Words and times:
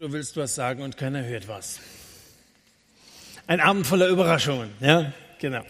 Du 0.00 0.12
willst 0.12 0.36
was 0.36 0.54
sagen 0.54 0.84
und 0.84 0.96
keiner 0.96 1.24
hört 1.24 1.48
was. 1.48 1.80
Ein 3.48 3.58
Abend 3.58 3.84
voller 3.84 4.06
Überraschungen, 4.06 4.70
ja, 4.78 5.12
genau. 5.40 5.64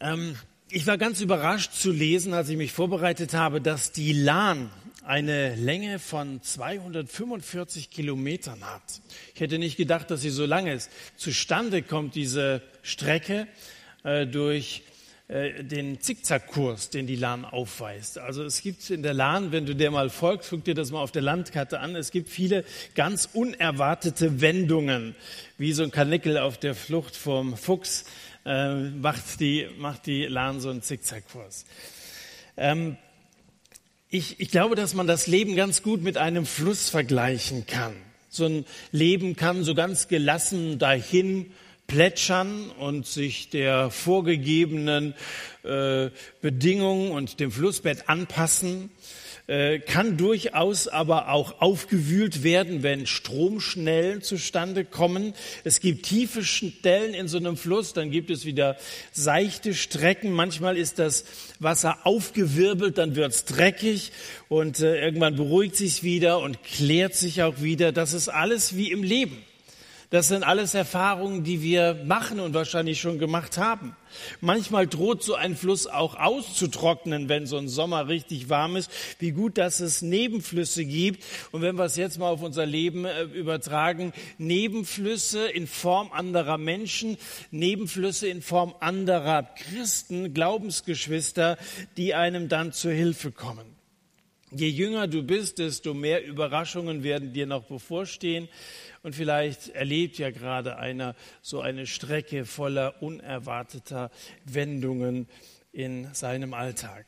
Ähm, 0.00 0.36
ich 0.68 0.86
war 0.86 0.96
ganz 0.96 1.20
überrascht 1.20 1.72
zu 1.72 1.90
lesen, 1.90 2.34
als 2.34 2.48
ich 2.50 2.56
mich 2.56 2.70
vorbereitet 2.70 3.34
habe, 3.34 3.60
dass 3.60 3.90
die 3.90 4.12
Lahn 4.12 4.70
eine 5.04 5.56
Länge 5.56 5.98
von 5.98 6.40
245 6.40 7.90
Kilometern 7.90 8.64
hat. 8.64 9.00
Ich 9.34 9.40
hätte 9.40 9.58
nicht 9.58 9.76
gedacht, 9.76 10.12
dass 10.12 10.20
sie 10.20 10.30
so 10.30 10.46
lang 10.46 10.68
ist. 10.68 10.88
Zustande 11.16 11.82
kommt 11.82 12.14
diese 12.14 12.62
Strecke 12.84 13.48
äh, 14.04 14.24
durch 14.24 14.84
äh, 15.30 15.62
den 15.62 16.00
Zickzackkurs, 16.00 16.90
den 16.90 17.06
die 17.06 17.14
Lahn 17.14 17.44
aufweist. 17.44 18.18
Also 18.18 18.42
es 18.42 18.62
gibt 18.62 18.90
in 18.90 19.04
der 19.04 19.14
Lahn, 19.14 19.52
wenn 19.52 19.64
du 19.64 19.76
der 19.76 19.92
mal 19.92 20.10
folgst, 20.10 20.50
guck 20.50 20.64
dir 20.64 20.74
das 20.74 20.90
mal 20.90 21.00
auf 21.00 21.12
der 21.12 21.22
Landkarte 21.22 21.78
an, 21.78 21.94
es 21.94 22.10
gibt 22.10 22.28
viele 22.28 22.64
ganz 22.96 23.28
unerwartete 23.32 24.40
Wendungen, 24.40 25.14
wie 25.56 25.72
so 25.72 25.84
ein 25.84 25.92
Kanickel 25.92 26.36
auf 26.36 26.58
der 26.58 26.74
Flucht 26.74 27.14
vom 27.14 27.56
Fuchs 27.56 28.06
äh, 28.44 28.74
macht, 28.74 29.38
die, 29.38 29.68
macht 29.78 30.06
die 30.06 30.24
Lahn 30.24 30.60
so 30.60 30.68
einen 30.68 30.82
Zickzackkurs. 30.82 31.64
Ähm, 32.56 32.96
ich, 34.08 34.40
ich 34.40 34.50
glaube, 34.50 34.74
dass 34.74 34.94
man 34.94 35.06
das 35.06 35.28
Leben 35.28 35.54
ganz 35.54 35.84
gut 35.84 36.02
mit 36.02 36.16
einem 36.16 36.44
Fluss 36.44 36.88
vergleichen 36.88 37.66
kann. 37.68 37.94
So 38.30 38.46
ein 38.46 38.64
Leben 38.90 39.36
kann 39.36 39.62
so 39.62 39.76
ganz 39.76 40.08
gelassen 40.08 40.80
dahin 40.80 41.52
plätschern 41.90 42.70
und 42.78 43.04
sich 43.04 43.50
der 43.50 43.90
vorgegebenen 43.90 45.14
äh, 45.64 46.10
Bedingungen 46.40 47.10
und 47.10 47.40
dem 47.40 47.50
Flussbett 47.50 48.08
anpassen, 48.08 48.90
äh, 49.48 49.80
kann 49.80 50.16
durchaus 50.16 50.86
aber 50.86 51.30
auch 51.30 51.60
aufgewühlt 51.60 52.44
werden, 52.44 52.84
wenn 52.84 53.08
Stromschnellen 53.08 54.22
zustande 54.22 54.84
kommen. 54.84 55.34
Es 55.64 55.80
gibt 55.80 56.06
tiefe 56.06 56.44
Stellen 56.44 57.12
in 57.12 57.26
so 57.26 57.38
einem 57.38 57.56
Fluss, 57.56 57.92
dann 57.92 58.12
gibt 58.12 58.30
es 58.30 58.44
wieder 58.44 58.76
seichte 59.10 59.74
Strecken. 59.74 60.30
Manchmal 60.30 60.76
ist 60.76 61.00
das 61.00 61.24
Wasser 61.58 61.98
aufgewirbelt, 62.04 62.98
dann 62.98 63.16
wird's 63.16 63.46
dreckig 63.46 64.12
und 64.48 64.78
äh, 64.78 65.04
irgendwann 65.04 65.34
beruhigt 65.34 65.74
sich 65.74 66.04
wieder 66.04 66.38
und 66.38 66.62
klärt 66.62 67.16
sich 67.16 67.42
auch 67.42 67.60
wieder. 67.60 67.90
Das 67.90 68.12
ist 68.12 68.28
alles 68.28 68.76
wie 68.76 68.92
im 68.92 69.02
Leben. 69.02 69.38
Das 70.10 70.26
sind 70.26 70.42
alles 70.42 70.74
Erfahrungen, 70.74 71.44
die 71.44 71.62
wir 71.62 72.02
machen 72.04 72.40
und 72.40 72.52
wahrscheinlich 72.52 73.00
schon 73.00 73.20
gemacht 73.20 73.58
haben. 73.58 73.94
Manchmal 74.40 74.88
droht 74.88 75.22
so 75.22 75.36
ein 75.36 75.54
Fluss 75.54 75.86
auch 75.86 76.16
auszutrocknen, 76.16 77.28
wenn 77.28 77.46
so 77.46 77.56
ein 77.58 77.68
Sommer 77.68 78.08
richtig 78.08 78.48
warm 78.48 78.74
ist. 78.74 78.90
Wie 79.20 79.30
gut, 79.30 79.56
dass 79.56 79.78
es 79.78 80.02
Nebenflüsse 80.02 80.84
gibt. 80.84 81.24
Und 81.52 81.62
wenn 81.62 81.76
wir 81.76 81.84
es 81.84 81.94
jetzt 81.94 82.18
mal 82.18 82.28
auf 82.28 82.42
unser 82.42 82.66
Leben 82.66 83.04
äh, 83.04 83.22
übertragen, 83.22 84.12
Nebenflüsse 84.36 85.46
in 85.46 85.68
Form 85.68 86.10
anderer 86.10 86.58
Menschen, 86.58 87.16
Nebenflüsse 87.52 88.26
in 88.26 88.42
Form 88.42 88.74
anderer 88.80 89.44
Christen, 89.44 90.34
Glaubensgeschwister, 90.34 91.56
die 91.96 92.14
einem 92.14 92.48
dann 92.48 92.72
zur 92.72 92.90
Hilfe 92.90 93.30
kommen. 93.30 93.79
Je 94.50 94.68
jünger 94.68 95.06
du 95.06 95.22
bist, 95.22 95.58
desto 95.58 95.94
mehr 95.94 96.24
Überraschungen 96.24 97.04
werden 97.04 97.32
dir 97.32 97.46
noch 97.46 97.64
bevorstehen. 97.64 98.48
Und 99.02 99.14
vielleicht 99.14 99.68
erlebt 99.68 100.18
ja 100.18 100.30
gerade 100.30 100.76
einer 100.76 101.14
so 101.40 101.60
eine 101.60 101.86
Strecke 101.86 102.44
voller 102.44 103.02
unerwarteter 103.02 104.10
Wendungen 104.44 105.28
in 105.72 106.12
seinem 106.14 106.52
Alltag. 106.52 107.06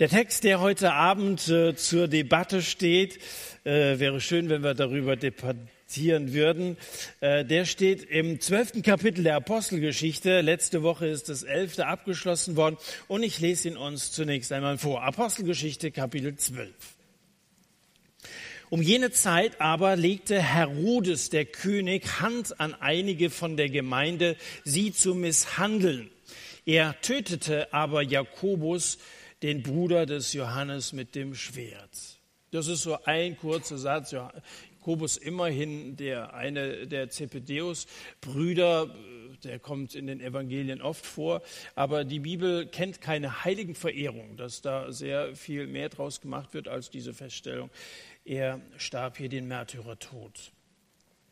Der 0.00 0.08
Text, 0.08 0.44
der 0.44 0.60
heute 0.60 0.94
Abend 0.94 1.48
äh, 1.48 1.76
zur 1.76 2.08
Debatte 2.08 2.62
steht, 2.62 3.18
äh, 3.64 3.98
wäre 3.98 4.20
schön, 4.20 4.48
wenn 4.48 4.62
wir 4.62 4.74
darüber 4.74 5.16
debattieren 5.16 5.68
würden. 5.96 6.76
Äh, 7.20 7.44
der 7.44 7.64
steht 7.64 8.04
im 8.04 8.40
zwölften 8.40 8.82
Kapitel 8.82 9.24
der 9.24 9.36
Apostelgeschichte. 9.36 10.40
Letzte 10.40 10.82
Woche 10.82 11.06
ist 11.06 11.28
das 11.28 11.42
elfte 11.42 11.86
abgeschlossen 11.86 12.56
worden 12.56 12.76
und 13.08 13.22
ich 13.22 13.40
lese 13.40 13.68
ihn 13.68 13.76
uns 13.76 14.12
zunächst 14.12 14.52
einmal 14.52 14.78
vor. 14.78 15.02
Apostelgeschichte 15.02 15.90
Kapitel 15.90 16.36
12. 16.36 16.70
Um 18.70 18.82
jene 18.82 19.10
Zeit 19.10 19.60
aber 19.60 19.96
legte 19.96 20.40
Herodes, 20.40 21.28
der 21.28 21.44
König, 21.44 22.20
Hand 22.20 22.60
an 22.60 22.74
einige 22.74 23.28
von 23.28 23.56
der 23.56 23.68
Gemeinde, 23.68 24.36
sie 24.64 24.92
zu 24.92 25.16
misshandeln. 25.16 26.08
Er 26.66 27.00
tötete 27.00 27.74
aber 27.74 28.02
Jakobus, 28.02 28.98
den 29.42 29.64
Bruder 29.64 30.06
des 30.06 30.34
Johannes, 30.34 30.92
mit 30.92 31.16
dem 31.16 31.34
Schwert. 31.34 31.90
Das 32.52 32.68
ist 32.68 32.82
so 32.82 32.96
ein 33.04 33.36
kurzer 33.36 33.78
Satz. 33.78 34.14
Jakobus 34.80 35.18
immerhin 35.18 35.96
der 35.96 36.32
eine 36.32 36.86
der 36.86 37.10
Zebedeus-Brüder, 37.10 38.94
der 39.44 39.58
kommt 39.58 39.94
in 39.94 40.06
den 40.06 40.22
Evangelien 40.22 40.80
oft 40.80 41.04
vor, 41.04 41.42
aber 41.74 42.04
die 42.04 42.20
Bibel 42.20 42.66
kennt 42.66 43.02
keine 43.02 43.44
Heiligenverehrung, 43.44 44.38
dass 44.38 44.62
da 44.62 44.90
sehr 44.90 45.36
viel 45.36 45.66
mehr 45.66 45.90
draus 45.90 46.22
gemacht 46.22 46.54
wird 46.54 46.66
als 46.66 46.88
diese 46.88 47.12
Feststellung 47.12 47.68
er 48.24 48.60
starb 48.76 49.18
hier 49.18 49.28
den 49.28 49.48
Märtyrertod. 49.48 50.52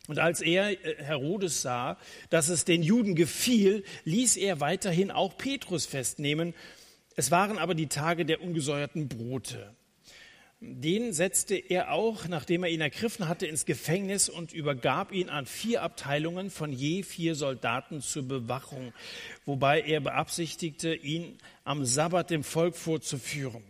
Und 0.09 0.19
als 0.19 0.41
er, 0.41 0.71
äh, 0.71 1.03
Herodes, 1.03 1.63
sah, 1.63 1.99
dass 2.31 2.49
es 2.49 2.65
den 2.65 2.83
Juden 2.83 3.15
gefiel, 3.15 3.85
ließ 4.05 4.37
er 4.37 4.61
weiterhin 4.61 5.11
auch 5.11 5.37
Petrus 5.37 5.87
festnehmen. 5.87 6.55
Es 7.15 7.31
waren 7.31 7.59
aber 7.59 7.75
die 7.75 7.89
Tage 7.89 8.25
der 8.25 8.43
ungesäuerten 8.43 9.09
Brote. 9.09 9.75
Den 10.61 11.13
setzte 11.13 11.55
er 11.55 11.93
auch, 11.93 12.27
nachdem 12.27 12.65
er 12.65 12.71
ihn 12.71 12.81
ergriffen 12.81 13.29
hatte, 13.29 13.47
ins 13.47 13.65
Gefängnis 13.65 14.29
und 14.29 14.53
übergab 14.53 15.13
ihn 15.13 15.29
an 15.29 15.47
vier 15.47 15.83
Abteilungen 15.83 16.51
von 16.51 16.73
je 16.73 17.05
vier 17.05 17.37
Soldaten 17.37 18.01
zur 18.01 18.27
Bewachung, 18.27 18.93
wobei 19.47 19.81
er 19.83 20.01
beabsichtigte, 20.01 20.95
ihn 20.95 21.39
am 21.63 21.85
Sabbat 21.85 22.31
dem 22.31 22.43
Volk 22.43 22.75
vorzuführen. 22.75 23.63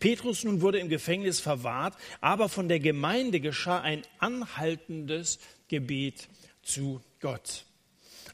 Petrus 0.00 0.44
nun 0.44 0.60
wurde 0.60 0.78
im 0.78 0.90
Gefängnis 0.90 1.40
verwahrt, 1.40 1.94
aber 2.20 2.50
von 2.50 2.68
der 2.68 2.80
Gemeinde 2.80 3.40
geschah 3.40 3.80
ein 3.80 4.02
anhaltendes 4.18 5.38
Gebet 5.68 6.28
zu 6.62 7.00
Gott. 7.20 7.64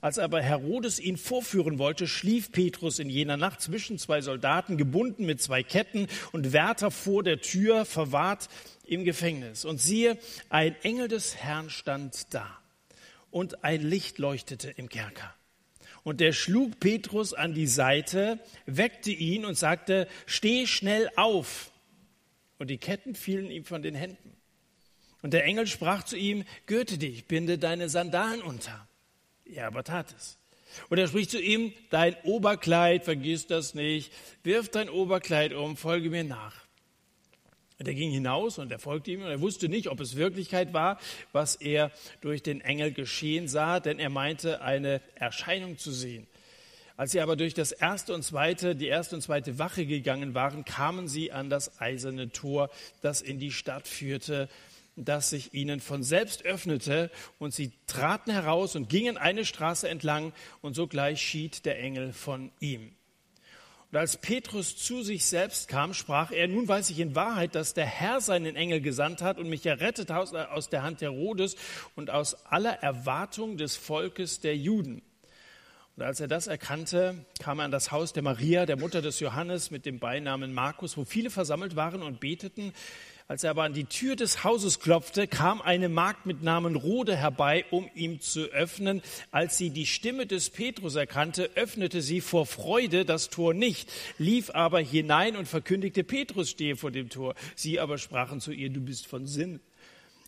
Als 0.01 0.19
aber 0.19 0.41
Herodes 0.41 0.99
ihn 0.99 1.19
vorführen 1.19 1.79
wollte, 1.79 2.07
schlief 2.07 2.53
Petrus 2.53 2.99
in 2.99 3.11
jener 3.11 3.37
Nacht 3.37 3.61
zwischen 3.61 3.99
zwei 3.99 4.23
Soldaten, 4.23 4.79
gebunden 4.79 5.27
mit 5.27 5.43
zwei 5.43 5.63
Ketten 5.63 6.07
und 6.33 6.53
Wärter 6.55 6.91
vor 6.91 7.23
der 7.23 7.41
Tür, 7.41 7.85
verwahrt 7.85 8.49
im 8.87 9.05
Gefängnis. 9.05 9.67
Und 9.67 9.79
siehe, 9.79 10.17
ein 10.49 10.75
Engel 10.83 11.09
des 11.09 11.37
Herrn 11.37 11.69
stand 11.69 12.33
da 12.33 12.49
und 13.31 13.63
ein 13.63 13.83
Licht 13.83 14.19
leuchtete 14.19 14.71
im 14.71 14.89
Kerker. 14.89 15.35
Und 16.03 16.21
der 16.21 16.33
schlug 16.33 16.81
Petrus 16.81 17.35
an 17.35 17.53
die 17.53 17.67
Seite, 17.67 18.39
weckte 18.65 19.11
ihn 19.11 19.45
und 19.45 19.59
sagte, 19.59 20.09
steh 20.25 20.67
schnell 20.67 21.11
auf. 21.17 21.71
Und 22.59 22.69
die 22.69 22.79
Ketten 22.79 23.15
fielen 23.15 23.51
ihm 23.51 23.67
von 23.67 23.83
den 23.83 23.95
Händen. 23.95 24.33
Und 25.21 25.35
der 25.35 25.45
Engel 25.45 25.67
sprach 25.67 26.05
zu 26.05 26.17
ihm, 26.17 26.45
gürte 26.65 26.97
dich, 26.97 27.27
binde 27.27 27.59
deine 27.59 27.91
Sandalen 27.91 28.41
unter. 28.41 28.89
Er 29.55 29.67
aber 29.67 29.85
tat 29.85 30.15
es. 30.17 30.39
Und 30.89 30.99
er 30.99 31.09
spricht 31.09 31.31
zu 31.31 31.41
ihm, 31.41 31.73
dein 31.91 32.17
Oberkleid, 32.23 33.05
vergiss 33.05 33.47
das 33.47 33.75
nicht, 33.75 34.13
wirf 34.45 34.69
dein 34.69 34.89
Oberkleid 34.89 35.53
um, 35.53 35.77
folge 35.77 36.11
mir 36.11 36.25
nach. 36.25 36.55
Und 37.81 37.89
er 37.89 37.95
ging 37.95 38.11
hinaus 38.11 38.59
und 38.59 38.71
er 38.71 38.79
folgte 38.79 39.11
ihm 39.11 39.23
und 39.23 39.31
er 39.31 39.41
wusste 39.41 39.69
nicht, 39.69 39.89
ob 39.89 40.01
es 40.01 40.15
Wirklichkeit 40.15 40.75
war, 40.75 40.99
was 41.33 41.57
er 41.57 41.91
durch 42.21 42.43
den 42.43 42.61
Engel 42.61 42.93
geschehen 42.93 43.49
sah, 43.49 43.81
denn 43.81 43.99
er 43.99 44.11
meinte, 44.11 44.61
eine 44.61 45.01
Erscheinung 45.15 45.79
zu 45.79 45.91
sehen. 45.91 46.27
Als 46.99 47.13
sie 47.13 47.23
aber 47.23 47.37
durch 47.37 47.55
das 47.55 47.73
erste 47.73 48.13
und 48.13 48.23
zweite, 48.23 48.77
die 48.77 48.89
erste 48.89 49.17
und 49.17 49.23
zweite 49.23 49.59
Wache 49.59 49.87
gegangen 49.87 50.35
waren, 50.35 50.67
kamen 50.67 51.09
sie 51.09 51.33
an 51.33 51.49
das 51.49 51.81
eiserne 51.81 52.31
Tor, 52.31 52.69
das 53.01 53.23
in 53.23 53.39
die 53.39 53.53
Stadt 53.53 53.89
führte, 53.89 54.51
das 55.05 55.31
sich 55.31 55.55
ihnen 55.55 55.81
von 55.81 56.03
selbst 56.03 56.45
öffnete, 56.45 57.11
und 57.39 57.55
sie 57.55 57.73
traten 57.87 58.31
heraus 58.31 58.77
und 58.77 58.89
gingen 58.89 59.17
eine 59.17 59.45
Straße 59.45 59.89
entlang, 59.89 60.33
und 60.61 60.75
sogleich 60.75 61.21
schied 61.21 61.65
der 61.67 61.79
Engel 61.81 62.13
von 62.13 62.53
ihm. 62.61 62.93
Und 63.93 63.99
als 63.99 64.19
Petrus 64.19 64.77
zu 64.77 65.03
sich 65.03 65.25
selbst 65.25 65.67
kam, 65.67 65.95
sprach 65.95 66.31
er, 66.31 66.47
nun 66.47 66.69
weiß 66.69 66.91
ich 66.91 67.01
in 67.01 67.17
Wahrheit, 67.17 67.57
dass 67.57 67.75
der 67.75 67.87
Herr 67.87 68.21
seinen 68.21 68.55
Engel 68.55 68.81
gesandt 68.81 69.21
hat 69.21 69.39
und 69.39 69.49
mich 69.49 69.67
errettet 69.67 70.13
aus 70.13 70.71
der 70.71 70.83
Hand 70.85 71.01
Herodes 71.01 71.57
und 71.97 72.09
aus 72.09 72.47
aller 72.47 72.75
Erwartung 72.83 73.57
des 73.57 73.77
Volkes 73.77 74.39
der 74.39 74.57
Juden. 74.57 75.03
Und 75.97 76.05
als 76.05 76.21
er 76.21 76.29
das 76.29 76.47
erkannte, 76.47 77.27
kam 77.41 77.59
er 77.59 77.65
an 77.65 77.73
das 77.73 77.91
Haus 77.91 78.13
der 78.13 78.23
Maria, 78.23 78.65
der 78.65 78.79
Mutter 78.79 79.03
des 79.03 79.19
Johannes, 79.19 79.73
mit 79.73 79.85
dem 79.85 79.99
Beinamen 79.99 80.55
Markus, 80.55 80.97
wo 80.97 81.05
viele 81.05 81.29
versammelt 81.29 81.75
waren 81.75 82.03
und 82.03 82.21
beteten. 82.21 82.73
Als 83.31 83.45
er 83.45 83.51
aber 83.51 83.63
an 83.63 83.75
die 83.75 83.85
Tür 83.85 84.17
des 84.17 84.43
Hauses 84.43 84.81
klopfte, 84.81 85.29
kam 85.29 85.63
eine 85.63 85.89
Magd 85.89 86.27
mit 86.27 86.43
Namen 86.43 86.75
Rode 86.75 87.15
herbei, 87.15 87.65
um 87.71 87.89
ihm 87.95 88.21
zu 88.21 88.47
öffnen. 88.47 89.03
Als 89.31 89.57
sie 89.57 89.71
die 89.71 89.87
Stimme 89.87 90.27
des 90.27 90.51
Petrus 90.51 90.97
erkannte, 90.97 91.49
öffnete 91.55 92.03
sie 92.03 92.23
vor 92.23 92.45
Freude 92.45 93.05
das 93.05 93.31
Tor 93.31 93.55
nicht, 93.55 93.89
lief 94.19 94.51
aber 94.51 94.81
hinein 94.81 95.37
und 95.37 95.47
verkündigte, 95.47 96.03
Petrus 96.03 96.51
stehe 96.51 96.75
vor 96.75 96.91
dem 96.91 97.09
Tor. 97.09 97.37
Sie 97.55 97.79
aber 97.79 97.99
sprachen 97.99 98.41
zu 98.41 98.51
ihr, 98.51 98.69
du 98.69 98.81
bist 98.81 99.07
von 99.07 99.29
Sinn. 99.29 99.61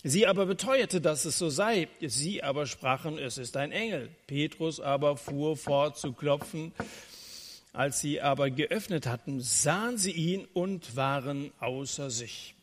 Sie 0.04 0.28
aber 0.28 0.46
beteuerte, 0.46 1.00
dass 1.00 1.25
es 1.25 1.37
so 1.37 1.50
sei. 1.50 1.88
Sie 2.00 2.44
aber 2.44 2.66
sprachen, 2.66 3.19
es 3.19 3.37
ist 3.37 3.56
ein 3.56 3.72
Engel. 3.72 4.10
Petrus 4.28 4.78
aber 4.78 5.16
fuhr 5.16 5.56
fort 5.56 5.99
zu 5.99 6.12
klopfen. 6.12 6.70
Als 7.72 7.99
sie 7.99 8.20
aber 8.20 8.49
geöffnet 8.50 9.08
hatten, 9.08 9.40
sahen 9.40 9.99
sie 9.99 10.12
ihn 10.12 10.46
und 10.52 10.94
waren 10.94 11.50
außer 11.58 12.08
sich. 12.08 12.54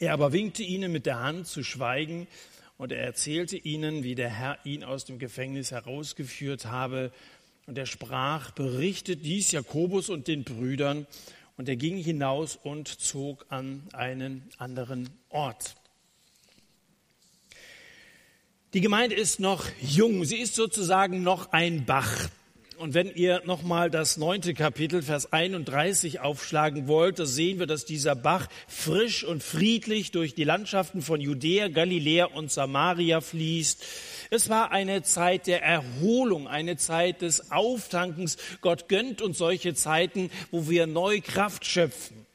Er 0.00 0.12
aber 0.12 0.32
winkte 0.32 0.62
ihnen 0.62 0.92
mit 0.92 1.06
der 1.06 1.18
Hand 1.18 1.48
zu 1.48 1.64
schweigen 1.64 2.28
und 2.76 2.92
er 2.92 3.02
erzählte 3.02 3.56
ihnen, 3.56 4.04
wie 4.04 4.14
der 4.14 4.28
Herr 4.30 4.58
ihn 4.64 4.84
aus 4.84 5.04
dem 5.04 5.18
Gefängnis 5.18 5.72
herausgeführt 5.72 6.66
habe. 6.66 7.10
Und 7.66 7.76
er 7.76 7.86
sprach, 7.86 8.52
berichtet 8.52 9.24
dies 9.24 9.50
Jakobus 9.50 10.08
und 10.08 10.28
den 10.28 10.44
Brüdern. 10.44 11.08
Und 11.56 11.68
er 11.68 11.74
ging 11.74 11.96
hinaus 11.96 12.56
und 12.62 12.86
zog 12.86 13.44
an 13.48 13.82
einen 13.92 14.48
anderen 14.58 15.10
Ort. 15.30 15.74
Die 18.74 18.80
Gemeinde 18.80 19.16
ist 19.16 19.40
noch 19.40 19.66
jung, 19.80 20.24
sie 20.24 20.36
ist 20.36 20.54
sozusagen 20.54 21.24
noch 21.24 21.50
ein 21.50 21.84
Bach. 21.84 22.28
Und 22.78 22.94
wenn 22.94 23.10
ihr 23.12 23.42
nochmal 23.44 23.90
das 23.90 24.18
neunte 24.18 24.54
Kapitel, 24.54 25.02
Vers 25.02 25.32
31 25.32 26.20
aufschlagen 26.20 26.86
wollt, 26.86 27.18
da 27.18 27.26
sehen 27.26 27.58
wir, 27.58 27.66
dass 27.66 27.84
dieser 27.84 28.14
Bach 28.14 28.46
frisch 28.68 29.24
und 29.24 29.42
friedlich 29.42 30.12
durch 30.12 30.36
die 30.36 30.44
Landschaften 30.44 31.02
von 31.02 31.20
Judäa, 31.20 31.66
Galiläa 31.66 32.26
und 32.26 32.52
Samaria 32.52 33.20
fließt. 33.20 33.84
Es 34.30 34.48
war 34.48 34.70
eine 34.70 35.02
Zeit 35.02 35.48
der 35.48 35.64
Erholung, 35.64 36.46
eine 36.46 36.76
Zeit 36.76 37.22
des 37.22 37.50
Auftankens. 37.50 38.36
Gott 38.60 38.88
gönnt 38.88 39.22
uns 39.22 39.38
solche 39.38 39.74
Zeiten, 39.74 40.30
wo 40.52 40.68
wir 40.68 40.86
neu 40.86 41.20
Kraft 41.20 41.66
schöpfen. 41.66 42.28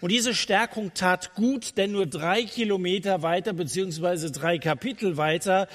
Und 0.00 0.12
diese 0.12 0.34
Stärkung 0.34 0.94
tat 0.94 1.34
gut, 1.34 1.76
denn 1.76 1.92
nur 1.92 2.06
drei 2.06 2.44
Kilometer 2.44 3.20
weiter, 3.22 3.52
beziehungsweise 3.52 4.30
drei 4.30 4.58
Kapitel 4.58 5.18
weiter, 5.18 5.68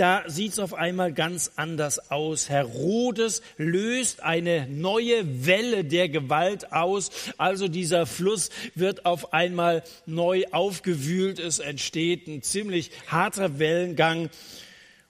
da 0.00 0.24
sieht 0.26 0.52
es 0.52 0.58
auf 0.58 0.72
einmal 0.72 1.12
ganz 1.12 1.52
anders 1.56 2.10
aus. 2.10 2.48
Herodes 2.48 3.42
löst 3.58 4.22
eine 4.22 4.66
neue 4.66 5.44
Welle 5.44 5.84
der 5.84 6.08
Gewalt 6.08 6.72
aus. 6.72 7.10
Also 7.36 7.68
dieser 7.68 8.06
Fluss 8.06 8.48
wird 8.74 9.04
auf 9.04 9.34
einmal 9.34 9.84
neu 10.06 10.46
aufgewühlt. 10.52 11.38
Es 11.38 11.58
entsteht 11.58 12.28
ein 12.28 12.42
ziemlich 12.42 12.92
harter 13.08 13.58
Wellengang. 13.58 14.30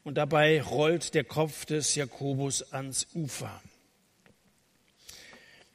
Und 0.02 0.16
dabei 0.16 0.60
rollt 0.60 1.14
der 1.14 1.24
Kopf 1.24 1.66
des 1.66 1.94
Jakobus 1.94 2.72
ans 2.72 3.06
Ufer. 3.14 3.62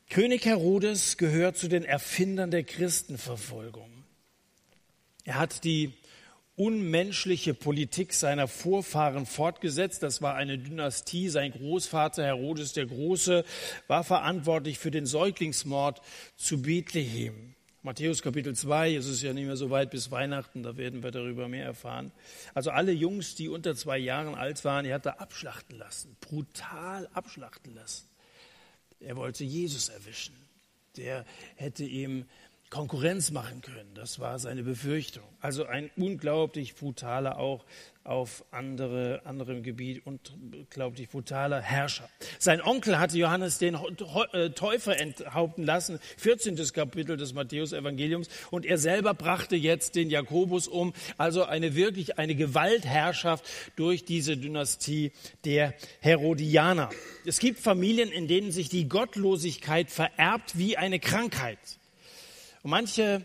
König 0.10 0.44
Herodes 0.44 1.16
gehört 1.16 1.56
zu 1.56 1.70
den 1.70 1.86
Erfindern 1.86 2.52
der 2.52 2.66
Christenverfolgung. 2.66 3.90
Er 5.24 5.36
hat 5.36 5.64
die 5.64 5.94
unmenschliche 6.56 7.54
Politik 7.54 8.14
seiner 8.14 8.48
Vorfahren 8.48 9.26
fortgesetzt. 9.26 10.04
Das 10.04 10.22
war 10.22 10.36
eine 10.36 10.58
Dynastie. 10.58 11.30
Sein 11.30 11.52
Großvater 11.52 12.24
Herodes 12.24 12.74
der 12.74 12.86
Große 12.86 13.44
war 13.88 14.04
verantwortlich 14.04 14.80
für 14.80 14.92
den 14.92 15.06
Säuglingsmord 15.06 16.02
zu 16.36 16.62
Bethlehem. 16.62 17.56
Matthäus 17.86 18.24
Kapitel 18.24 18.56
2, 18.56 18.96
es 18.96 19.06
ist 19.06 19.22
ja 19.22 19.32
nicht 19.32 19.46
mehr 19.46 19.58
so 19.58 19.70
weit 19.70 19.92
bis 19.92 20.10
Weihnachten, 20.10 20.64
da 20.64 20.76
werden 20.76 21.04
wir 21.04 21.12
darüber 21.12 21.48
mehr 21.48 21.66
erfahren. 21.66 22.12
Also 22.56 22.72
alle 22.72 22.92
Jungs, 22.92 23.36
die 23.36 23.48
unter 23.48 23.76
zwei 23.76 24.00
Jahren 24.00 24.34
alt 24.34 24.66
waren, 24.66 24.86
er 24.86 24.96
hat 24.96 25.06
er 25.06 25.22
abschlachten 25.22 25.78
lassen, 25.78 26.18
brutal 26.20 27.08
abschlachten 27.14 27.76
lassen. 27.76 28.08
Er 29.00 29.16
wollte 29.18 29.44
Jesus 29.44 29.90
erwischen. 29.90 30.34
Der 30.98 31.26
hätte 31.58 31.84
ihm 31.84 32.26
Konkurrenz 32.76 33.32
machen 33.32 33.62
können. 33.62 33.88
Das 33.94 34.20
war 34.20 34.38
seine 34.38 34.62
Befürchtung. 34.62 35.24
Also 35.40 35.66
ein 35.66 35.90
unglaublich 35.96 36.76
brutaler 36.76 37.40
auch 37.40 37.64
auf 38.04 38.44
andere, 38.52 39.22
anderem 39.24 39.64
Gebiet 39.64 40.06
und 40.06 40.34
unglaublich 40.52 41.08
brutaler 41.08 41.62
Herrscher. 41.62 42.10
Sein 42.38 42.62
Onkel 42.62 43.00
hatte 43.00 43.18
Johannes 43.18 43.60
den 43.60 43.76
äh, 44.34 44.50
Täufer 44.50 45.00
enthaupten 45.00 45.64
lassen, 45.64 46.00
14. 46.18 46.58
Kapitel 46.74 47.16
des 47.16 47.34
Matthäus-Evangeliums, 47.34 48.28
und 48.52 48.66
er 48.66 48.78
selber 48.78 49.14
brachte 49.14 49.56
jetzt 49.56 49.96
den 49.96 50.10
Jakobus 50.10 50.68
um. 50.68 50.92
Also 51.18 51.46
eine 51.46 51.76
wirklich 51.76 52.20
eine 52.20 52.36
Gewaltherrschaft 52.36 53.46
durch 53.78 54.04
diese 54.04 54.36
Dynastie 54.36 55.14
der 55.46 55.74
Herodianer. 56.02 56.90
Es 57.26 57.40
gibt 57.40 57.60
Familien, 57.62 58.12
in 58.12 58.28
denen 58.28 58.52
sich 58.52 58.68
die 58.68 58.90
Gottlosigkeit 58.90 59.90
vererbt 59.90 60.58
wie 60.58 60.76
eine 60.76 61.00
Krankheit. 61.00 61.75
Und 62.66 62.72
manche 62.72 63.24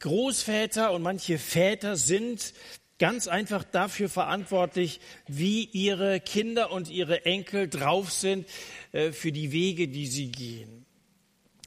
Großväter 0.00 0.90
und 0.90 1.02
manche 1.02 1.38
Väter 1.38 1.94
sind 1.94 2.52
ganz 2.98 3.28
einfach 3.28 3.62
dafür 3.62 4.08
verantwortlich, 4.08 4.98
wie 5.28 5.66
ihre 5.66 6.18
Kinder 6.18 6.72
und 6.72 6.90
ihre 6.90 7.24
Enkel 7.24 7.68
drauf 7.68 8.10
sind 8.10 8.44
äh, 8.90 9.12
für 9.12 9.30
die 9.30 9.52
Wege, 9.52 9.86
die 9.86 10.08
sie 10.08 10.32
gehen. 10.32 10.84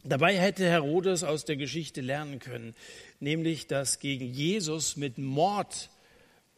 Dabei 0.04 0.38
hätte 0.38 0.66
Herodes 0.66 1.24
aus 1.24 1.46
der 1.46 1.56
Geschichte 1.56 2.02
lernen 2.02 2.40
können, 2.40 2.76
nämlich 3.22 3.68
dass 3.68 4.00
gegen 4.00 4.26
Jesus 4.34 4.98
mit 4.98 5.18
Mord 5.18 5.90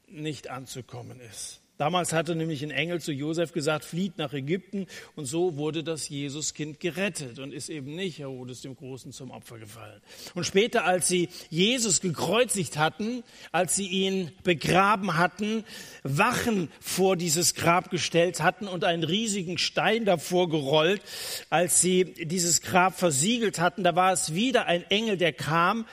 nicht 0.07 0.49
anzukommen 0.49 1.19
ist. 1.19 1.61
Damals 1.77 2.13
hatte 2.13 2.35
nämlich 2.35 2.63
ein 2.63 2.71
Engel 2.71 2.99
zu 3.01 3.11
Josef 3.11 3.51
gesagt, 3.51 3.85
flieht 3.85 4.17
nach 4.17 4.33
Ägypten. 4.33 4.87
Und 5.15 5.25
so 5.25 5.57
wurde 5.57 5.83
das 5.83 6.09
Jesuskind 6.09 6.79
gerettet 6.79 7.39
und 7.39 7.53
ist 7.53 7.69
eben 7.69 7.95
nicht 7.95 8.19
Herodes 8.19 8.61
dem 8.61 8.75
Großen 8.75 9.11
zum 9.11 9.31
Opfer 9.31 9.59
gefallen. 9.59 10.01
Und 10.33 10.45
später, 10.45 10.85
als 10.85 11.07
sie 11.07 11.29
Jesus 11.49 12.01
gekreuzigt 12.01 12.77
hatten, 12.77 13.23
als 13.51 13.75
sie 13.75 13.87
ihn 13.87 14.31
begraben 14.43 15.17
hatten, 15.17 15.63
Wachen 16.03 16.69
vor 16.79 17.15
dieses 17.15 17.53
Grab 17.53 17.91
gestellt 17.91 18.41
hatten 18.41 18.67
und 18.67 18.83
einen 18.83 19.03
riesigen 19.03 19.57
Stein 19.57 20.05
davor 20.05 20.49
gerollt, 20.49 21.01
als 21.49 21.81
sie 21.81 22.05
dieses 22.05 22.61
Grab 22.61 22.97
versiegelt 22.97 23.59
hatten, 23.59 23.83
da 23.83 23.95
war 23.95 24.13
es 24.13 24.33
wieder 24.33 24.65
ein 24.65 24.83
Engel, 24.89 25.17
der 25.17 25.33
kam 25.33 25.85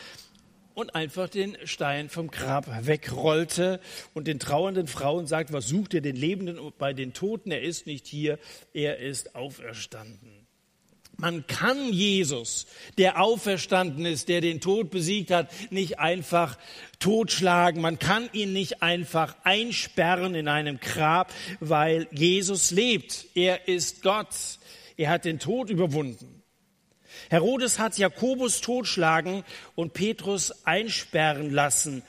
und 0.75 0.95
einfach 0.95 1.29
den 1.29 1.57
Stein 1.65 2.09
vom 2.09 2.31
Grab 2.31 2.87
wegrollte 2.87 3.81
und 4.13 4.27
den 4.27 4.39
trauernden 4.39 4.87
Frauen 4.87 5.27
sagt, 5.27 5.53
was 5.53 5.69
sucht 5.69 5.95
ihr 5.95 6.03
den 6.03 6.17
Lebenden 6.17 6.59
bei 6.79 6.93
den 6.93 7.13
Toten? 7.13 7.51
Er 7.51 7.63
ist 7.63 7.87
nicht 7.87 8.07
hier, 8.07 8.39
er 8.73 8.99
ist 8.99 9.35
auferstanden. 9.35 10.45
Man 11.17 11.47
kann 11.47 11.93
Jesus, 11.93 12.67
der 12.99 13.21
auferstanden 13.21 14.05
ist, 14.05 14.29
der 14.29 14.41
den 14.41 14.61
Tod 14.61 14.91
besiegt 14.91 15.31
hat, 15.31 15.49
nicht 15.71 16.01
einfach 16.01 16.59
totschlagen. 16.99 17.81
Man 17.81 18.01
kann 18.01 18.29
ihn 18.33 18.53
nicht 18.53 18.83
einfach 18.83 19.37
einsperren 19.45 20.35
in 20.35 20.49
einem 20.49 20.81
Grab, 20.81 21.33
weil 21.61 22.09
Jesus 22.11 22.73
lebt. 22.73 23.27
Er 23.35 23.69
ist 23.69 24.03
Gott. 24.03 24.59
Er 24.97 25.11
hat 25.11 25.25
den 25.25 25.39
Tod 25.39 25.71
überwunden. 25.71 26.44
Herodes 27.35 27.81
hat 27.81 27.99
Jakobus 27.99 28.61
totschlagen 28.61 29.43
und 29.75 29.93
Petrus 29.93 30.65
einsperren 30.65 31.51
lassen. 31.51 32.05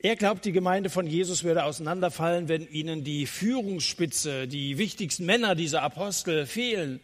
Er 0.00 0.14
glaubt, 0.14 0.44
die 0.44 0.52
Gemeinde 0.52 0.88
von 0.88 1.04
Jesus 1.04 1.42
würde 1.42 1.64
auseinanderfallen, 1.64 2.46
wenn 2.46 2.68
ihnen 2.68 3.02
die 3.02 3.26
Führungsspitze, 3.26 4.46
die 4.46 4.78
wichtigsten 4.78 5.26
Männer 5.26 5.56
dieser 5.56 5.82
Apostel 5.82 6.46
fehlen. 6.46 7.00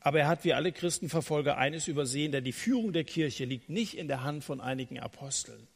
Aber 0.00 0.20
er 0.20 0.28
hat 0.28 0.42
wie 0.44 0.54
alle 0.54 0.72
Christenverfolger 0.72 1.58
eines 1.58 1.86
übersehen, 1.86 2.32
denn 2.32 2.44
die 2.44 2.52
Führung 2.52 2.94
der 2.94 3.04
Kirche 3.04 3.44
liegt 3.44 3.68
nicht 3.68 3.98
in 3.98 4.08
der 4.08 4.22
Hand 4.22 4.42
von 4.42 4.62
einigen 4.62 4.98
Aposteln. 4.98 5.68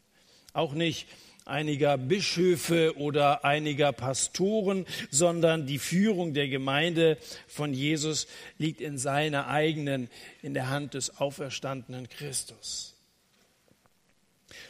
Auch 0.54 0.72
nicht 0.72 1.06
einiger 1.46 1.98
Bischöfe 1.98 2.96
oder 2.96 3.44
einiger 3.44 3.92
Pastoren, 3.92 4.86
sondern 5.10 5.66
die 5.66 5.78
Führung 5.78 6.34
der 6.34 6.48
Gemeinde 6.48 7.18
von 7.48 7.72
Jesus 7.72 8.26
liegt 8.58 8.80
in 8.80 8.98
seiner 8.98 9.48
eigenen, 9.48 10.08
in 10.42 10.54
der 10.54 10.70
Hand 10.70 10.94
des 10.94 11.18
auferstandenen 11.18 12.08
Christus. 12.08 12.94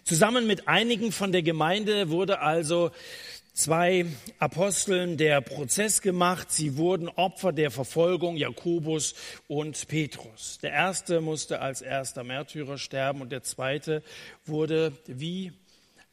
Zusammen 0.04 0.46
mit 0.46 0.68
einigen 0.68 1.12
von 1.12 1.32
der 1.32 1.42
Gemeinde 1.42 2.10
wurde 2.10 2.40
also 2.40 2.90
zwei 3.52 4.06
Aposteln 4.38 5.16
der 5.16 5.40
Prozess 5.40 6.00
gemacht. 6.00 6.50
Sie 6.50 6.76
wurden 6.76 7.08
Opfer 7.08 7.52
der 7.52 7.70
Verfolgung, 7.70 8.36
Jakobus 8.36 9.14
und 9.48 9.86
Petrus. 9.88 10.58
Der 10.62 10.72
erste 10.72 11.20
musste 11.20 11.60
als 11.60 11.82
erster 11.82 12.24
Märtyrer 12.24 12.78
sterben 12.78 13.20
und 13.20 13.30
der 13.30 13.42
zweite 13.42 14.02
wurde 14.46 14.92
wie 15.06 15.52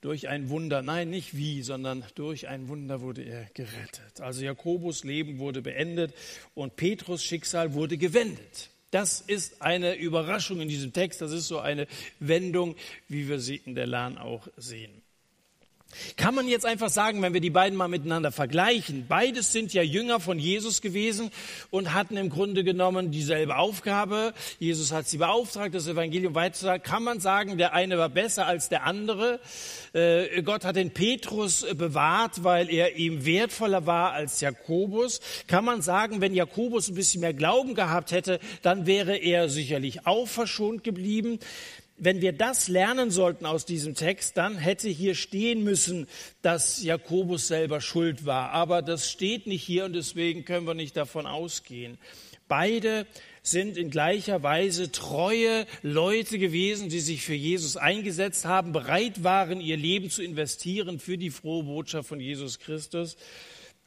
durch 0.01 0.27
ein 0.29 0.50
Wunder, 0.50 0.82
nein, 0.82 1.10
nicht 1.10 1.36
wie, 1.36 1.62
sondern 1.62 2.06
durch 2.15 2.48
ein 2.48 2.68
Wunder 2.68 3.01
wurde 3.01 3.24
er 3.24 3.46
gerettet. 3.53 4.22
Also 4.22 4.44
Jakobus 4.44 5.03
Leben 5.03 5.39
wurde 5.39 5.62
beendet 5.62 6.13
und 6.56 6.75
Petrus 6.75 7.24
Schicksal 7.24 7.74
wurde 7.74 7.98
gewendet. 7.98 8.70
Das 8.91 9.22
ist 9.22 9.62
eine 9.62 9.96
Überraschung 9.96 10.62
in 10.62 10.70
diesem 10.70 10.94
Text. 10.94 11.22
Das 11.22 11.32
ist 11.32 11.48
so 11.48 11.60
eine 11.60 11.88
Wendung, 12.20 12.75
wie 13.08 13.27
wir 13.27 13.39
sie 13.39 13.58
in 13.58 13.75
der 13.75 13.88
Lahn 13.88 14.18
auch 14.18 14.48
sehen. 14.58 15.01
Kann 16.17 16.36
man 16.36 16.48
jetzt 16.48 16.67
einfach 16.67 16.89
sagen, 16.89 17.22
wenn 17.24 17.34
wir 17.34 17.41
die 17.41 17.50
beiden 17.50 17.75
mal 17.75 17.88
miteinander 17.88 18.31
vergleichen, 18.31 19.05
beides 19.08 19.51
sind 19.51 19.74
ja 19.74 19.81
Jünger 19.81 20.19
von 20.19 20.38
Jesus 20.38 20.81
gewesen 20.81 21.31
und 21.72 21.93
hatten 21.93 22.15
im 22.15 22.29
Grunde 22.29 22.63
genommen 22.63 23.10
dieselbe 23.10 23.58
Aufgabe. 23.58 24.34
Jesus 24.60 24.91
hat 24.91 25.08
sie 25.08 25.17
beauftragt, 25.17 25.74
das 25.74 25.88
Evangelium 25.88 26.36
weiterzusagen. 26.36 26.84
Kann 26.84 27.03
man 27.03 27.19
sagen, 27.19 27.58
der 27.58 27.74
eine 27.74 27.98
war 27.98 28.10
besser 28.10 28.46
als 28.46 28.69
der 28.69 28.84
andere? 28.84 29.39
Äh, 29.93 30.43
Gott 30.43 30.63
hat 30.63 30.75
den 30.75 30.91
Petrus 30.91 31.65
bewahrt, 31.75 32.43
weil 32.43 32.69
er 32.69 32.96
ihm 32.96 33.25
wertvoller 33.25 33.88
war 33.88 34.13
als 34.13 34.41
Jakobus. 34.41 35.22
Kann 35.48 35.65
man 35.65 35.81
sagen, 35.81 36.22
wenn 36.22 36.36
Jakobus 36.36 36.89
ein 36.89 36.96
bisschen 36.96 37.22
mehr 37.22 37.34
Glauben 37.34 37.74
gehabt 37.74 38.12
hätte, 38.12 38.39
dann 38.62 38.86
wäre 38.86 39.17
er 39.17 39.50
sicherlich 39.50 40.05
auch 40.05 40.27
verschont 40.27 40.84
geblieben 40.84 41.39
wenn 42.00 42.22
wir 42.22 42.34
das 42.34 42.68
lernen 42.68 43.12
sollten 43.12 43.46
aus 43.46 43.65
diesem 43.65 43.96
Text, 43.96 44.38
dann 44.38 44.58
hätte 44.58 44.89
hier 44.89 45.15
stehen 45.15 45.63
müssen, 45.63 46.08
dass 46.41 46.82
Jakobus 46.82 47.48
selber 47.48 47.82
schuld 47.82 48.25
war. 48.25 48.51
Aber 48.51 48.82
das 48.82 49.10
steht 49.10 49.48
nicht 49.48 49.63
hier 49.63 49.86
und 49.86 49.94
deswegen 49.94 50.46
können 50.46 50.65
wir 50.65 50.74
nicht 50.74 50.98
davon 50.98 51.25
ausgehen. 51.25 51.98
Beide 52.48 53.06
sind 53.44 53.77
in 53.77 53.89
gleicher 53.89 54.41
Weise 54.44 54.91
treue 54.91 55.65
Leute 55.82 56.39
gewesen, 56.39 56.89
die 56.89 57.00
sich 57.00 57.24
für 57.24 57.36
Jesus 57.36 57.77
eingesetzt 57.77 58.46
haben, 58.46 58.72
bereit 58.72 59.24
waren, 59.24 59.62
ihr 59.62 59.77
Leben 59.77 60.10
zu 60.10 60.24
investieren 60.24 61.00
für 61.00 61.18
die 61.18 61.29
frohe 61.29 61.63
Botschaft 61.63 62.10
von 62.10 62.20
Jesus 62.20 62.60
Christus. 62.60 63.18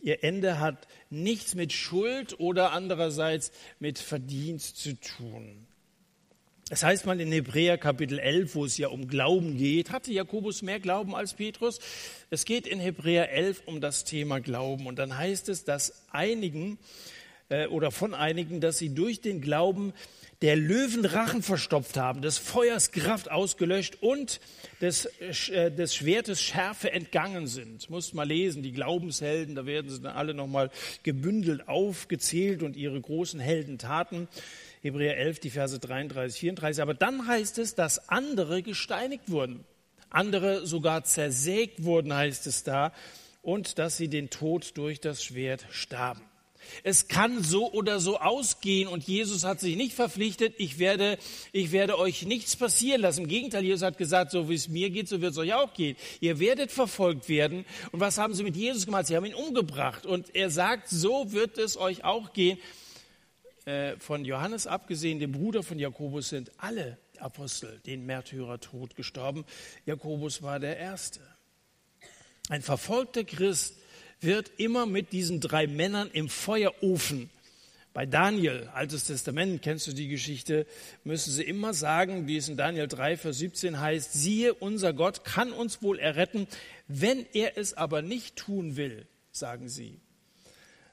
Ihr 0.00 0.22
Ende 0.24 0.58
hat 0.58 0.88
nichts 1.10 1.54
mit 1.54 1.72
Schuld 1.72 2.38
oder 2.40 2.72
andererseits 2.72 3.52
mit 3.78 3.98
Verdienst 3.98 4.76
zu 4.78 4.98
tun. 5.00 5.66
Es 6.74 6.82
heißt 6.82 7.04
mal 7.04 7.20
in 7.20 7.30
Hebräer 7.30 7.76
Kapitel 7.76 8.18
11, 8.18 8.54
wo 8.54 8.64
es 8.64 8.78
ja 8.78 8.88
um 8.88 9.06
Glauben 9.06 9.58
geht, 9.58 9.90
hatte 9.90 10.10
Jakobus 10.10 10.62
mehr 10.62 10.80
Glauben 10.80 11.14
als 11.14 11.34
Petrus? 11.34 11.80
Es 12.30 12.46
geht 12.46 12.66
in 12.66 12.80
Hebräer 12.80 13.30
11 13.30 13.64
um 13.66 13.82
das 13.82 14.04
Thema 14.04 14.40
Glauben. 14.40 14.86
Und 14.86 14.98
dann 14.98 15.18
heißt 15.18 15.50
es, 15.50 15.64
dass 15.64 16.06
einigen 16.12 16.78
äh, 17.50 17.66
oder 17.66 17.90
von 17.90 18.14
einigen, 18.14 18.62
dass 18.62 18.78
sie 18.78 18.88
durch 18.88 19.20
den 19.20 19.42
Glauben 19.42 19.92
der 20.40 20.56
Löwenrachen 20.56 21.42
verstopft 21.42 21.98
haben, 21.98 22.22
des 22.22 22.38
Feuers 22.38 22.90
Kraft 22.90 23.30
ausgelöscht 23.30 23.98
und 24.00 24.40
des, 24.80 25.04
äh, 25.50 25.70
des 25.70 25.94
Schwertes 25.94 26.40
Schärfe 26.40 26.90
entgangen 26.90 27.48
sind. 27.48 27.90
Muss 27.90 28.14
mal 28.14 28.26
lesen, 28.26 28.62
die 28.62 28.72
Glaubenshelden, 28.72 29.54
da 29.54 29.66
werden 29.66 29.90
sie 29.90 30.00
dann 30.00 30.16
alle 30.16 30.32
nochmal 30.32 30.70
gebündelt 31.02 31.68
aufgezählt 31.68 32.62
und 32.62 32.76
ihre 32.76 32.98
großen 32.98 33.40
Heldentaten. 33.40 34.26
Hebräer 34.82 35.16
11, 35.16 35.38
die 35.38 35.50
Verse 35.50 35.78
33, 35.78 36.40
34. 36.40 36.82
Aber 36.82 36.94
dann 36.94 37.26
heißt 37.26 37.58
es, 37.58 37.76
dass 37.76 38.08
andere 38.08 38.62
gesteinigt 38.62 39.30
wurden. 39.30 39.64
Andere 40.10 40.66
sogar 40.66 41.04
zersägt 41.04 41.84
wurden, 41.84 42.12
heißt 42.12 42.48
es 42.48 42.64
da. 42.64 42.92
Und 43.42 43.78
dass 43.78 43.96
sie 43.96 44.08
den 44.08 44.28
Tod 44.28 44.76
durch 44.76 45.00
das 45.00 45.22
Schwert 45.22 45.66
starben. 45.70 46.22
Es 46.82 47.08
kann 47.08 47.42
so 47.42 47.72
oder 47.72 48.00
so 48.00 48.18
ausgehen 48.18 48.88
und 48.88 49.04
Jesus 49.04 49.44
hat 49.44 49.60
sich 49.60 49.76
nicht 49.76 49.94
verpflichtet, 49.94 50.54
ich 50.58 50.78
werde, 50.78 51.18
ich 51.52 51.72
werde 51.72 51.98
euch 51.98 52.24
nichts 52.24 52.56
passieren 52.56 53.00
lassen. 53.00 53.22
Im 53.22 53.28
Gegenteil, 53.28 53.64
Jesus 53.64 53.82
hat 53.82 53.98
gesagt, 53.98 54.30
so 54.30 54.48
wie 54.48 54.54
es 54.54 54.68
mir 54.68 54.90
geht, 54.90 55.08
so 55.08 55.20
wird 55.20 55.32
es 55.32 55.38
euch 55.38 55.54
auch 55.54 55.74
gehen. 55.74 55.96
Ihr 56.20 56.38
werdet 56.38 56.70
verfolgt 56.70 57.28
werden. 57.28 57.64
Und 57.90 58.00
was 58.00 58.18
haben 58.18 58.34
sie 58.34 58.44
mit 58.44 58.56
Jesus 58.56 58.86
gemacht? 58.86 59.06
Sie 59.06 59.16
haben 59.16 59.24
ihn 59.24 59.34
umgebracht. 59.34 60.06
Und 60.06 60.34
er 60.34 60.50
sagt, 60.50 60.88
so 60.88 61.32
wird 61.32 61.58
es 61.58 61.76
euch 61.76 62.04
auch 62.04 62.32
gehen. 62.32 62.58
Äh, 63.64 63.96
von 63.98 64.24
Johannes 64.24 64.66
abgesehen, 64.66 65.20
dem 65.20 65.32
Bruder 65.32 65.62
von 65.62 65.78
Jakobus, 65.78 66.30
sind 66.30 66.50
alle 66.58 66.98
Apostel 67.18 67.80
den 67.86 68.04
Märtyrertod 68.06 68.96
gestorben. 68.96 69.44
Jakobus 69.86 70.42
war 70.42 70.58
der 70.58 70.76
Erste. 70.78 71.20
Ein 72.48 72.62
verfolgter 72.62 73.24
Christ 73.24 73.76
wird 74.20 74.50
immer 74.56 74.86
mit 74.86 75.12
diesen 75.12 75.40
drei 75.40 75.66
Männern 75.66 76.10
im 76.12 76.28
Feuerofen 76.28 77.30
bei 77.92 78.06
Daniel, 78.06 78.70
Altes 78.72 79.04
Testament, 79.04 79.60
kennst 79.60 79.86
du 79.86 79.92
die 79.92 80.08
Geschichte, 80.08 80.66
müssen 81.04 81.30
sie 81.30 81.42
immer 81.42 81.74
sagen, 81.74 82.26
wie 82.26 82.38
es 82.38 82.48
in 82.48 82.56
Daniel 82.56 82.88
3, 82.88 83.18
Vers 83.18 83.38
17 83.38 83.80
heißt, 83.80 84.14
siehe, 84.14 84.54
unser 84.54 84.94
Gott 84.94 85.24
kann 85.24 85.52
uns 85.52 85.82
wohl 85.82 85.98
erretten, 85.98 86.46
wenn 86.88 87.26
er 87.34 87.58
es 87.58 87.74
aber 87.74 88.00
nicht 88.00 88.36
tun 88.36 88.76
will, 88.76 89.06
sagen 89.30 89.68
sie. 89.68 90.00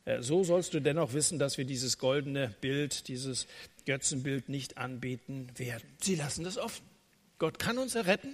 Äh, 0.06 0.22
so 0.22 0.44
sollst 0.44 0.74
du 0.74 0.80
dennoch 0.80 1.14
wissen, 1.14 1.40
dass 1.40 1.58
wir 1.58 1.66
dieses 1.66 1.98
goldene 1.98 2.56
Bild, 2.62 3.08
dieses 3.08 3.48
Götzenbild 3.86 4.50
nicht 4.50 4.78
anbeten 4.78 5.52
werden. 5.58 5.88
Sie 6.02 6.16
lassen 6.16 6.44
das 6.44 6.58
offen. 6.58 6.86
Gott 7.38 7.60
kann 7.60 7.78
uns 7.78 7.96
erretten. 7.96 8.34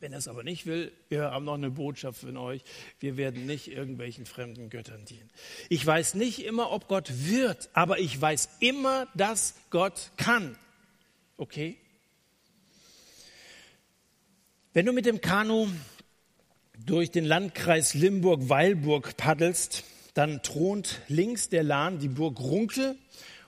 Wenn 0.00 0.12
er 0.12 0.18
es 0.18 0.28
aber 0.28 0.44
nicht 0.44 0.66
will, 0.66 0.92
wir 1.08 1.32
haben 1.32 1.44
noch 1.44 1.54
eine 1.54 1.70
Botschaft 1.70 2.20
für 2.20 2.32
euch. 2.38 2.62
Wir 3.00 3.16
werden 3.16 3.46
nicht 3.46 3.68
irgendwelchen 3.68 4.26
fremden 4.26 4.70
Göttern 4.70 5.04
dienen. 5.04 5.28
Ich 5.68 5.84
weiß 5.84 6.14
nicht 6.14 6.44
immer, 6.44 6.70
ob 6.70 6.86
Gott 6.86 7.10
wird, 7.26 7.68
aber 7.72 7.98
ich 7.98 8.20
weiß 8.20 8.48
immer, 8.60 9.08
dass 9.14 9.54
Gott 9.70 10.12
kann. 10.16 10.56
Okay? 11.36 11.76
Wenn 14.72 14.86
du 14.86 14.92
mit 14.92 15.06
dem 15.06 15.20
Kanu 15.20 15.66
durch 16.86 17.10
den 17.10 17.24
Landkreis 17.24 17.94
Limburg-Weilburg 17.94 19.16
paddelst, 19.16 19.82
dann 20.18 20.42
thront 20.42 21.00
links 21.06 21.48
der 21.48 21.62
Lahn 21.62 22.00
die 22.00 22.08
Burg 22.08 22.40
Runkel 22.40 22.96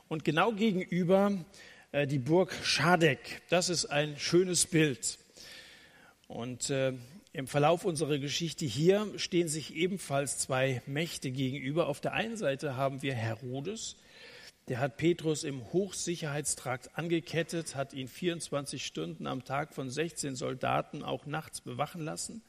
und 0.07 0.25
genau 0.25 0.53
gegenüber 0.53 1.33
äh, 1.91 2.07
die 2.07 2.21
Burg 2.21 2.55
Schadeck. 2.63 3.43
Das 3.51 3.69
ist 3.69 3.87
ein 3.87 4.17
schönes 4.17 4.67
Bild. 4.67 5.19
Und 6.29 6.71
äh, 6.71 6.93
im 7.33 7.49
Verlauf 7.49 7.85
unserer 7.85 8.19
Geschichte 8.19 8.67
hier 8.67 9.09
stehen 9.17 9.49
sich 9.49 9.75
ebenfalls 9.75 10.39
zwei 10.39 10.81
Mächte 10.87 11.33
gegenüber. 11.33 11.89
Auf 11.89 12.01
der 12.01 12.13
einen 12.13 12.37
Seite 12.37 12.77
haben 12.77 13.03
wir 13.03 13.15
Herodes, 13.15 13.97
der 14.69 14.79
hat 14.79 14.97
Petrus 14.97 15.43
im 15.43 15.73
Hochsicherheitstrakt 15.73 16.97
angekettet, 16.97 17.75
hat 17.75 17.95
ihn 17.95 18.07
24 18.07 18.87
Stunden 18.87 19.27
am 19.27 19.45
Tag 19.45 19.75
von 19.75 19.91
16 19.91 20.37
Soldaten 20.37 21.03
auch 21.03 21.27
nachts 21.27 21.63
bewachen 21.63 22.03
lassen. 22.03 22.43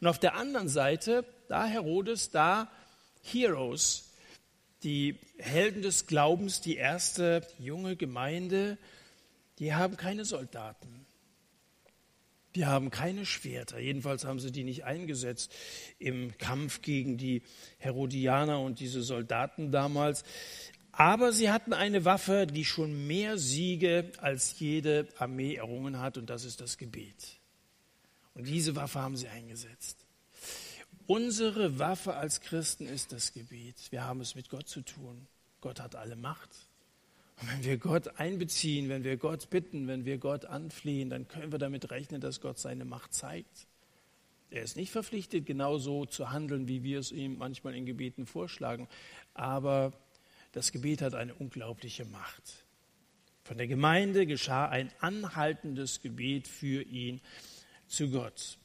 Und 0.00 0.08
auf 0.08 0.18
der 0.18 0.34
anderen 0.34 0.68
Seite, 0.68 1.24
da 1.46 1.64
Herodes, 1.64 2.30
da 2.30 2.68
Heroes, 3.32 4.10
die 4.82 5.18
Helden 5.38 5.82
des 5.82 6.06
Glaubens, 6.06 6.60
die 6.60 6.76
erste 6.76 7.46
junge 7.58 7.96
Gemeinde, 7.96 8.78
die 9.58 9.74
haben 9.74 9.96
keine 9.96 10.24
Soldaten. 10.24 11.06
Die 12.54 12.66
haben 12.66 12.90
keine 12.90 13.26
Schwerter. 13.26 13.78
Jedenfalls 13.78 14.24
haben 14.24 14.40
sie 14.40 14.50
die 14.50 14.64
nicht 14.64 14.84
eingesetzt 14.84 15.52
im 15.98 16.36
Kampf 16.38 16.80
gegen 16.82 17.18
die 17.18 17.42
Herodianer 17.78 18.60
und 18.60 18.80
diese 18.80 19.02
Soldaten 19.02 19.70
damals. 19.70 20.24
Aber 20.90 21.32
sie 21.32 21.50
hatten 21.50 21.72
eine 21.72 22.04
Waffe, 22.04 22.46
die 22.46 22.64
schon 22.64 23.06
mehr 23.06 23.38
Siege 23.38 24.10
als 24.18 24.58
jede 24.58 25.06
Armee 25.18 25.54
errungen 25.54 26.00
hat, 26.00 26.16
und 26.18 26.30
das 26.30 26.44
ist 26.44 26.60
das 26.60 26.78
Gebet. 26.78 27.38
Und 28.34 28.48
diese 28.48 28.74
Waffe 28.74 29.00
haben 29.00 29.16
sie 29.16 29.28
eingesetzt. 29.28 30.07
Unsere 31.08 31.78
Waffe 31.78 32.16
als 32.16 32.42
Christen 32.42 32.86
ist 32.86 33.12
das 33.12 33.32
Gebet. 33.32 33.76
Wir 33.88 34.04
haben 34.04 34.20
es 34.20 34.34
mit 34.34 34.50
Gott 34.50 34.68
zu 34.68 34.82
tun. 34.82 35.26
Gott 35.62 35.80
hat 35.80 35.96
alle 35.96 36.16
Macht. 36.16 36.50
Und 37.40 37.50
wenn 37.50 37.64
wir 37.64 37.78
Gott 37.78 38.20
einbeziehen, 38.20 38.90
wenn 38.90 39.04
wir 39.04 39.16
Gott 39.16 39.48
bitten, 39.48 39.88
wenn 39.88 40.04
wir 40.04 40.18
Gott 40.18 40.44
anflehen, 40.44 41.08
dann 41.08 41.26
können 41.26 41.50
wir 41.50 41.58
damit 41.58 41.90
rechnen, 41.90 42.20
dass 42.20 42.42
Gott 42.42 42.58
seine 42.58 42.84
Macht 42.84 43.14
zeigt. 43.14 43.66
Er 44.50 44.62
ist 44.62 44.76
nicht 44.76 44.90
verpflichtet, 44.90 45.46
genauso 45.46 46.04
zu 46.04 46.30
handeln, 46.30 46.68
wie 46.68 46.82
wir 46.82 46.98
es 46.98 47.10
ihm 47.10 47.38
manchmal 47.38 47.74
in 47.74 47.86
Gebeten 47.86 48.26
vorschlagen. 48.26 48.86
Aber 49.32 49.94
das 50.52 50.72
Gebet 50.72 51.00
hat 51.00 51.14
eine 51.14 51.34
unglaubliche 51.34 52.04
Macht. 52.04 52.66
Von 53.44 53.56
der 53.56 53.66
Gemeinde 53.66 54.26
geschah 54.26 54.68
ein 54.68 54.92
anhaltendes 55.00 56.02
Gebet 56.02 56.46
für 56.46 56.82
ihn 56.82 57.22
zu 57.86 58.10
Gott. 58.10 58.58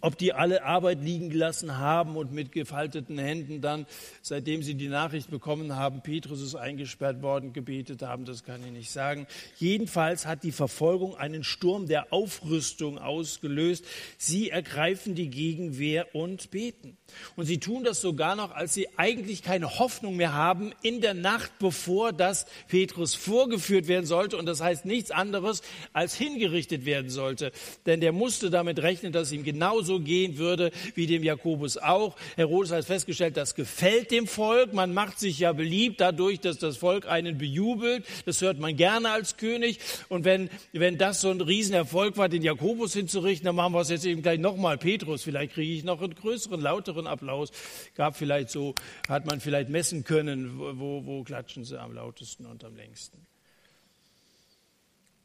Ob 0.00 0.18
die 0.18 0.32
alle 0.32 0.64
Arbeit 0.64 1.02
liegen 1.02 1.30
gelassen 1.30 1.78
haben 1.78 2.16
und 2.16 2.32
mit 2.32 2.52
gefalteten 2.52 3.18
Händen 3.18 3.60
dann, 3.60 3.86
seitdem 4.22 4.62
sie 4.62 4.74
die 4.74 4.88
Nachricht 4.88 5.30
bekommen 5.30 5.76
haben, 5.76 6.02
Petrus 6.02 6.42
ist 6.42 6.54
eingesperrt 6.54 7.22
worden, 7.22 7.52
gebetet 7.52 8.02
haben, 8.02 8.24
das 8.24 8.44
kann 8.44 8.64
ich 8.64 8.72
nicht 8.72 8.90
sagen. 8.90 9.26
Jedenfalls 9.58 10.26
hat 10.26 10.42
die 10.42 10.52
Verfolgung 10.52 11.16
einen 11.16 11.44
Sturm 11.44 11.86
der 11.86 12.12
Aufrüstung 12.12 12.98
ausgelöst. 12.98 13.84
Sie 14.18 14.50
ergreifen 14.50 15.14
die 15.14 15.30
Gegenwehr 15.30 16.14
und 16.14 16.50
beten. 16.50 16.96
Und 17.36 17.46
sie 17.46 17.58
tun 17.58 17.84
das 17.84 18.00
sogar 18.00 18.36
noch, 18.36 18.50
als 18.50 18.74
sie 18.74 18.88
eigentlich 18.98 19.42
keine 19.42 19.78
Hoffnung 19.78 20.16
mehr 20.16 20.34
haben, 20.34 20.72
in 20.82 21.00
der 21.00 21.14
Nacht, 21.14 21.52
bevor 21.58 22.12
das 22.12 22.46
Petrus 22.68 23.14
vorgeführt 23.14 23.88
werden 23.88 24.06
sollte. 24.06 24.36
Und 24.36 24.46
das 24.46 24.60
heißt 24.60 24.84
nichts 24.84 25.10
anderes, 25.10 25.62
als 25.92 26.14
hingerichtet 26.14 26.84
werden 26.84 27.10
sollte. 27.10 27.52
Denn 27.86 28.00
der 28.00 28.12
musste 28.12 28.50
damit 28.50 28.80
rechnen, 28.80 29.12
dass 29.12 29.32
ihm 29.32 29.44
genau 29.44 29.80
genauso 29.86 30.00
gehen 30.00 30.38
würde 30.38 30.72
wie 30.94 31.06
dem 31.06 31.22
Jakobus 31.22 31.76
auch. 31.78 32.16
Herodes 32.36 32.72
hat 32.72 32.84
festgestellt, 32.84 33.36
das 33.36 33.54
gefällt 33.54 34.10
dem 34.10 34.26
Volk. 34.26 34.72
Man 34.72 34.92
macht 34.92 35.18
sich 35.18 35.38
ja 35.38 35.52
beliebt 35.52 36.00
dadurch, 36.00 36.40
dass 36.40 36.58
das 36.58 36.76
Volk 36.76 37.06
einen 37.06 37.38
bejubelt. 37.38 38.04
Das 38.24 38.40
hört 38.40 38.58
man 38.58 38.76
gerne 38.76 39.10
als 39.10 39.36
König. 39.36 39.78
Und 40.08 40.24
wenn, 40.24 40.50
wenn 40.72 40.98
das 40.98 41.20
so 41.20 41.30
ein 41.30 41.40
Riesenerfolg 41.40 42.16
war, 42.16 42.28
den 42.28 42.42
Jakobus 42.42 42.94
hinzurichten, 42.94 43.46
dann 43.46 43.54
machen 43.54 43.72
wir 43.72 43.80
es 43.80 43.90
jetzt 43.90 44.04
eben 44.04 44.22
gleich 44.22 44.40
nochmal 44.40 44.78
Petrus. 44.78 45.22
Vielleicht 45.22 45.54
kriege 45.54 45.72
ich 45.72 45.84
noch 45.84 46.02
einen 46.02 46.14
größeren, 46.14 46.60
lauteren 46.60 47.06
Applaus. 47.06 47.50
Gab 47.94 48.16
vielleicht 48.16 48.50
so, 48.50 48.74
hat 49.08 49.26
man 49.26 49.40
vielleicht 49.40 49.68
messen 49.68 50.04
können, 50.04 50.58
wo, 50.58 51.04
wo 51.04 51.22
klatschen 51.22 51.64
sie 51.64 51.80
am 51.80 51.92
lautesten 51.92 52.46
und 52.46 52.64
am 52.64 52.74
längsten. 52.76 53.18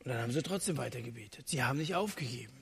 Und 0.03 0.11
dann 0.11 0.21
haben 0.21 0.31
sie 0.31 0.41
trotzdem 0.41 0.77
weitergebetet. 0.77 1.47
Sie 1.47 1.63
haben 1.63 1.77
nicht 1.77 1.93
aufgegeben. 1.93 2.60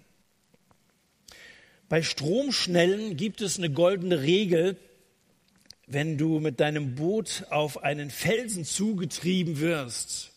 Bei 1.89 2.03
Stromschnellen 2.03 3.17
gibt 3.17 3.41
es 3.41 3.58
eine 3.58 3.72
goldene 3.72 4.22
Regel, 4.22 4.77
wenn 5.88 6.19
du 6.19 6.39
mit 6.39 6.60
deinem 6.60 6.93
Boot 6.93 7.46
auf 7.50 7.84
einen 7.84 8.12
Felsen 8.12 8.63
zugetrieben 8.63 9.60
wirst. 9.60 10.31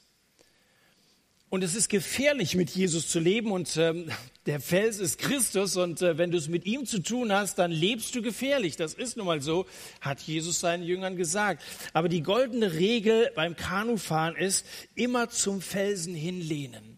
Und 1.51 1.63
es 1.63 1.75
ist 1.75 1.91
gefährlich, 1.91 2.55
mit 2.55 2.71
Jesus 2.71 3.09
zu 3.09 3.21
leben 3.21 3.53
und 3.53 3.77
ähm, 3.77 4.11
der 4.47 4.59
Fels 4.59 4.99
ist 4.99 5.19
Christus 5.19 5.77
und 5.77 6.01
äh, 6.01 6.17
wenn 6.17 6.31
du 6.31 6.39
es 6.39 6.49
mit 6.49 6.65
ihm 6.65 6.87
zu 6.87 7.01
tun 7.01 7.31
hast, 7.31 7.59
dann 7.59 7.71
lebst 7.71 8.15
du 8.15 8.23
gefährlich. 8.23 8.77
Das 8.77 8.95
ist 8.95 9.19
nun 9.19 9.27
mal 9.27 9.43
so, 9.43 9.67
hat 10.01 10.23
Jesus 10.23 10.61
seinen 10.61 10.83
Jüngern 10.83 11.17
gesagt. 11.17 11.63
Aber 11.93 12.09
die 12.09 12.23
goldene 12.23 12.73
Regel 12.73 13.31
beim 13.35 13.55
Kanufahren 13.55 14.35
ist, 14.37 14.65
immer 14.95 15.29
zum 15.29 15.61
Felsen 15.61 16.15
hinlehnen. 16.15 16.92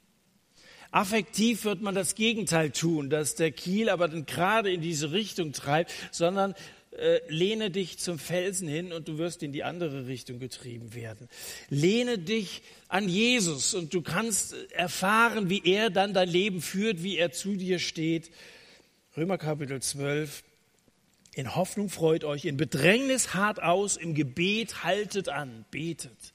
Affektiv 0.95 1.65
wird 1.65 1.83
man 1.83 1.97
das 1.97 2.15
Gegenteil 2.15 2.71
tun, 2.71 3.11
dass 3.11 3.35
der 3.35 3.51
Kiel 3.51 3.89
aber 3.89 4.07
dann 4.07 4.27
gerade 4.27 4.73
in 4.73 4.81
diese 4.81 5.11
Richtung 5.11 5.51
treibt, 5.53 5.93
sondern 6.13 6.55
äh, 6.93 7.19
lehne 7.27 7.73
dich 7.73 7.99
zum 7.99 8.21
Felsen 8.21 8.69
hin 8.69 8.93
und 8.93 9.09
du 9.09 9.19
wirst 9.19 9.43
in 9.43 9.51
die 9.51 9.65
andere 9.65 10.07
Richtung 10.07 10.39
getrieben 10.39 10.95
werden. 10.95 11.29
Lehne 11.69 12.19
dich 12.19 12.63
an 12.87 13.09
Jesus 13.09 13.75
und 13.75 13.93
du 13.93 14.03
kannst 14.03 14.55
erfahren, 14.71 15.51
wie 15.51 15.63
er 15.65 15.91
dann 15.91 16.15
dein 16.15 16.29
Leben 16.29 16.63
führt, 16.63 17.03
wie 17.03 17.19
er 17.19 17.33
zu 17.33 17.57
dir 17.57 17.81
steht. 17.81 18.31
Römer 19.17 19.37
Kapitel 19.37 19.83
12. 19.83 20.45
In 21.35 21.57
Hoffnung 21.57 21.91
freut 21.91 22.23
euch, 22.23 22.45
in 22.45 22.57
Bedrängnis 22.57 23.35
hart 23.35 23.61
aus, 23.61 23.97
im 23.97 24.15
Gebet 24.15 24.85
haltet 24.85 25.29
an, 25.29 25.65
betet. 25.73 26.33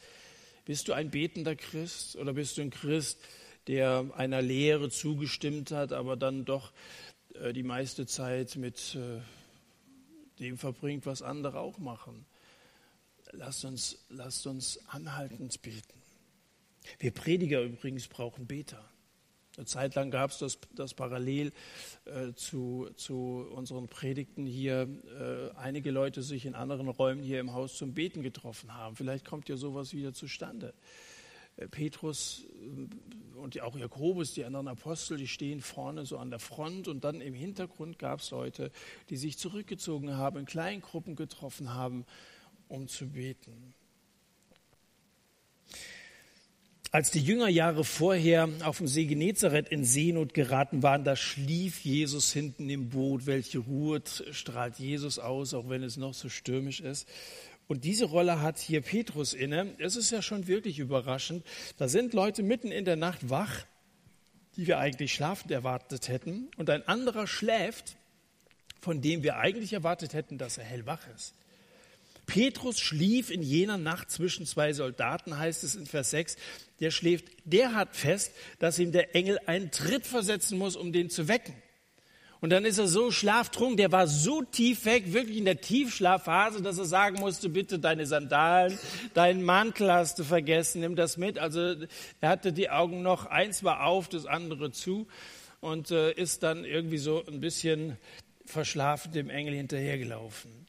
Bist 0.66 0.90
du 0.90 0.94
ein 0.94 1.12
betender 1.12 1.56
Christ 1.56 2.18
oder 2.18 2.34
bist 2.34 2.58
du 2.58 2.62
ein 2.62 2.72
Christ, 2.72 3.20
der 3.68 4.10
einer 4.16 4.42
Lehre 4.42 4.90
zugestimmt 4.90 5.72
hat, 5.72 5.94
aber 5.94 6.18
dann 6.18 6.46
doch 6.46 6.72
äh, 7.36 7.54
die 7.54 7.64
meiste 7.64 8.06
Zeit 8.06 8.56
mit 8.56 8.96
äh, 8.96 9.22
dem 10.40 10.58
verbringt, 10.58 11.06
was 11.06 11.22
andere 11.22 11.60
auch 11.60 11.78
machen. 11.78 12.26
Lasst 13.32 13.66
uns, 13.66 14.06
lasst 14.10 14.48
uns 14.48 14.80
anhaltend 14.88 15.62
beten. 15.62 16.02
Wir 16.98 17.12
Prediger 17.12 17.62
übrigens 17.62 18.08
brauchen 18.08 18.48
Beter. 18.48 18.84
Eine 19.58 19.66
Zeit 19.66 19.96
lang 19.96 20.10
gab 20.10 20.32
es 20.32 20.38
das, 20.38 20.58
das 20.74 20.94
parallel 20.94 21.52
äh, 22.06 22.34
zu, 22.34 22.88
zu 22.96 23.46
unseren 23.52 23.88
Predigten 23.88 24.46
hier, 24.46 24.88
äh, 25.20 25.58
einige 25.58 25.92
Leute 25.92 26.24
sich 26.24 26.46
in 26.46 26.56
anderen 26.56 26.88
Räumen 26.88 27.22
hier 27.22 27.42
im 27.42 27.52
Haus 27.54 27.76
zum 27.76 27.94
Beten 27.94 28.22
getroffen 28.24 28.74
haben. 28.74 28.96
Vielleicht 28.96 29.26
kommt 29.26 29.50
ja 29.50 29.58
sowas 29.58 29.94
wieder 29.94 30.14
zustande. 30.14 30.74
Äh, 31.60 31.68
Petrus 31.68 32.46
äh, 32.62 33.38
und 33.38 33.60
auch 33.62 33.78
Jakobus, 33.78 34.34
die 34.34 34.44
anderen 34.44 34.68
Apostel, 34.68 35.18
die 35.18 35.28
stehen 35.28 35.62
vorne 35.62 36.06
so 36.06 36.18
an 36.18 36.30
der 36.30 36.40
Front 36.40 36.88
und 36.88 37.04
dann 37.04 37.22
im 37.22 37.34
Hintergrund 37.34 37.98
gab 37.98 38.20
es 38.20 38.32
Leute, 38.32 38.72
die 39.10 39.18
sich 39.18 39.38
zurückgezogen 39.38 40.18
haben, 40.18 40.40
in 40.40 40.46
kleinen 40.46 40.82
Gruppen 40.82 41.16
getroffen 41.16 41.74
haben, 41.74 42.06
um 42.68 42.88
zu 42.90 43.08
beten. 43.08 43.74
Als 46.92 47.12
die 47.12 47.22
Jünger 47.22 47.48
Jahre 47.48 47.84
vorher 47.84 48.50
auf 48.64 48.80
dem 48.80 48.88
See 48.88 49.06
Genezareth 49.06 49.70
in 49.70 49.86
Seenot 49.86 50.34
geraten 50.34 50.82
waren, 50.82 51.04
da 51.04 51.16
schlief 51.16 51.82
Jesus 51.82 52.34
hinten 52.34 52.68
im 52.68 52.90
Boot. 52.90 53.28
Welche 53.28 53.60
Ruhe 53.60 54.02
strahlt 54.32 54.80
Jesus 54.80 55.20
aus, 55.20 55.54
auch 55.54 55.70
wenn 55.70 55.84
es 55.84 55.98
noch 55.98 56.16
so 56.16 56.30
stürmisch 56.30 56.82
ist. 56.82 57.08
Und 57.70 57.86
diese 57.86 58.06
Rolle 58.06 58.42
hat 58.42 58.58
hier 58.58 58.82
Petrus 58.82 59.36
inne. 59.36 59.76
Es 59.78 59.96
ist 59.96 60.10
ja 60.10 60.24
schon 60.24 60.48
wirklich 60.48 60.80
überraschend. 60.80 61.46
Da 61.78 61.88
sind 61.88 62.14
Leute 62.14 62.42
mitten 62.42 62.72
in 62.72 62.84
der 62.84 62.96
Nacht 62.96 63.30
wach, 63.30 63.64
die 64.56 64.66
wir 64.66 64.80
eigentlich 64.80 65.14
schlafend 65.14 65.52
erwartet 65.52 66.08
hätten. 66.08 66.50
Und 66.58 66.72
ein 66.72 66.88
anderer 66.88 67.28
schläft, 67.28 67.96
von 68.82 69.02
dem 69.02 69.22
wir 69.22 69.38
eigentlich 69.38 69.72
erwartet 69.72 70.16
hätten, 70.16 70.40
dass 70.40 70.58
er 70.58 70.64
hellwach 70.64 71.02
ist. 71.16 71.36
Petrus 72.26 72.80
schlief 72.80 73.30
in 73.30 73.44
jener 73.44 73.78
Nacht 73.78 74.10
zwischen 74.10 74.48
zwei 74.48 74.74
Soldaten, 74.74 75.38
heißt 75.38 75.64
es 75.64 75.76
in 75.76 75.86
Vers 75.86 76.10
6. 76.10 76.38
Der 76.80 76.90
schläft, 76.90 77.28
der 77.46 77.76
hat 77.76 77.96
fest, 77.96 78.32
dass 78.58 78.80
ihm 78.80 78.92
der 78.92 79.16
Engel 79.16 79.38
einen 79.46 79.70
Tritt 79.70 80.08
versetzen 80.08 80.58
muss, 80.58 80.76
um 80.76 80.92
den 80.92 81.12
zu 81.12 81.28
wecken. 81.28 81.54
Und 82.42 82.52
dann 82.52 82.64
ist 82.64 82.78
er 82.78 82.88
so 82.88 83.12
schlaftrunken, 83.12 83.76
der 83.76 83.92
war 83.92 84.08
so 84.08 84.42
tief 84.42 84.86
weg, 84.86 85.12
wirklich 85.12 85.38
in 85.38 85.46
der 85.46 85.60
Tiefschlafphase, 85.60 86.62
dass 86.62 86.78
er 86.78 86.86
sagen 86.86 87.20
musste, 87.20 87.50
bitte 87.50 87.80
deine 87.80 88.06
Sandalen, 88.06 88.80
deinen 89.14 89.44
Mantel 89.44 89.92
hast 89.92 90.20
du 90.20 90.24
vergessen, 90.24 90.80
nimm 90.80 90.96
das 90.96 91.18
mit. 91.18 91.38
Also 91.38 91.76
er 92.22 92.30
hatte 92.30 92.54
die 92.54 92.70
Augen 92.70 93.02
noch, 93.02 93.26
eins 93.26 93.64
war 93.64 93.84
auf, 93.86 94.08
das 94.08 94.26
andere 94.26 94.72
zu 94.72 95.08
und 95.60 95.92
äh, 95.92 96.14
ist 96.14 96.44
dann 96.44 96.64
irgendwie 96.64 96.98
so 96.98 97.26
ein 97.26 97.42
bisschen 97.42 97.98
verschlafen 98.46 99.12
dem 99.12 99.30
Engel 99.30 99.56
hinterhergelaufen. 99.56 100.68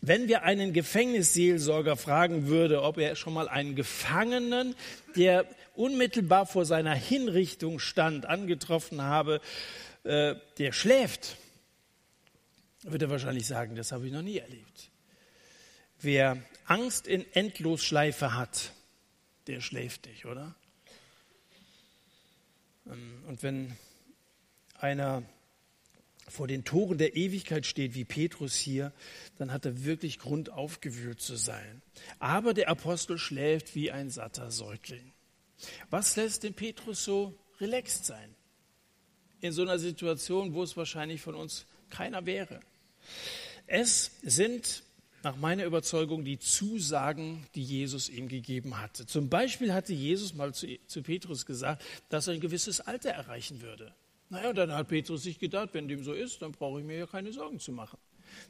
Wenn 0.00 0.26
wir 0.26 0.42
einen 0.42 0.72
Gefängnisseelsorger 0.72 1.96
fragen 1.96 2.48
würde, 2.48 2.82
ob 2.82 2.98
er 2.98 3.14
schon 3.14 3.34
mal 3.34 3.48
einen 3.48 3.76
Gefangenen, 3.76 4.74
der 5.16 5.46
unmittelbar 5.74 6.46
vor 6.46 6.64
seiner 6.64 6.94
Hinrichtung 6.94 7.78
stand, 7.78 8.26
angetroffen 8.26 9.02
habe, 9.02 9.40
äh, 10.04 10.34
der 10.58 10.72
schläft, 10.72 11.36
wird 12.82 13.02
er 13.02 13.10
wahrscheinlich 13.10 13.46
sagen, 13.46 13.76
das 13.76 13.92
habe 13.92 14.06
ich 14.06 14.12
noch 14.12 14.22
nie 14.22 14.38
erlebt. 14.38 14.90
Wer 16.00 16.42
Angst 16.64 17.06
in 17.06 17.24
Endlosschleife 17.34 18.34
hat, 18.34 18.72
der 19.46 19.60
schläft 19.60 20.06
nicht, 20.06 20.26
oder? 20.26 20.54
Ähm, 22.86 23.22
und 23.28 23.42
wenn 23.42 23.76
einer 24.78 25.22
vor 26.28 26.48
den 26.48 26.64
Toren 26.64 26.98
der 26.98 27.14
Ewigkeit 27.14 27.66
steht, 27.66 27.94
wie 27.94 28.04
Petrus 28.04 28.56
hier, 28.56 28.92
dann 29.38 29.52
hat 29.52 29.66
er 29.66 29.84
wirklich 29.84 30.18
Grund 30.18 30.50
aufgewühlt 30.50 31.20
zu 31.20 31.36
sein. 31.36 31.82
Aber 32.18 32.54
der 32.54 32.68
Apostel 32.68 33.18
schläft 33.18 33.74
wie 33.74 33.90
ein 33.90 34.10
satter 34.10 34.50
Säugling. 34.50 35.12
Was 35.90 36.16
lässt 36.16 36.42
den 36.42 36.54
Petrus 36.54 37.04
so 37.04 37.38
relaxed 37.60 38.06
sein? 38.06 38.34
In 39.42 39.52
so 39.52 39.62
einer 39.62 39.78
Situation, 39.78 40.54
wo 40.54 40.62
es 40.62 40.76
wahrscheinlich 40.76 41.20
von 41.20 41.34
uns 41.34 41.66
keiner 41.90 42.24
wäre. 42.24 42.60
Es 43.66 44.12
sind 44.22 44.84
nach 45.22 45.36
meiner 45.36 45.64
Überzeugung 45.64 46.24
die 46.24 46.38
Zusagen, 46.38 47.46
die 47.54 47.62
Jesus 47.62 48.08
ihm 48.08 48.28
gegeben 48.28 48.80
hatte. 48.80 49.04
Zum 49.06 49.28
Beispiel 49.28 49.72
hatte 49.72 49.92
Jesus 49.92 50.34
mal 50.34 50.54
zu, 50.54 50.66
zu 50.86 51.02
Petrus 51.02 51.44
gesagt, 51.44 51.82
dass 52.08 52.28
er 52.28 52.34
ein 52.34 52.40
gewisses 52.40 52.80
Alter 52.80 53.10
erreichen 53.10 53.60
würde. 53.60 53.92
Naja, 54.30 54.52
dann 54.52 54.72
hat 54.72 54.88
Petrus 54.88 55.24
sich 55.24 55.38
gedacht, 55.38 55.70
wenn 55.72 55.88
dem 55.88 56.02
so 56.02 56.12
ist, 56.12 56.40
dann 56.40 56.52
brauche 56.52 56.80
ich 56.80 56.86
mir 56.86 56.98
ja 56.98 57.06
keine 57.06 57.32
Sorgen 57.32 57.60
zu 57.60 57.72
machen. 57.72 57.98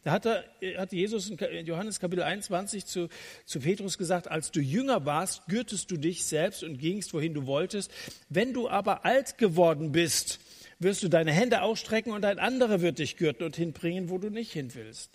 Da 0.04 0.12
hat, 0.12 0.26
er, 0.26 0.44
hat 0.76 0.92
Jesus 0.92 1.28
in 1.28 1.66
Johannes 1.66 1.98
Kapitel 1.98 2.22
21 2.22 2.86
zu, 2.86 3.08
zu 3.44 3.60
Petrus 3.60 3.98
gesagt, 3.98 4.28
als 4.28 4.52
du 4.52 4.60
jünger 4.60 5.04
warst, 5.04 5.46
gürtest 5.46 5.90
du 5.90 5.96
dich 5.96 6.24
selbst 6.24 6.62
und 6.62 6.78
gingst, 6.78 7.12
wohin 7.14 7.34
du 7.34 7.46
wolltest. 7.46 7.90
Wenn 8.28 8.52
du 8.52 8.68
aber 8.68 9.04
alt 9.04 9.38
geworden 9.38 9.90
bist, 9.90 10.38
wirst 10.82 11.02
du 11.02 11.08
deine 11.08 11.32
Hände 11.32 11.62
ausstrecken 11.62 12.12
und 12.12 12.24
ein 12.24 12.38
anderer 12.38 12.80
wird 12.80 12.98
dich 12.98 13.16
gürten 13.16 13.44
und 13.44 13.56
hinbringen, 13.56 14.10
wo 14.10 14.18
du 14.18 14.30
nicht 14.30 14.52
hin 14.52 14.74
willst. 14.74 15.10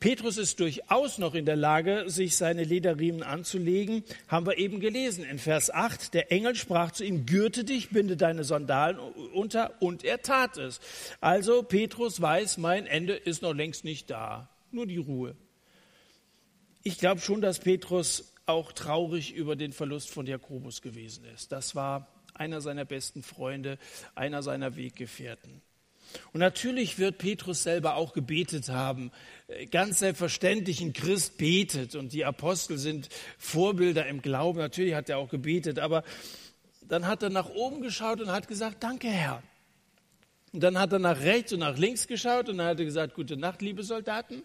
Petrus 0.00 0.38
ist 0.38 0.60
durchaus 0.60 1.18
noch 1.18 1.34
in 1.34 1.44
der 1.44 1.56
Lage, 1.56 2.04
sich 2.06 2.36
seine 2.36 2.62
Lederriemen 2.62 3.24
anzulegen, 3.24 4.04
haben 4.28 4.46
wir 4.46 4.56
eben 4.56 4.78
gelesen 4.78 5.24
in 5.24 5.40
Vers 5.40 5.70
8. 5.70 6.14
Der 6.14 6.30
Engel 6.30 6.54
sprach 6.54 6.92
zu 6.92 7.04
ihm, 7.04 7.26
gürte 7.26 7.64
dich, 7.64 7.90
binde 7.90 8.16
deine 8.16 8.44
Sandalen 8.44 8.98
unter 9.34 9.74
und 9.82 10.04
er 10.04 10.22
tat 10.22 10.56
es. 10.56 10.78
Also 11.20 11.64
Petrus 11.64 12.20
weiß, 12.20 12.58
mein 12.58 12.86
Ende 12.86 13.14
ist 13.14 13.42
noch 13.42 13.54
längst 13.54 13.84
nicht 13.84 14.08
da, 14.08 14.48
nur 14.70 14.86
die 14.86 14.98
Ruhe. 14.98 15.34
Ich 16.84 16.98
glaube 16.98 17.20
schon, 17.20 17.40
dass 17.40 17.58
Petrus 17.58 18.32
auch 18.46 18.70
traurig 18.70 19.34
über 19.34 19.56
den 19.56 19.72
Verlust 19.72 20.10
von 20.10 20.26
Jakobus 20.26 20.80
gewesen 20.80 21.24
ist. 21.34 21.50
Das 21.50 21.74
war 21.74 22.06
einer 22.38 22.60
seiner 22.60 22.84
besten 22.84 23.22
Freunde, 23.22 23.78
einer 24.14 24.42
seiner 24.42 24.76
Weggefährten. 24.76 25.62
Und 26.32 26.40
natürlich 26.40 26.98
wird 26.98 27.18
Petrus 27.18 27.62
selber 27.62 27.96
auch 27.96 28.12
gebetet 28.12 28.68
haben. 28.68 29.10
Ganz 29.70 29.98
selbstverständlich, 29.98 30.80
ein 30.80 30.92
Christ 30.92 31.38
betet 31.38 31.94
und 31.94 32.12
die 32.12 32.24
Apostel 32.24 32.78
sind 32.78 33.08
Vorbilder 33.38 34.06
im 34.06 34.22
Glauben. 34.22 34.58
Natürlich 34.58 34.94
hat 34.94 35.10
er 35.10 35.18
auch 35.18 35.28
gebetet, 35.28 35.78
aber 35.78 36.04
dann 36.82 37.06
hat 37.06 37.22
er 37.22 37.30
nach 37.30 37.50
oben 37.50 37.82
geschaut 37.82 38.20
und 38.20 38.32
hat 38.32 38.48
gesagt, 38.48 38.82
danke 38.82 39.08
Herr. 39.08 39.42
Und 40.52 40.62
dann 40.62 40.78
hat 40.78 40.92
er 40.92 40.98
nach 40.98 41.20
rechts 41.20 41.52
und 41.52 41.60
nach 41.60 41.76
links 41.76 42.06
geschaut 42.06 42.48
und 42.48 42.58
dann 42.58 42.68
hat 42.68 42.78
er 42.78 42.86
gesagt, 42.86 43.14
gute 43.14 43.36
Nacht, 43.36 43.60
liebe 43.60 43.82
Soldaten. 43.82 44.42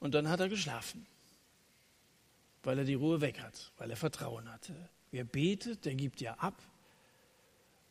Und 0.00 0.14
dann 0.14 0.28
hat 0.28 0.40
er 0.40 0.48
geschlafen, 0.48 1.06
weil 2.64 2.78
er 2.78 2.84
die 2.84 2.94
Ruhe 2.94 3.20
weg 3.20 3.40
hat, 3.40 3.72
weil 3.78 3.90
er 3.90 3.96
Vertrauen 3.96 4.52
hatte. 4.52 4.74
Wer 5.14 5.22
betet, 5.22 5.84
der 5.84 5.94
gibt 5.94 6.20
ja 6.20 6.34
ab 6.38 6.60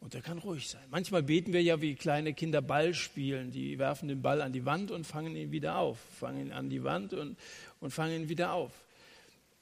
und 0.01 0.13
der 0.13 0.21
kann 0.21 0.39
ruhig 0.39 0.67
sein. 0.67 0.83
Manchmal 0.91 1.23
beten 1.23 1.53
wir 1.53 1.63
ja 1.63 1.79
wie 1.79 1.95
kleine 1.95 2.33
Kinder 2.33 2.61
Ball 2.61 2.93
spielen. 2.93 3.49
Die 3.49 3.79
werfen 3.79 4.09
den 4.09 4.21
Ball 4.21 4.41
an 4.41 4.51
die 4.51 4.65
Wand 4.65 4.91
und 4.91 5.07
fangen 5.07 5.33
ihn 5.37 5.53
wieder 5.53 5.77
auf. 5.77 5.97
Fangen 6.19 6.47
ihn 6.47 6.51
an 6.51 6.69
die 6.69 6.83
Wand 6.83 7.13
und, 7.13 7.37
und 7.79 7.91
fangen 7.91 8.23
ihn 8.23 8.27
wieder 8.27 8.51
auf. 8.51 8.73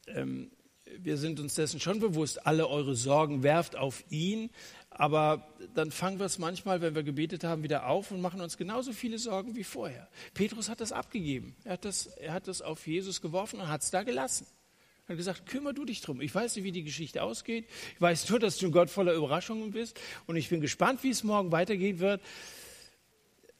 Ähm, 0.07 0.49
wir 0.97 1.17
sind 1.17 1.39
uns 1.39 1.53
dessen 1.53 1.79
schon 1.79 1.99
bewusst, 1.99 2.47
alle 2.47 2.67
eure 2.67 2.95
Sorgen 2.95 3.43
werft 3.43 3.75
auf 3.75 4.03
ihn. 4.09 4.49
Aber 4.89 5.47
dann 5.75 5.91
fangen 5.91 6.17
wir 6.17 6.25
es 6.25 6.39
manchmal, 6.39 6.81
wenn 6.81 6.95
wir 6.95 7.03
gebetet 7.03 7.43
haben, 7.43 7.61
wieder 7.61 7.85
auf 7.85 8.09
und 8.09 8.21
machen 8.21 8.41
uns 8.41 8.57
genauso 8.57 8.91
viele 8.91 9.19
Sorgen 9.19 9.55
wie 9.55 9.63
vorher. 9.63 10.09
Petrus 10.33 10.67
hat 10.67 10.81
das 10.81 10.91
abgegeben. 10.91 11.55
Er 11.63 11.73
hat 11.73 11.85
das, 11.85 12.07
er 12.07 12.33
hat 12.33 12.47
das 12.47 12.63
auf 12.63 12.87
Jesus 12.87 13.21
geworfen 13.21 13.59
und 13.59 13.67
hat 13.67 13.83
es 13.83 13.91
da 13.91 14.01
gelassen. 14.01 14.47
Hat 15.11 15.17
gesagt, 15.17 15.45
kümmere 15.45 15.73
du 15.73 15.85
dich 15.85 16.01
drum. 16.01 16.21
Ich 16.21 16.33
weiß 16.33 16.55
nicht, 16.55 16.63
wie 16.63 16.71
die 16.71 16.83
Geschichte 16.83 17.21
ausgeht. 17.23 17.65
Ich 17.95 18.01
weiß 18.01 18.29
nur, 18.29 18.39
dass 18.39 18.57
du 18.57 18.67
ein 18.67 18.71
Gott 18.71 18.89
voller 18.89 19.13
Überraschungen 19.13 19.71
bist. 19.71 19.99
Und 20.25 20.35
ich 20.35 20.49
bin 20.49 20.61
gespannt, 20.61 21.03
wie 21.03 21.09
es 21.09 21.23
morgen 21.23 21.51
weitergehen 21.51 21.99
wird. 21.99 22.21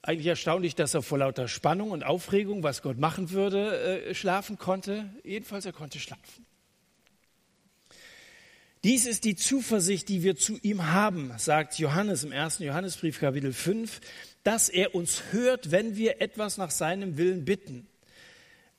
Eigentlich 0.01 0.27
erstaunlich, 0.27 0.73
dass 0.75 0.93
er 0.93 1.03
vor 1.03 1.19
lauter 1.19 1.47
Spannung 1.47 1.91
und 1.91 2.03
Aufregung, 2.03 2.63
was 2.63 2.81
Gott 2.81 2.97
machen 2.97 3.31
würde, 3.31 4.05
äh, 4.05 4.15
schlafen 4.15 4.57
konnte. 4.57 5.13
Jedenfalls, 5.23 5.65
er 5.65 5.73
konnte 5.73 5.99
schlafen. 5.99 6.45
Dies 8.83 9.05
ist 9.05 9.25
die 9.25 9.35
Zuversicht, 9.35 10.09
die 10.09 10.23
wir 10.23 10.35
zu 10.35 10.57
ihm 10.63 10.87
haben, 10.87 11.31
sagt 11.37 11.77
Johannes 11.77 12.23
im 12.23 12.31
ersten 12.31 12.63
Johannesbrief 12.63 13.19
Kapitel 13.19 13.53
5, 13.53 14.01
dass 14.43 14.69
er 14.69 14.95
uns 14.95 15.21
hört, 15.31 15.69
wenn 15.69 15.97
wir 15.97 16.19
etwas 16.19 16.57
nach 16.57 16.71
seinem 16.71 17.15
Willen 17.17 17.45
bitten. 17.45 17.87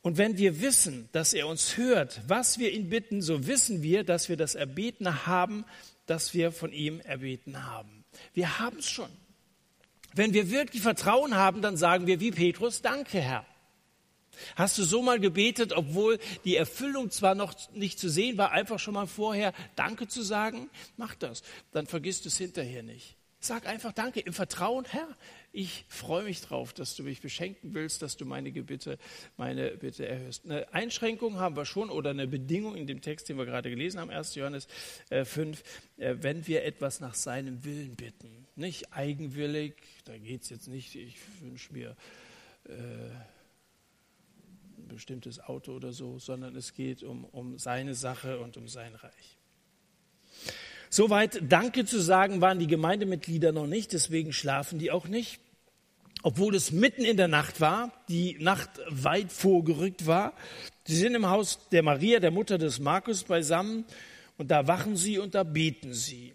Und 0.02 0.18
wenn 0.18 0.36
wir 0.36 0.60
wissen, 0.60 1.08
dass 1.12 1.32
er 1.32 1.46
uns 1.46 1.76
hört, 1.76 2.20
was 2.26 2.58
wir 2.58 2.72
ihn 2.72 2.90
bitten, 2.90 3.22
so 3.22 3.46
wissen 3.46 3.82
wir, 3.82 4.02
dass 4.04 4.28
wir 4.28 4.36
das 4.36 4.56
Erbetene 4.56 5.26
haben, 5.26 5.64
das 6.06 6.34
wir 6.34 6.50
von 6.50 6.72
ihm 6.72 7.00
erbeten 7.00 7.64
haben. 7.64 8.04
Wir 8.34 8.58
haben 8.58 8.78
es 8.78 8.90
schon. 8.90 9.10
Wenn 10.14 10.34
wir 10.34 10.50
wirklich 10.50 10.82
Vertrauen 10.82 11.36
haben, 11.36 11.62
dann 11.62 11.76
sagen 11.76 12.06
wir 12.06 12.20
wie 12.20 12.32
Petrus, 12.32 12.82
danke 12.82 13.20
Herr. 13.20 13.46
Hast 14.56 14.76
du 14.78 14.82
so 14.82 15.02
mal 15.02 15.20
gebetet, 15.20 15.72
obwohl 15.72 16.18
die 16.44 16.56
Erfüllung 16.56 17.10
zwar 17.10 17.34
noch 17.34 17.54
nicht 17.72 17.98
zu 17.98 18.08
sehen 18.08 18.38
war, 18.38 18.50
einfach 18.50 18.78
schon 18.78 18.94
mal 18.94 19.06
vorher 19.06 19.52
Danke 19.76 20.08
zu 20.08 20.22
sagen? 20.22 20.68
Mach 20.96 21.14
das, 21.14 21.42
dann 21.70 21.86
vergisst 21.86 22.24
du 22.24 22.28
es 22.28 22.38
hinterher 22.38 22.82
nicht. 22.82 23.16
Sag 23.40 23.66
einfach 23.66 23.92
Danke 23.92 24.20
im 24.20 24.32
Vertrauen, 24.32 24.84
Herr, 24.88 25.08
ich 25.52 25.84
freue 25.88 26.24
mich 26.24 26.40
drauf, 26.40 26.72
dass 26.72 26.96
du 26.96 27.02
mich 27.02 27.20
beschenken 27.20 27.74
willst, 27.74 28.00
dass 28.00 28.16
du 28.16 28.24
meine 28.24 28.52
Gebitte, 28.52 28.98
meine 29.36 29.72
Bitte 29.72 30.06
erhöhst. 30.08 30.44
Eine 30.46 30.72
Einschränkung 30.72 31.38
haben 31.38 31.56
wir 31.56 31.66
schon 31.66 31.90
oder 31.90 32.10
eine 32.10 32.26
Bedingung 32.26 32.74
in 32.74 32.86
dem 32.86 33.02
Text, 33.02 33.28
den 33.28 33.36
wir 33.36 33.44
gerade 33.44 33.68
gelesen 33.68 34.00
haben, 34.00 34.10
1. 34.10 34.34
Johannes 34.34 34.66
5, 35.10 35.62
äh, 35.98 36.10
äh, 36.10 36.22
wenn 36.22 36.46
wir 36.46 36.64
etwas 36.64 37.00
nach 37.00 37.14
seinem 37.14 37.64
Willen 37.64 37.96
bitten. 37.96 38.46
Nicht 38.56 38.92
eigenwillig, 38.94 39.74
da 40.06 40.16
geht 40.16 40.42
es 40.42 40.48
jetzt 40.48 40.68
nicht, 40.68 40.94
ich 40.94 41.16
wünsche 41.40 41.72
mir 41.72 41.96
äh, 42.64 42.72
ein 44.78 44.88
bestimmtes 44.88 45.38
Auto 45.38 45.72
oder 45.72 45.92
so, 45.92 46.18
sondern 46.18 46.56
es 46.56 46.72
geht 46.72 47.02
um, 47.02 47.24
um 47.26 47.58
seine 47.58 47.94
Sache 47.94 48.40
und 48.40 48.56
um 48.56 48.68
sein 48.68 48.94
Reich. 48.94 49.38
Soweit 50.94 51.40
Danke 51.50 51.86
zu 51.86 52.02
sagen 52.02 52.42
waren 52.42 52.58
die 52.58 52.66
Gemeindemitglieder 52.66 53.50
noch 53.50 53.66
nicht, 53.66 53.94
deswegen 53.94 54.34
schlafen 54.34 54.78
die 54.78 54.90
auch 54.90 55.08
nicht. 55.08 55.40
Obwohl 56.22 56.54
es 56.54 56.70
mitten 56.70 57.06
in 57.06 57.16
der 57.16 57.28
Nacht 57.28 57.62
war, 57.62 57.92
die 58.10 58.36
Nacht 58.38 58.68
weit 58.90 59.32
vorgerückt 59.32 60.06
war. 60.06 60.34
Sie 60.84 60.96
sind 60.96 61.14
im 61.14 61.30
Haus 61.30 61.60
der 61.70 61.82
Maria, 61.82 62.20
der 62.20 62.30
Mutter 62.30 62.58
des 62.58 62.78
Markus, 62.78 63.24
beisammen 63.24 63.86
und 64.36 64.50
da 64.50 64.66
wachen 64.66 64.98
sie 64.98 65.18
und 65.18 65.34
da 65.34 65.44
beten 65.44 65.94
sie. 65.94 66.34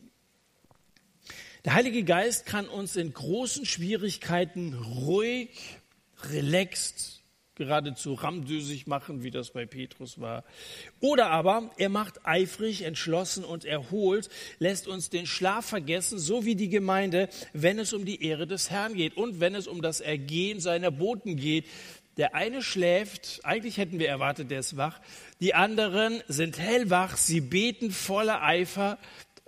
Der 1.64 1.76
Heilige 1.76 2.04
Geist 2.04 2.48
kann 2.48 2.68
uns 2.68 2.96
in 2.96 3.14
großen 3.14 3.64
Schwierigkeiten 3.64 4.74
ruhig, 4.74 5.78
relaxed 6.32 7.17
geradezu 7.58 8.14
ramdösig 8.14 8.88
machen, 8.88 9.24
wie 9.24 9.32
das 9.32 9.52
bei 9.52 9.66
Petrus 9.66 10.22
war. 10.22 10.44
Oder 11.02 11.30
aber 11.32 11.70
er 11.78 11.90
macht 11.90 12.26
eifrig, 12.26 12.84
entschlossen 12.84 13.44
und 13.44 13.66
erholt, 13.66 14.30
lässt 14.60 14.88
uns 14.88 15.10
den 15.10 15.26
Schlaf 15.26 15.66
vergessen, 15.66 16.20
so 16.20 16.46
wie 16.46 16.56
die 16.56 16.70
Gemeinde, 16.70 17.30
wenn 17.54 17.80
es 17.80 17.92
um 17.94 18.06
die 18.06 18.24
Ehre 18.24 18.48
des 18.48 18.70
Herrn 18.70 18.94
geht 18.94 19.18
und 19.18 19.40
wenn 19.40 19.56
es 19.56 19.68
um 19.68 19.82
das 19.82 20.00
Ergehen 20.00 20.60
seiner 20.60 20.92
Boten 20.92 21.36
geht. 21.36 21.66
Der 22.16 22.34
eine 22.34 22.64
schläft, 22.64 23.42
eigentlich 23.44 23.78
hätten 23.78 24.00
wir 24.00 24.08
erwartet, 24.08 24.50
der 24.50 24.60
ist 24.60 24.78
wach. 24.78 25.00
Die 25.40 25.54
anderen 25.54 26.24
sind 26.28 26.58
hellwach, 26.58 27.18
sie 27.18 27.42
beten 27.42 27.92
voller 27.92 28.42
Eifer, 28.42 28.98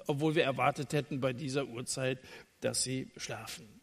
obwohl 0.05 0.35
wir 0.35 0.43
erwartet 0.43 0.93
hätten 0.93 1.19
bei 1.19 1.33
dieser 1.33 1.67
Uhrzeit, 1.67 2.19
dass 2.61 2.83
sie 2.83 3.11
schlafen. 3.17 3.78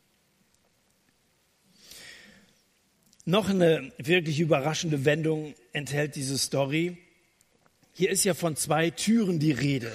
Noch 3.28 3.48
eine 3.48 3.90
wirklich 3.98 4.38
überraschende 4.38 5.04
Wendung 5.04 5.56
enthält 5.72 6.14
diese 6.14 6.38
Story. 6.38 6.96
Hier 7.92 8.10
ist 8.10 8.22
ja 8.22 8.34
von 8.34 8.54
zwei 8.54 8.90
Türen 8.90 9.40
die 9.40 9.50
Rede. 9.50 9.90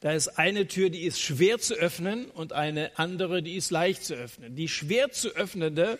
Da 0.00 0.12
ist 0.12 0.38
eine 0.38 0.66
Tür, 0.66 0.88
die 0.88 1.02
ist 1.02 1.20
schwer 1.20 1.58
zu 1.58 1.74
öffnen 1.74 2.24
und 2.30 2.54
eine 2.54 2.98
andere, 2.98 3.42
die 3.42 3.56
ist 3.56 3.70
leicht 3.70 4.02
zu 4.02 4.14
öffnen. 4.14 4.56
Die 4.56 4.68
schwer 4.68 5.10
zu 5.10 5.36
öffnende 5.36 5.98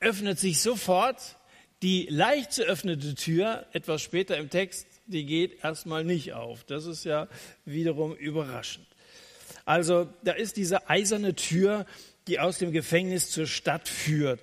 öffnet 0.00 0.38
sich 0.38 0.62
sofort. 0.62 1.36
Die 1.82 2.06
leicht 2.08 2.54
zu 2.54 2.62
öffnende 2.62 3.14
Tür, 3.14 3.66
etwas 3.74 4.00
später 4.00 4.38
im 4.38 4.48
Text, 4.48 4.86
die 5.06 5.26
geht 5.26 5.62
erstmal 5.62 6.04
nicht 6.04 6.32
auf. 6.32 6.64
Das 6.64 6.86
ist 6.86 7.04
ja 7.04 7.28
wiederum 7.66 8.14
überraschend. 8.16 8.86
Also 9.66 10.08
da 10.24 10.32
ist 10.32 10.56
diese 10.56 10.88
eiserne 10.88 11.34
Tür, 11.34 11.84
die 12.28 12.40
aus 12.40 12.56
dem 12.56 12.72
Gefängnis 12.72 13.30
zur 13.30 13.46
Stadt 13.46 13.90
führt 13.90 14.40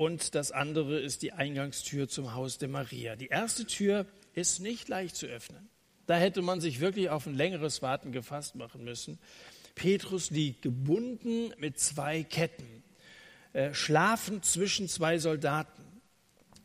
und 0.00 0.34
das 0.34 0.50
andere 0.50 0.98
ist 0.98 1.20
die 1.20 1.34
Eingangstür 1.34 2.08
zum 2.08 2.32
Haus 2.32 2.56
der 2.56 2.70
Maria. 2.70 3.16
Die 3.16 3.26
erste 3.26 3.66
Tür 3.66 4.06
ist 4.32 4.60
nicht 4.60 4.88
leicht 4.88 5.14
zu 5.14 5.26
öffnen. 5.26 5.68
Da 6.06 6.16
hätte 6.16 6.40
man 6.40 6.62
sich 6.62 6.80
wirklich 6.80 7.10
auf 7.10 7.26
ein 7.26 7.34
längeres 7.34 7.82
Warten 7.82 8.10
gefasst 8.10 8.54
machen 8.54 8.82
müssen. 8.82 9.18
Petrus 9.74 10.30
liegt 10.30 10.62
gebunden 10.62 11.52
mit 11.58 11.78
zwei 11.78 12.22
Ketten, 12.22 12.82
äh, 13.52 13.74
schlafend 13.74 14.46
zwischen 14.46 14.88
zwei 14.88 15.18
Soldaten. 15.18 15.82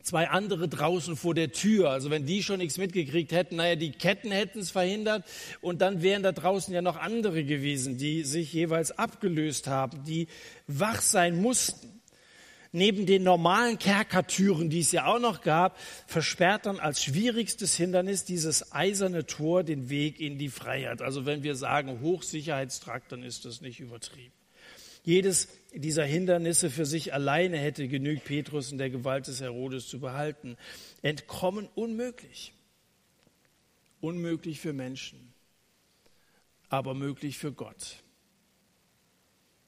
Zwei 0.01 0.29
andere 0.29 0.69
draußen 0.69 1.17
vor 1.17 1.35
der 1.35 1.51
Tür. 1.51 1.89
Also 1.89 2.09
wenn 2.11 2.25
die 2.25 2.41
schon 2.41 2.59
nichts 2.59 2.77
mitgekriegt 2.77 3.33
hätten, 3.33 3.57
naja, 3.57 3.75
die 3.75 3.91
Ketten 3.91 4.31
hätten 4.31 4.59
es 4.59 4.71
verhindert 4.71 5.25
und 5.59 5.81
dann 5.81 6.01
wären 6.01 6.23
da 6.23 6.31
draußen 6.31 6.73
ja 6.73 6.81
noch 6.81 6.95
andere 6.95 7.43
gewesen, 7.43 7.97
die 7.97 8.23
sich 8.23 8.53
jeweils 8.53 8.97
abgelöst 8.97 9.67
haben, 9.67 10.05
die 10.05 10.27
wach 10.67 11.01
sein 11.01 11.41
mussten 11.41 11.94
neben 12.75 13.05
den 13.05 13.23
normalen 13.23 13.79
Kerkertüren, 13.79 14.69
die 14.69 14.81
es 14.81 14.91
ja 14.91 15.07
auch 15.07 15.19
noch 15.19 15.41
gab, 15.41 15.79
versperrt 16.05 16.65
dann 16.65 16.79
als 16.79 17.03
schwierigstes 17.03 17.75
Hindernis 17.75 18.25
dieses 18.25 18.71
eiserne 18.71 19.25
Tor 19.25 19.63
den 19.63 19.89
Weg 19.89 20.19
in 20.19 20.37
die 20.37 20.49
Freiheit. 20.49 21.01
Also 21.01 21.25
wenn 21.25 21.43
wir 21.43 21.55
sagen 21.55 22.01
Hochsicherheitstrakt, 22.01 23.11
dann 23.11 23.23
ist 23.23 23.45
das 23.45 23.61
nicht 23.61 23.79
übertrieben. 23.79 24.33
Jedes 25.03 25.47
dieser 25.73 26.05
Hindernisse 26.05 26.69
für 26.69 26.85
sich 26.85 27.13
alleine 27.13 27.57
hätte 27.57 27.87
genügt, 27.87 28.25
Petrus 28.25 28.71
in 28.71 28.77
der 28.77 28.89
Gewalt 28.89 29.27
des 29.27 29.41
Herodes 29.41 29.87
zu 29.87 29.99
behalten. 29.99 30.57
Entkommen 31.01 31.67
unmöglich. 31.75 32.53
Unmöglich 34.01 34.59
für 34.59 34.73
Menschen, 34.73 35.33
aber 36.69 36.93
möglich 36.93 37.37
für 37.37 37.51
Gott. 37.51 38.03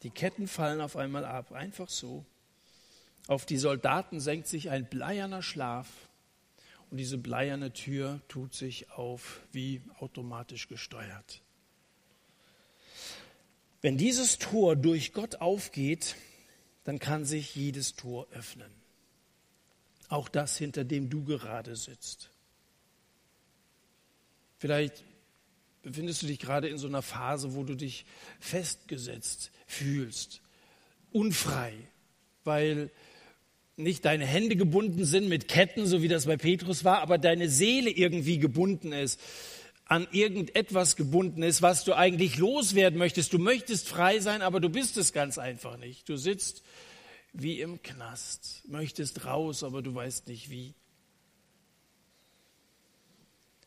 Die 0.03 0.09
Ketten 0.11 0.47
fallen 0.47 0.81
auf 0.81 0.95
einmal 0.95 1.25
ab, 1.25 1.51
einfach 1.53 1.89
so. 1.89 2.25
Auf 3.27 3.45
die 3.45 3.57
Soldaten 3.57 4.19
senkt 4.19 4.47
sich 4.47 4.69
ein 4.69 4.89
bleierner 4.89 5.41
Schlaf 5.43 5.87
und 6.89 6.97
diese 6.97 7.17
bleierne 7.17 7.73
Tür 7.73 8.21
tut 8.29 8.53
sich 8.53 8.91
auf 8.91 9.41
wie 9.51 9.81
automatisch 9.99 10.69
gesteuert. 10.69 11.41
Wenn 13.81 13.97
dieses 13.97 14.39
Tor 14.39 14.75
durch 14.75 15.13
Gott 15.13 15.35
aufgeht, 15.35 16.15
dann 16.85 16.99
kann 16.99 17.25
sich 17.25 17.55
jedes 17.55 17.95
Tor 17.95 18.27
öffnen. 18.31 18.71
Auch 20.07 20.29
das, 20.29 20.57
hinter 20.57 20.85
dem 20.85 21.09
du 21.09 21.25
gerade 21.25 21.75
sitzt. 21.75 22.29
Vielleicht 24.57 25.03
befindest 25.83 26.23
du 26.23 26.27
dich 26.27 26.39
gerade 26.39 26.69
in 26.69 26.77
so 26.77 26.87
einer 26.87 27.01
Phase, 27.01 27.53
wo 27.55 27.63
du 27.63 27.75
dich 27.75 28.05
festgesetzt 28.39 29.51
fühlst, 29.67 30.41
unfrei, 31.11 31.73
weil 32.45 32.89
nicht 33.77 34.05
deine 34.05 34.25
Hände 34.25 34.55
gebunden 34.55 35.05
sind 35.05 35.29
mit 35.29 35.47
Ketten, 35.47 35.85
so 35.85 36.01
wie 36.01 36.07
das 36.07 36.25
bei 36.25 36.35
Petrus 36.35 36.83
war, 36.83 37.01
aber 37.01 37.17
deine 37.17 37.47
Seele 37.47 37.89
irgendwie 37.89 38.39
gebunden 38.39 38.91
ist 38.91 39.19
an 39.89 40.07
irgendetwas 40.11 40.95
gebunden 40.95 41.43
ist, 41.43 41.61
was 41.61 41.83
du 41.83 41.93
eigentlich 41.93 42.37
loswerden 42.37 42.99
möchtest. 42.99 43.31
Du 43.31 43.39
möchtest 43.39 43.87
frei 43.87 44.19
sein, 44.19 44.41
aber 44.41 44.59
du 44.59 44.69
bist 44.69 44.97
es 44.97 45.13
ganz 45.13 45.37
einfach 45.37 45.77
nicht. 45.77 46.09
Du 46.09 46.17
sitzt 46.17 46.63
wie 47.33 47.61
im 47.61 47.81
Knast, 47.81 48.63
möchtest 48.67 49.25
raus, 49.25 49.63
aber 49.63 49.81
du 49.81 49.93
weißt 49.95 50.27
nicht 50.27 50.49
wie. 50.49 50.73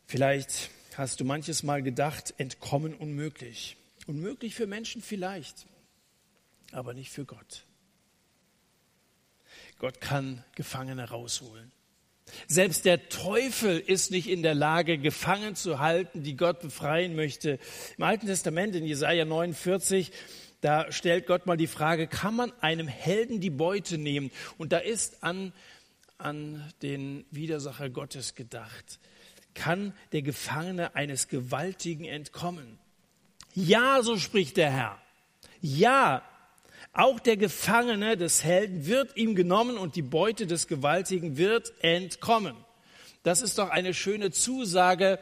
Vielleicht 0.05 0.69
hast 0.95 1.19
du 1.19 1.25
manches 1.25 1.63
Mal 1.63 1.81
gedacht, 1.81 2.33
entkommen 2.37 2.93
unmöglich. 2.93 3.77
Unmöglich 4.07 4.55
für 4.55 4.67
Menschen 4.67 5.01
vielleicht, 5.01 5.65
aber 6.71 6.93
nicht 6.93 7.11
für 7.11 7.25
Gott. 7.25 7.65
Gott 9.81 9.99
kann 9.99 10.43
Gefangene 10.53 11.09
rausholen. 11.09 11.71
Selbst 12.45 12.85
der 12.85 13.09
Teufel 13.09 13.79
ist 13.79 14.11
nicht 14.11 14.29
in 14.29 14.43
der 14.43 14.53
Lage, 14.53 14.99
Gefangen 14.99 15.55
zu 15.55 15.79
halten, 15.79 16.21
die 16.21 16.37
Gott 16.37 16.59
befreien 16.59 17.15
möchte. 17.15 17.57
Im 17.97 18.03
Alten 18.03 18.27
Testament, 18.27 18.75
in 18.75 18.85
Jesaja 18.85 19.25
49, 19.25 20.11
da 20.61 20.91
stellt 20.91 21.25
Gott 21.25 21.47
mal 21.47 21.57
die 21.57 21.65
Frage, 21.65 22.05
kann 22.05 22.35
man 22.35 22.53
einem 22.61 22.87
Helden 22.87 23.39
die 23.39 23.49
Beute 23.49 23.97
nehmen? 23.97 24.29
Und 24.59 24.71
da 24.71 24.77
ist 24.77 25.23
an, 25.23 25.51
an 26.19 26.71
den 26.83 27.25
Widersacher 27.31 27.89
Gottes 27.89 28.35
gedacht. 28.35 28.99
Kann 29.55 29.95
der 30.11 30.21
Gefangene 30.21 30.93
eines 30.93 31.27
Gewaltigen 31.27 32.05
entkommen? 32.05 32.77
Ja, 33.55 34.03
so 34.03 34.15
spricht 34.17 34.57
der 34.57 34.69
Herr. 34.69 35.01
Ja, 35.59 36.21
auch 36.93 37.19
der 37.19 37.37
Gefangene 37.37 38.17
des 38.17 38.43
Helden 38.43 38.85
wird 38.85 39.15
ihm 39.15 39.35
genommen 39.35 39.77
und 39.77 39.95
die 39.95 40.01
Beute 40.01 40.45
des 40.47 40.67
Gewaltigen 40.67 41.37
wird 41.37 41.73
entkommen. 41.81 42.55
Das 43.23 43.41
ist 43.41 43.57
doch 43.57 43.69
eine 43.69 43.93
schöne 43.93 44.31
Zusage 44.31 45.19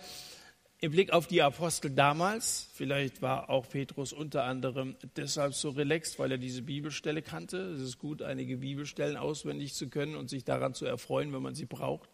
im 0.82 0.91
Blick 0.91 1.12
auf 1.12 1.27
die 1.27 1.41
Apostel 1.41 1.91
damals. 1.91 2.69
Vielleicht 2.73 3.21
war 3.21 3.49
auch 3.49 3.67
Petrus 3.67 4.13
unter 4.13 4.45
anderem 4.45 4.95
deshalb 5.17 5.53
so 5.53 5.71
relaxed, 5.71 6.17
weil 6.17 6.32
er 6.32 6.38
diese 6.38 6.62
Bibelstelle 6.62 7.21
kannte. 7.21 7.58
Es 7.58 7.82
ist 7.82 7.99
gut, 7.99 8.21
einige 8.21 8.58
Bibelstellen 8.58 9.17
auswendig 9.17 9.73
zu 9.73 9.89
können 9.89 10.15
und 10.15 10.29
sich 10.29 10.45
daran 10.45 10.73
zu 10.73 10.86
erfreuen, 10.86 11.34
wenn 11.34 11.41
man 11.41 11.55
sie 11.55 11.65
braucht. 11.65 12.10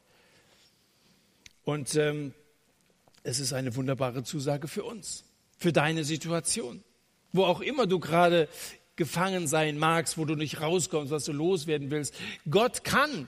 Und 1.64 1.96
ähm, 1.96 2.34
es 3.24 3.40
ist 3.40 3.54
eine 3.54 3.76
wunderbare 3.76 4.24
Zusage 4.24 4.68
für 4.68 4.84
uns, 4.84 5.24
für 5.58 5.72
deine 5.72 6.04
Situation. 6.04 6.84
Wo 7.32 7.44
auch 7.44 7.62
immer 7.62 7.86
du 7.86 8.00
gerade 8.00 8.48
gefangen 8.96 9.48
sein 9.48 9.78
magst, 9.78 10.18
wo 10.18 10.26
du 10.26 10.36
nicht 10.36 10.62
rauskommst, 10.62 11.12
was 11.12 11.26
du 11.26 11.32
loswerden 11.32 11.92
willst. 11.92 12.14
Gott 12.50 12.84
kann. 12.84 13.28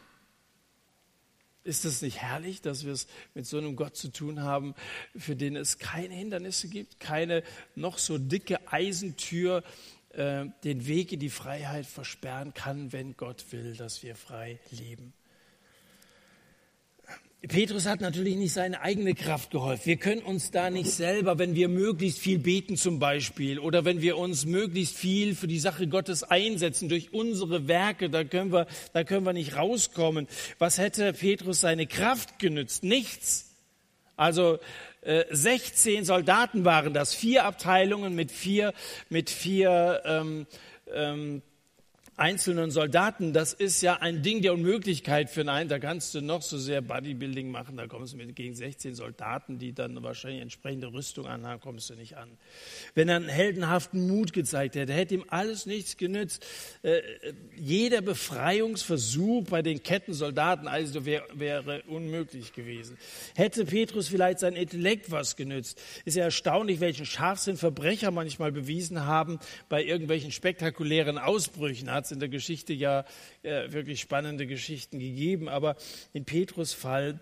Ist 1.63 1.83
das 1.83 2.01
nicht 2.01 2.21
herrlich, 2.21 2.61
dass 2.61 2.85
wir 2.85 2.93
es 2.93 3.07
mit 3.33 3.45
so 3.45 3.57
einem 3.57 3.75
Gott 3.75 3.97
zu 3.97 4.09
tun 4.09 4.41
haben, 4.41 4.73
für 5.17 5.35
den 5.35 5.57
es 5.57 5.79
keine 5.79 6.13
Hindernisse 6.13 6.69
gibt, 6.69 7.01
keine 7.01 7.43
noch 7.75 7.97
so 7.97 8.17
dicke 8.17 8.71
Eisentür 8.71 9.63
äh, 10.11 10.45
den 10.63 10.87
Weg 10.87 11.11
in 11.11 11.19
die 11.19 11.29
Freiheit 11.29 11.85
versperren 11.85 12.53
kann, 12.53 12.93
wenn 12.93 13.17
Gott 13.17 13.51
will, 13.51 13.75
dass 13.75 14.01
wir 14.01 14.15
frei 14.15 14.59
leben? 14.71 15.13
Petrus 17.47 17.85
hat 17.85 18.01
natürlich 18.01 18.35
nicht 18.35 18.53
seine 18.53 18.81
eigene 18.81 19.13
Kraft 19.13 19.51
geholfen. 19.51 19.85
Wir 19.85 19.97
können 19.97 20.21
uns 20.21 20.51
da 20.51 20.69
nicht 20.69 20.89
selber, 20.89 21.39
wenn 21.39 21.55
wir 21.55 21.69
möglichst 21.69 22.19
viel 22.19 22.39
beten 22.39 22.77
zum 22.77 22.99
Beispiel 22.99 23.59
oder 23.59 23.85
wenn 23.85 24.01
wir 24.01 24.17
uns 24.17 24.45
möglichst 24.45 24.95
viel 24.95 25.35
für 25.35 25.47
die 25.47 25.59
Sache 25.59 25.87
Gottes 25.87 26.23
einsetzen 26.23 26.89
durch 26.89 27.13
unsere 27.13 27.67
Werke, 27.67 28.09
da 28.09 28.23
können 28.23 28.51
wir, 28.51 28.67
da 28.93 29.03
können 29.03 29.25
wir 29.25 29.33
nicht 29.33 29.55
rauskommen. 29.55 30.27
Was 30.59 30.77
hätte 30.77 31.13
Petrus 31.13 31.61
seine 31.61 31.87
Kraft 31.87 32.39
genützt? 32.39 32.83
Nichts. 32.83 33.53
Also 34.15 34.59
äh, 35.01 35.23
16 35.29 36.05
Soldaten 36.05 36.65
waren 36.65 36.93
das, 36.93 37.13
vier 37.13 37.45
Abteilungen 37.45 38.15
mit 38.15 38.31
vier, 38.31 38.73
mit 39.09 39.29
vier 39.29 40.01
ähm, 40.05 40.47
ähm, 40.93 41.41
einzelnen 42.17 42.71
Soldaten, 42.71 43.31
das 43.31 43.53
ist 43.53 43.81
ja 43.81 43.97
ein 43.97 44.23
Ding 44.23 44.41
der 44.41 44.53
Unmöglichkeit 44.53 45.29
für 45.29 45.47
einen. 45.47 45.69
Da 45.69 45.77
kannst 45.77 46.15
du 46.15 46.21
noch 46.21 46.41
so 46.41 46.57
sehr 46.57 46.81
Bodybuilding 46.81 47.51
machen, 47.51 47.77
da 47.77 47.85
kommst 47.85 48.13
du 48.13 48.17
mit 48.17 48.35
gegen 48.35 48.55
16 48.55 48.95
Soldaten, 48.95 49.59
die 49.59 49.71
dann 49.71 50.01
wahrscheinlich 50.01 50.41
entsprechende 50.41 50.91
Rüstung 50.91 51.27
anhaben, 51.27 51.61
kommst 51.61 51.91
du 51.91 51.95
nicht 51.95 52.17
an. 52.17 52.29
Wenn 52.95 53.07
er 53.07 53.17
einen 53.17 53.29
heldenhaften 53.29 54.07
Mut 54.07 54.33
gezeigt 54.33 54.75
hätte, 54.75 54.93
hätte 54.93 55.13
ihm 55.13 55.25
alles 55.27 55.67
nichts 55.67 55.97
genützt. 55.97 56.43
Äh, 56.81 57.01
jeder 57.55 58.01
Befreiungsversuch 58.01 59.43
bei 59.43 59.61
den 59.61 59.83
Kettensoldaten 59.83 60.67
also 60.67 61.05
wär, 61.05 61.23
wäre 61.33 61.83
unmöglich 61.83 62.53
gewesen. 62.53 62.97
Hätte 63.35 63.63
Petrus 63.65 64.07
vielleicht 64.07 64.39
sein 64.39 64.55
Intellekt 64.55 65.11
was 65.11 65.35
genützt? 65.35 65.79
Ist 66.03 66.17
ja 66.17 66.23
erstaunlich, 66.23 66.79
welchen 66.79 67.05
Scharfsinn 67.05 67.57
Verbrecher 67.57 68.09
manchmal 68.09 68.51
bewiesen 68.51 69.05
haben 69.05 69.37
bei 69.69 69.83
irgendwelchen 69.83 70.31
spektakulären 70.31 71.19
Ausbrüchen. 71.19 71.91
Hat 71.91 72.06
es 72.07 72.11
in 72.11 72.19
der 72.19 72.29
Geschichte 72.29 72.73
ja 72.73 73.05
äh, 73.43 73.71
wirklich 73.71 74.01
spannende 74.01 74.47
Geschichten 74.47 74.99
gegeben, 74.99 75.49
aber 75.49 75.75
in 76.13 76.25
Petrus 76.25 76.73
Fall 76.73 77.19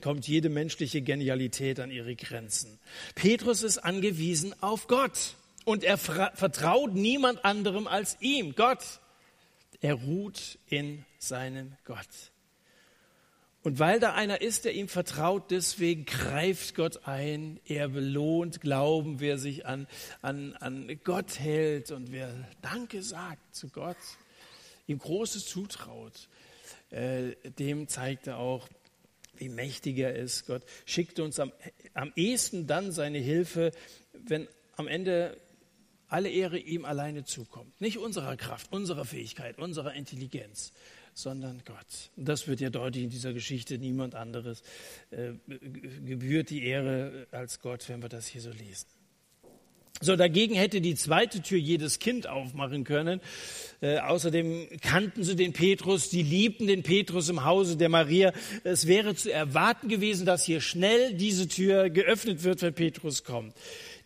kommt 0.00 0.26
jede 0.26 0.48
menschliche 0.48 1.02
Genialität 1.02 1.80
an 1.80 1.90
ihre 1.90 2.14
Grenzen. 2.16 2.78
Petrus 3.14 3.62
ist 3.62 3.78
angewiesen 3.78 4.54
auf 4.62 4.86
Gott 4.86 5.34
und 5.64 5.84
er 5.84 5.98
vertraut 5.98 6.94
niemand 6.94 7.44
anderem 7.44 7.86
als 7.86 8.16
ihm, 8.20 8.54
Gott. 8.54 8.84
Er 9.80 9.94
ruht 9.94 10.58
in 10.68 11.04
seinen 11.18 11.76
Gott. 11.84 12.32
Und 13.64 13.78
weil 13.78 13.98
da 13.98 14.12
einer 14.12 14.42
ist, 14.42 14.66
der 14.66 14.74
ihm 14.74 14.88
vertraut, 14.88 15.50
deswegen 15.50 16.04
greift 16.04 16.74
Gott 16.74 17.08
ein. 17.08 17.58
Er 17.64 17.88
belohnt 17.88 18.60
Glauben, 18.60 19.20
wer 19.20 19.38
sich 19.38 19.64
an, 19.64 19.86
an, 20.20 20.52
an 20.56 21.00
Gott 21.02 21.38
hält 21.38 21.90
und 21.90 22.12
wer 22.12 22.30
Danke 22.60 23.02
sagt 23.02 23.56
zu 23.56 23.70
Gott, 23.70 23.96
ihm 24.86 24.98
Großes 24.98 25.46
zutraut, 25.46 26.28
äh, 26.90 27.34
dem 27.58 27.88
zeigt 27.88 28.26
er 28.26 28.36
auch, 28.36 28.68
wie 29.38 29.48
mächtig 29.48 29.96
er 29.96 30.14
ist. 30.14 30.46
Gott 30.46 30.62
schickt 30.84 31.18
uns 31.18 31.40
am, 31.40 31.50
am 31.94 32.12
ehesten 32.16 32.66
dann 32.66 32.92
seine 32.92 33.18
Hilfe, 33.18 33.72
wenn 34.12 34.46
am 34.76 34.88
Ende 34.88 35.40
alle 36.08 36.28
Ehre 36.28 36.58
ihm 36.58 36.84
alleine 36.84 37.24
zukommt. 37.24 37.80
Nicht 37.80 37.96
unserer 37.96 38.36
Kraft, 38.36 38.70
unserer 38.74 39.06
Fähigkeit, 39.06 39.58
unserer 39.58 39.94
Intelligenz, 39.94 40.74
sondern 41.14 41.62
Gott. 41.64 42.10
Das 42.16 42.46
wird 42.48 42.60
ja 42.60 42.70
deutlich 42.70 43.04
in 43.04 43.10
dieser 43.10 43.32
Geschichte. 43.32 43.78
Niemand 43.78 44.14
anderes 44.14 44.62
äh, 45.10 45.32
gebührt 46.04 46.50
die 46.50 46.64
Ehre 46.64 47.26
als 47.30 47.60
Gott, 47.60 47.88
wenn 47.88 48.02
wir 48.02 48.08
das 48.08 48.26
hier 48.26 48.40
so 48.40 48.50
lesen. 48.50 48.86
So, 50.00 50.16
dagegen 50.16 50.56
hätte 50.56 50.80
die 50.80 50.96
zweite 50.96 51.40
Tür 51.40 51.56
jedes 51.56 52.00
Kind 52.00 52.26
aufmachen 52.26 52.82
können. 52.82 53.20
Äh, 53.80 54.00
außerdem 54.00 54.68
kannten 54.82 55.22
sie 55.22 55.36
den 55.36 55.52
Petrus, 55.52 56.10
die 56.10 56.22
liebten 56.22 56.66
den 56.66 56.82
Petrus 56.82 57.28
im 57.28 57.44
Hause 57.44 57.76
der 57.76 57.88
Maria. 57.88 58.32
Es 58.64 58.88
wäre 58.88 59.14
zu 59.14 59.32
erwarten 59.32 59.88
gewesen, 59.88 60.26
dass 60.26 60.44
hier 60.44 60.60
schnell 60.60 61.14
diese 61.14 61.46
Tür 61.46 61.90
geöffnet 61.90 62.42
wird, 62.42 62.60
wenn 62.62 62.74
Petrus 62.74 63.22
kommt. 63.22 63.54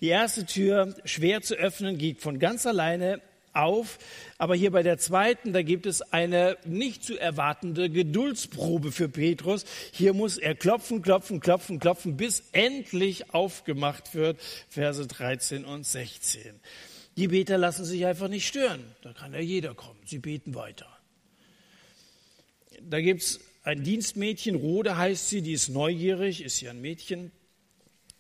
Die 0.03 0.09
erste 0.09 0.45
Tür, 0.45 0.95
schwer 1.05 1.41
zu 1.41 1.55
öffnen, 1.55 1.97
geht 1.97 2.21
von 2.21 2.39
ganz 2.39 2.67
alleine 2.67 3.23
auf. 3.55 3.99
Aber 4.39 4.55
hier 4.55 4.71
bei 4.71 4.83
der 4.83 4.99
zweiten, 4.99 5.53
da 5.53 5.63
gibt 5.63 5.87
es 5.87 6.03
eine 6.03 6.57
nicht 6.65 7.05
zu 7.05 7.19
erwartende 7.19 7.91
Geduldsprobe 7.91 8.93
für 8.93 9.09
Petrus. 9.09 9.65
Hier 9.93 10.15
muss 10.15 10.39
er 10.39 10.55
klopfen, 10.55 11.03
klopfen, 11.03 11.41
klopfen, 11.41 11.79
klopfen, 11.79 12.17
bis 12.17 12.45
endlich 12.53 13.35
aufgemacht 13.35 14.15
wird. 14.15 14.41
Verse 14.69 15.07
13 15.07 15.65
und 15.65 15.87
16. 15.87 16.61
Die 17.17 17.29
Beter 17.29 17.59
lassen 17.59 17.85
sich 17.85 18.07
einfach 18.07 18.29
nicht 18.29 18.47
stören. 18.47 18.85
Da 19.03 19.13
kann 19.13 19.33
ja 19.33 19.41
jeder 19.41 19.75
kommen. 19.75 19.99
Sie 20.05 20.19
beten 20.19 20.55
weiter. 20.55 20.87
Da 22.81 23.01
gibt 23.01 23.23
es 23.23 23.41
ein 23.65 23.83
Dienstmädchen, 23.83 24.55
Rode 24.55 24.97
heißt 24.97 25.29
sie, 25.29 25.43
die 25.43 25.53
ist 25.53 25.69
neugierig, 25.69 26.43
ist 26.43 26.61
ja 26.61 26.71
ein 26.71 26.81
Mädchen. 26.81 27.33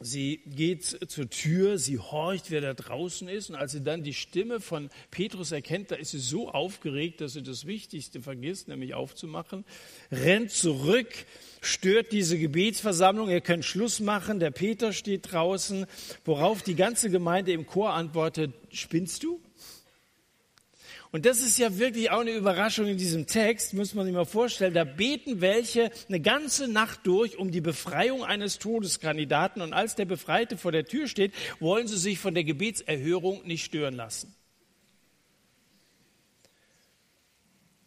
Sie 0.00 0.42
geht 0.46 0.84
zur 0.84 1.28
Tür, 1.28 1.76
sie 1.76 1.98
horcht, 1.98 2.52
wer 2.52 2.60
da 2.60 2.72
draußen 2.72 3.28
ist. 3.28 3.50
Und 3.50 3.56
als 3.56 3.72
sie 3.72 3.82
dann 3.82 4.04
die 4.04 4.14
Stimme 4.14 4.60
von 4.60 4.90
Petrus 5.10 5.50
erkennt, 5.50 5.90
da 5.90 5.96
ist 5.96 6.12
sie 6.12 6.20
so 6.20 6.50
aufgeregt, 6.50 7.20
dass 7.20 7.32
sie 7.32 7.42
das 7.42 7.66
Wichtigste 7.66 8.22
vergisst, 8.22 8.68
nämlich 8.68 8.94
aufzumachen, 8.94 9.64
rennt 10.12 10.52
zurück, 10.52 11.08
stört 11.60 12.12
diese 12.12 12.38
Gebetsversammlung. 12.38 13.28
Ihr 13.28 13.40
könnt 13.40 13.64
Schluss 13.64 13.98
machen. 13.98 14.38
Der 14.38 14.52
Peter 14.52 14.92
steht 14.92 15.32
draußen, 15.32 15.86
worauf 16.24 16.62
die 16.62 16.76
ganze 16.76 17.10
Gemeinde 17.10 17.50
im 17.50 17.66
Chor 17.66 17.92
antwortet, 17.92 18.52
spinnst 18.70 19.24
du? 19.24 19.40
Und 21.10 21.24
das 21.24 21.40
ist 21.40 21.58
ja 21.58 21.78
wirklich 21.78 22.10
auch 22.10 22.20
eine 22.20 22.32
Überraschung 22.32 22.86
in 22.86 22.98
diesem 22.98 23.26
Text, 23.26 23.72
muss 23.72 23.94
man 23.94 24.04
sich 24.04 24.14
mal 24.14 24.26
vorstellen. 24.26 24.74
Da 24.74 24.84
beten 24.84 25.40
welche 25.40 25.90
eine 26.08 26.20
ganze 26.20 26.68
Nacht 26.68 27.00
durch 27.04 27.38
um 27.38 27.50
die 27.50 27.62
Befreiung 27.62 28.24
eines 28.24 28.58
Todeskandidaten. 28.58 29.62
Und 29.62 29.72
als 29.72 29.94
der 29.94 30.04
Befreite 30.04 30.58
vor 30.58 30.70
der 30.70 30.84
Tür 30.84 31.08
steht, 31.08 31.32
wollen 31.60 31.88
sie 31.88 31.96
sich 31.96 32.18
von 32.18 32.34
der 32.34 32.44
Gebetserhörung 32.44 33.46
nicht 33.46 33.64
stören 33.64 33.94
lassen. 33.94 34.34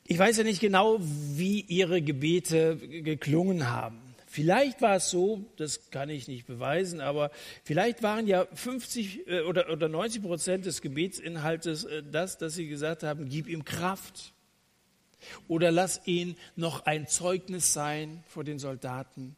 Ich 0.07 0.17
weiß 0.17 0.38
ja 0.38 0.43
nicht 0.43 0.60
genau, 0.60 0.97
wie 0.99 1.62
ihre 1.62 2.01
Gebete 2.01 2.75
geklungen 2.75 3.69
haben. 3.69 4.11
Vielleicht 4.33 4.81
war 4.81 4.95
es 4.95 5.09
so, 5.09 5.43
das 5.57 5.89
kann 5.89 6.07
ich 6.07 6.29
nicht 6.29 6.47
beweisen, 6.47 7.01
aber 7.01 7.31
vielleicht 7.65 8.01
waren 8.01 8.27
ja 8.27 8.47
50 8.53 9.27
äh, 9.27 9.41
oder, 9.41 9.69
oder 9.69 9.89
90 9.89 10.21
Prozent 10.21 10.65
des 10.65 10.81
Gebetsinhaltes 10.81 11.83
äh, 11.83 12.01
das, 12.01 12.37
dass 12.37 12.53
sie 12.53 12.69
gesagt 12.69 13.03
haben, 13.03 13.27
gib 13.27 13.49
ihm 13.49 13.65
Kraft. 13.65 14.31
Oder 15.49 15.69
lass 15.69 16.07
ihn 16.07 16.37
noch 16.55 16.85
ein 16.85 17.07
Zeugnis 17.07 17.73
sein 17.73 18.23
vor 18.25 18.45
den 18.45 18.57
Soldaten. 18.57 19.35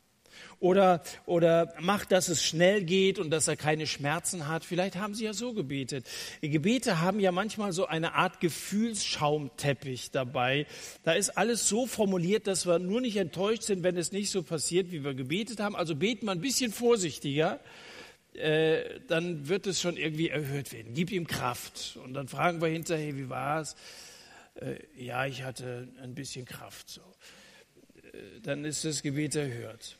Oder, 0.60 1.02
oder 1.26 1.74
macht, 1.82 2.12
dass 2.12 2.30
es 2.30 2.44
schnell 2.44 2.84
geht 2.84 3.20
und 3.20 3.32
dass 3.32 3.48
er 3.48 3.58
keine 3.58 3.86
Schmerzen 3.86 4.48
hat. 4.48 4.64
Vielleicht 4.64 4.96
haben 4.96 5.14
sie 5.14 5.26
ja 5.26 5.34
so 5.34 5.54
gebetet. 5.54 6.06
Gebete 6.42 7.02
haben 7.02 7.20
ja 7.20 7.32
manchmal 7.32 7.74
so 7.74 7.86
eine 7.86 8.14
Art 8.14 8.40
Gefühlsschaumteppich 8.40 10.12
dabei. 10.12 10.66
Da 11.04 11.14
ist 11.14 11.32
alles 11.32 11.68
so 11.68 11.86
formuliert, 11.86 12.48
dass 12.48 12.66
wir 12.66 12.80
nur 12.80 13.02
nicht 13.02 13.18
enttäuscht 13.18 13.64
sind, 13.64 13.84
wenn 13.84 13.98
es 13.98 14.12
nicht 14.12 14.32
so 14.32 14.42
passiert, 14.42 14.92
wie 14.92 15.04
wir 15.04 15.14
gebetet 15.14 15.60
haben. 15.60 15.76
Also 15.76 15.96
beten 15.96 16.28
wir 16.28 16.32
ein 16.32 16.42
bisschen 16.42 16.72
vorsichtiger. 16.72 17.60
Äh, 18.34 19.00
dann 19.08 19.48
wird 19.48 19.68
es 19.68 19.80
schon 19.80 19.96
irgendwie 19.96 20.30
erhört 20.30 20.72
werden. 20.72 20.94
Gib 20.94 21.12
ihm 21.12 21.28
Kraft. 21.28 22.00
Und 22.04 22.14
dann 22.14 22.28
fragen 22.28 22.62
wir 22.62 22.70
hinterher, 22.70 23.16
wie 23.16 23.30
war 23.30 23.62
es? 23.62 23.76
Äh, 24.56 24.78
ja, 24.98 25.26
ich 25.26 25.44
hatte 25.44 25.88
ein 26.02 26.16
bisschen 26.16 26.46
Kraft. 26.46 27.00
Äh, 28.14 28.40
dann 28.42 28.66
ist 28.66 28.86
das 28.86 29.04
Gebet 29.04 29.36
erhört. 29.36 29.98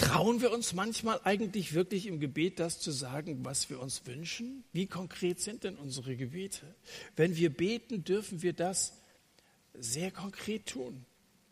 Trauen 0.00 0.40
wir 0.40 0.50
uns 0.50 0.72
manchmal 0.72 1.20
eigentlich 1.24 1.74
wirklich 1.74 2.06
im 2.06 2.20
Gebet 2.20 2.58
das 2.58 2.80
zu 2.80 2.90
sagen, 2.90 3.44
was 3.44 3.68
wir 3.68 3.80
uns 3.80 4.06
wünschen? 4.06 4.64
Wie 4.72 4.86
konkret 4.86 5.40
sind 5.40 5.64
denn 5.64 5.76
unsere 5.76 6.16
Gebete? 6.16 6.74
Wenn 7.16 7.36
wir 7.36 7.50
beten, 7.50 8.02
dürfen 8.02 8.40
wir 8.40 8.54
das 8.54 8.94
sehr 9.74 10.10
konkret 10.10 10.66
tun. 10.66 11.04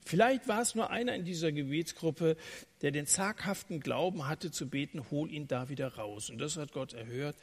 Vielleicht 0.04 0.48
war 0.48 0.62
es 0.62 0.74
nur 0.74 0.88
einer 0.88 1.14
in 1.14 1.26
dieser 1.26 1.52
Gebetsgruppe, 1.52 2.38
der 2.82 2.90
den 2.90 3.06
zaghaften 3.06 3.80
Glauben 3.80 4.28
hatte 4.28 4.50
zu 4.50 4.68
beten, 4.68 5.10
hol 5.10 5.30
ihn 5.30 5.48
da 5.48 5.68
wieder 5.68 5.94
raus. 5.94 6.30
Und 6.30 6.38
das 6.38 6.56
hat 6.56 6.72
Gott 6.72 6.92
erhört. 6.92 7.36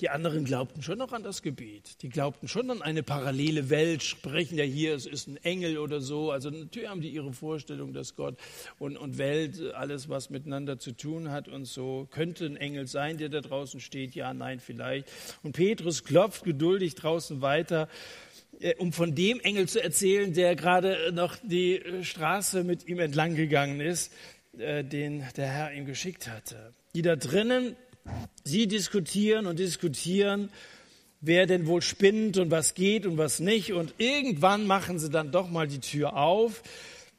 Die 0.00 0.10
anderen 0.10 0.44
glaubten 0.44 0.80
schon 0.80 0.98
noch 0.98 1.12
an 1.12 1.24
das 1.24 1.42
Gebet. 1.42 2.02
Die 2.02 2.08
glaubten 2.08 2.46
schon 2.46 2.70
an 2.70 2.82
eine 2.82 3.02
parallele 3.02 3.68
Welt, 3.68 4.04
sprechen 4.04 4.56
ja 4.56 4.62
hier, 4.62 4.94
es 4.94 5.06
ist 5.06 5.26
ein 5.26 5.38
Engel 5.38 5.76
oder 5.76 6.00
so. 6.00 6.30
Also 6.30 6.50
natürlich 6.50 6.88
haben 6.88 7.00
die 7.00 7.08
ihre 7.08 7.32
Vorstellung, 7.32 7.92
dass 7.92 8.14
Gott 8.14 8.36
und, 8.78 8.96
und 8.96 9.18
Welt, 9.18 9.60
alles 9.74 10.08
was 10.08 10.30
miteinander 10.30 10.78
zu 10.78 10.92
tun 10.92 11.32
hat 11.32 11.48
und 11.48 11.64
so, 11.64 12.06
könnte 12.12 12.46
ein 12.46 12.56
Engel 12.56 12.86
sein, 12.86 13.18
der 13.18 13.28
da 13.28 13.40
draußen 13.40 13.80
steht. 13.80 14.14
Ja, 14.14 14.32
nein, 14.32 14.60
vielleicht. 14.60 15.08
Und 15.42 15.56
Petrus 15.56 16.04
klopft 16.04 16.44
geduldig 16.44 16.94
draußen 16.94 17.42
weiter 17.42 17.88
äh, 18.60 18.74
um 18.76 18.92
von 18.92 19.16
dem 19.16 19.40
Engel 19.40 19.68
zu 19.68 19.82
erzählen, 19.82 20.32
der 20.32 20.54
gerade 20.54 21.10
noch 21.12 21.36
die 21.42 21.82
Straße 22.02 22.62
mit 22.62 22.86
ihm 22.86 23.00
entlang 23.00 23.34
gegangen 23.34 23.80
ist, 23.80 24.12
äh, 24.58 24.84
den 24.84 25.24
der 25.36 25.48
Herr 25.48 25.72
ihm 25.72 25.86
geschickt 25.86 26.28
hatte. 26.28 26.74
Die 26.94 27.02
da 27.02 27.16
drinnen 27.16 27.76
Sie 28.44 28.66
diskutieren 28.66 29.46
und 29.46 29.58
diskutieren, 29.58 30.50
wer 31.20 31.46
denn 31.46 31.66
wohl 31.66 31.82
spinnt 31.82 32.38
und 32.38 32.50
was 32.50 32.74
geht 32.74 33.06
und 33.06 33.18
was 33.18 33.40
nicht. 33.40 33.72
Und 33.72 33.94
irgendwann 33.98 34.66
machen 34.66 34.98
sie 34.98 35.10
dann 35.10 35.32
doch 35.32 35.48
mal 35.50 35.68
die 35.68 35.80
Tür 35.80 36.16
auf. 36.16 36.62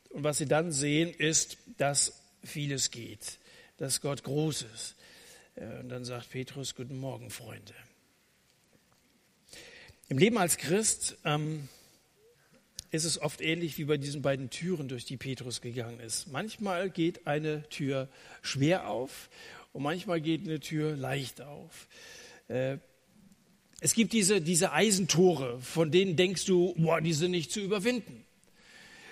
Und 0.10 0.24
was 0.24 0.40
sie 0.40 0.48
dann 0.48 0.72
sehen, 0.72 1.12
ist, 1.12 1.58
dass 1.78 2.14
vieles 2.44 2.90
geht, 2.90 3.38
dass 3.78 4.02
Gott 4.02 4.24
groß 4.24 4.66
ist. 4.74 4.96
Äh, 5.56 5.80
und 5.82 5.90
dann 5.90 6.06
sagt 6.06 6.32
Petrus, 6.32 6.76
guten 6.76 6.98
Morgen, 6.98 7.30
Freunde. 7.30 7.74
Im 10.08 10.18
Leben 10.18 10.40
als 10.40 10.58
Christ 10.58 11.18
ähm, 11.24 11.70
ist 12.92 13.06
es 13.06 13.22
oft 13.22 13.42
ähnlich 13.42 13.78
wie 13.78 13.86
bei 13.86 13.98
diesen 13.98 14.22
beiden 14.22 14.50
Türen, 14.50 14.88
durch 14.88 15.06
die 15.06 15.18
Petrus 15.18 15.62
gegangen 15.62 16.00
ist. 16.00 16.32
Manchmal 16.32 16.90
geht 16.90 17.28
eine 17.28 17.68
Tür 17.70 18.10
schwer 18.42 18.90
auf 18.90 19.30
und 19.74 19.84
manchmal 19.84 20.22
geht 20.22 20.42
eine 20.42 20.60
Tür 20.60 20.96
leicht 20.96 21.42
auf. 21.42 21.88
Äh, 22.48 22.78
es 23.82 23.94
gibt 23.94 24.14
diese, 24.14 24.42
diese 24.42 24.74
Eisentore, 24.74 25.60
von 25.62 25.92
denen 25.92 26.16
denkst 26.16 26.46
du, 26.46 26.74
boah, 26.78 27.00
die 27.00 27.14
sind 27.14 27.32
nicht 27.32 27.52
zu 27.52 27.62
überwinden. 27.62 28.26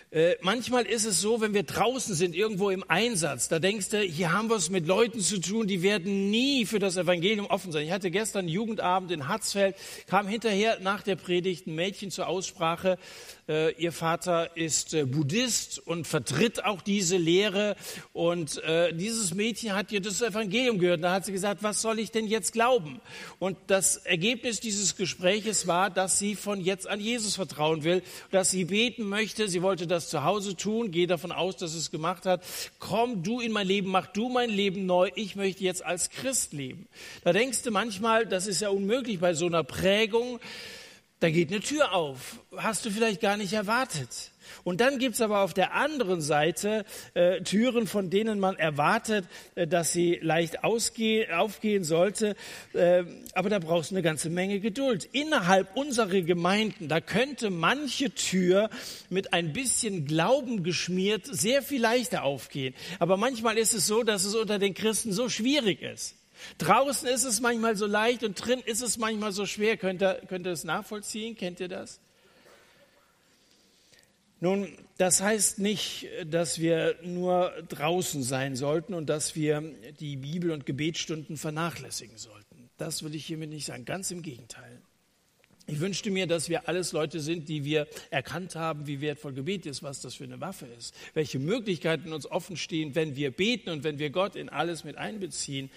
Äh, 0.10 0.36
manchmal 0.40 0.86
ist 0.86 1.04
es 1.04 1.20
so, 1.20 1.42
wenn 1.42 1.54
wir 1.54 1.64
draußen 1.64 2.16
sind, 2.16 2.34
irgendwo 2.34 2.70
im 2.70 2.90
Einsatz, 2.90 3.50
da 3.50 3.60
denkst 3.60 3.90
du, 3.90 4.00
hier 4.00 4.32
haben 4.32 4.50
wir 4.50 4.56
es 4.56 4.70
mit 4.70 4.88
Leuten 4.88 5.20
zu 5.20 5.42
tun, 5.42 5.68
die 5.68 5.82
werden 5.82 6.30
nie 6.30 6.66
für 6.66 6.80
das 6.80 6.96
Evangelium 6.96 7.48
offen 7.48 7.74
sein. 7.74 7.84
Ich 7.84 7.92
hatte 7.92 8.10
gestern 8.10 8.48
Jugendabend 8.48 9.12
in 9.12 9.28
Hatzfeld, 9.28 9.76
kam 10.08 10.26
hinterher 10.30 10.80
nach 10.80 11.02
der 11.02 11.18
Predigt 11.18 11.68
ein 11.68 11.76
Mädchen 11.76 12.10
zur 12.10 12.28
Aussprache, 12.28 12.98
äh, 13.50 13.72
ihr 13.82 13.94
Vater 13.94 14.58
ist 14.58 14.94
äh, 14.94 15.06
Buddhist 15.06 15.80
und 15.80 16.06
vertritt 16.06 16.66
auch 16.66 16.82
diese 16.82 17.16
Lehre. 17.16 17.78
Und 18.12 18.62
äh, 18.64 18.94
dieses 18.94 19.34
Mädchen 19.34 19.74
hat 19.74 19.92
ihr 19.94 20.02
das 20.02 20.22
Evangelium 20.22 20.80
gehört. 20.80 21.02
Da 21.02 21.14
hat 21.14 21.24
sie 21.24 21.32
gesagt, 21.32 21.64
was 21.64 21.82
soll 21.82 22.00
ich 22.00 22.12
denn 22.12 22.28
jetzt 22.28 22.52
glauben? 22.52 23.00
Und 23.40 23.58
das 23.68 23.96
Ergebnis 23.98 24.60
dieses 24.60 24.98
Gespräches 24.98 25.66
war, 25.66 25.90
dass 25.90 26.20
sie 26.20 26.36
von 26.36 26.60
jetzt 26.60 26.88
an 26.88 27.00
Jesus 27.00 27.36
vertrauen 27.36 27.86
will, 27.86 28.04
dass 28.32 28.52
sie 28.52 28.66
beten 28.66 29.04
möchte. 29.08 29.48
Sie 29.48 29.62
wollte 29.62 29.88
das 29.88 30.07
zu 30.10 30.24
Hause 30.24 30.56
tun, 30.56 30.92
gehe 30.92 31.08
davon 31.08 31.32
aus, 31.32 31.58
dass 31.58 31.74
es 31.74 31.92
gemacht 31.92 32.26
hat. 32.26 32.44
Komm 32.80 33.24
du 33.24 33.40
in 33.40 33.52
mein 33.52 33.68
Leben, 33.68 33.90
mach 33.90 34.08
du 34.08 34.30
mein 34.30 34.50
Leben 34.50 34.86
neu. 34.86 35.10
Ich 35.16 35.36
möchte 35.36 35.64
jetzt 35.64 35.86
als 35.86 36.10
Christ 36.10 36.54
leben. 36.54 36.88
Da 37.24 37.34
denkst 37.34 37.64
du 37.64 37.72
manchmal, 37.72 38.26
das 38.26 38.48
ist 38.48 38.62
ja 38.62 38.70
unmöglich 38.70 39.20
bei 39.20 39.34
so 39.34 39.46
einer 39.46 39.64
Prägung. 39.64 40.40
Da 41.20 41.30
geht 41.30 41.50
eine 41.52 41.62
Tür 41.62 41.94
auf. 41.94 42.40
Hast 42.56 42.86
du 42.86 42.92
vielleicht 42.92 43.22
gar 43.22 43.38
nicht 43.38 43.54
erwartet. 43.54 44.32
Und 44.64 44.82
dann 44.82 45.00
gibt's 45.00 45.22
aber 45.22 45.42
auf 45.42 45.54
der 45.54 45.74
anderen 45.74 46.22
Seite 46.22 46.86
äh, 47.14 47.42
Türen, 47.42 47.88
von 47.88 48.10
denen 48.10 48.40
man 48.40 48.58
erwartet, 48.58 49.26
äh, 49.56 49.68
dass 49.68 49.92
sie 49.92 50.20
leicht 50.22 50.64
ausgehen, 50.64 51.32
aufgehen 51.32 51.84
sollte. 51.84 52.36
Äh, 52.74 53.04
aber 53.34 53.50
da 53.50 53.60
brauchst 53.60 53.92
du 53.92 53.96
eine 53.96 54.04
ganze 54.04 54.30
Menge 54.30 54.60
Geduld. 54.60 55.08
Innerhalb 55.12 55.76
unserer 55.76 56.22
Gemeinden, 56.22 56.88
da 56.88 57.02
könnte 57.02 57.50
manche 57.50 58.12
Tür 58.12 58.70
mit 59.10 59.34
ein 59.34 59.54
bisschen 59.54 60.06
Glauben 60.06 60.64
geschmiert 60.64 61.26
sehr 61.26 61.62
viel 61.62 61.82
leichter 61.82 62.24
aufgehen. 62.24 62.74
Aber 63.00 63.18
manchmal 63.18 63.58
ist 63.58 63.74
es 63.74 63.88
so, 63.88 64.04
dass 64.04 64.26
es 64.26 64.36
unter 64.36 64.60
den 64.60 64.74
Christen 64.74 65.12
so 65.12 65.30
schwierig 65.30 65.82
ist. 65.82 66.16
Draußen 66.58 67.08
ist 67.08 67.24
es 67.24 67.40
manchmal 67.42 67.76
so 67.76 67.86
leicht 67.86 68.24
und 68.24 68.36
drin 68.36 68.62
ist 68.66 68.82
es 68.82 68.98
manchmal 68.98 69.32
so 69.32 69.46
schwer. 69.46 69.78
Könnt 69.78 70.02
ihr, 70.02 70.22
könnt 70.28 70.46
ihr 70.46 70.52
das 70.52 70.64
nachvollziehen? 70.64 71.36
Kennt 71.36 71.60
ihr 71.60 71.68
das? 71.68 72.00
Nun, 74.40 74.68
das 74.98 75.22
heißt 75.22 75.60
nicht, 75.60 76.08
dass 76.26 76.60
wir 76.60 76.96
nur 77.04 77.52
draußen 77.70 78.22
sein 78.22 78.56
sollten 78.56 78.94
und 78.94 79.08
dass 79.08 79.36
wir 79.36 79.62
die 80.00 80.16
Bibel- 80.16 80.52
und 80.52 80.66
Gebetsstunden 80.66 81.38
vernachlässigen 81.38 82.18
sollten. 82.18 82.70
Das 82.78 83.02
will 83.04 83.16
ich 83.16 83.26
hiermit 83.26 83.50
nicht 83.50 83.66
sagen. 83.66 83.86
Ganz 83.86 84.12
im 84.12 84.22
Gegenteil. 84.22 84.82
Ich 85.70 85.82
wünschte 85.82 86.12
mir, 86.12 86.28
dass 86.28 86.48
wir 86.48 86.70
alles 86.70 86.94
Leute 86.94 87.20
sind, 87.20 87.50
die 87.50 87.66
wir 87.66 87.88
erkannt 88.10 88.56
haben, 88.56 88.88
wie 88.88 89.02
wertvoll 89.02 89.34
Gebet 89.34 89.66
ist, 89.66 89.84
was 89.84 90.00
das 90.00 90.16
für 90.16 90.24
eine 90.24 90.40
Waffe 90.40 90.66
ist, 90.78 90.96
welche 91.14 91.40
Möglichkeiten 91.40 92.14
uns 92.14 92.26
offen 92.26 92.56
stehen, 92.56 92.96
wenn 92.96 93.18
wir 93.18 93.32
beten 93.32 93.72
und 93.72 93.84
wenn 93.84 94.00
wir 94.00 94.10
Gott 94.10 94.38
in 94.38 94.48
alles 94.48 94.86
mit 94.86 94.98
einbeziehen. 94.98 95.70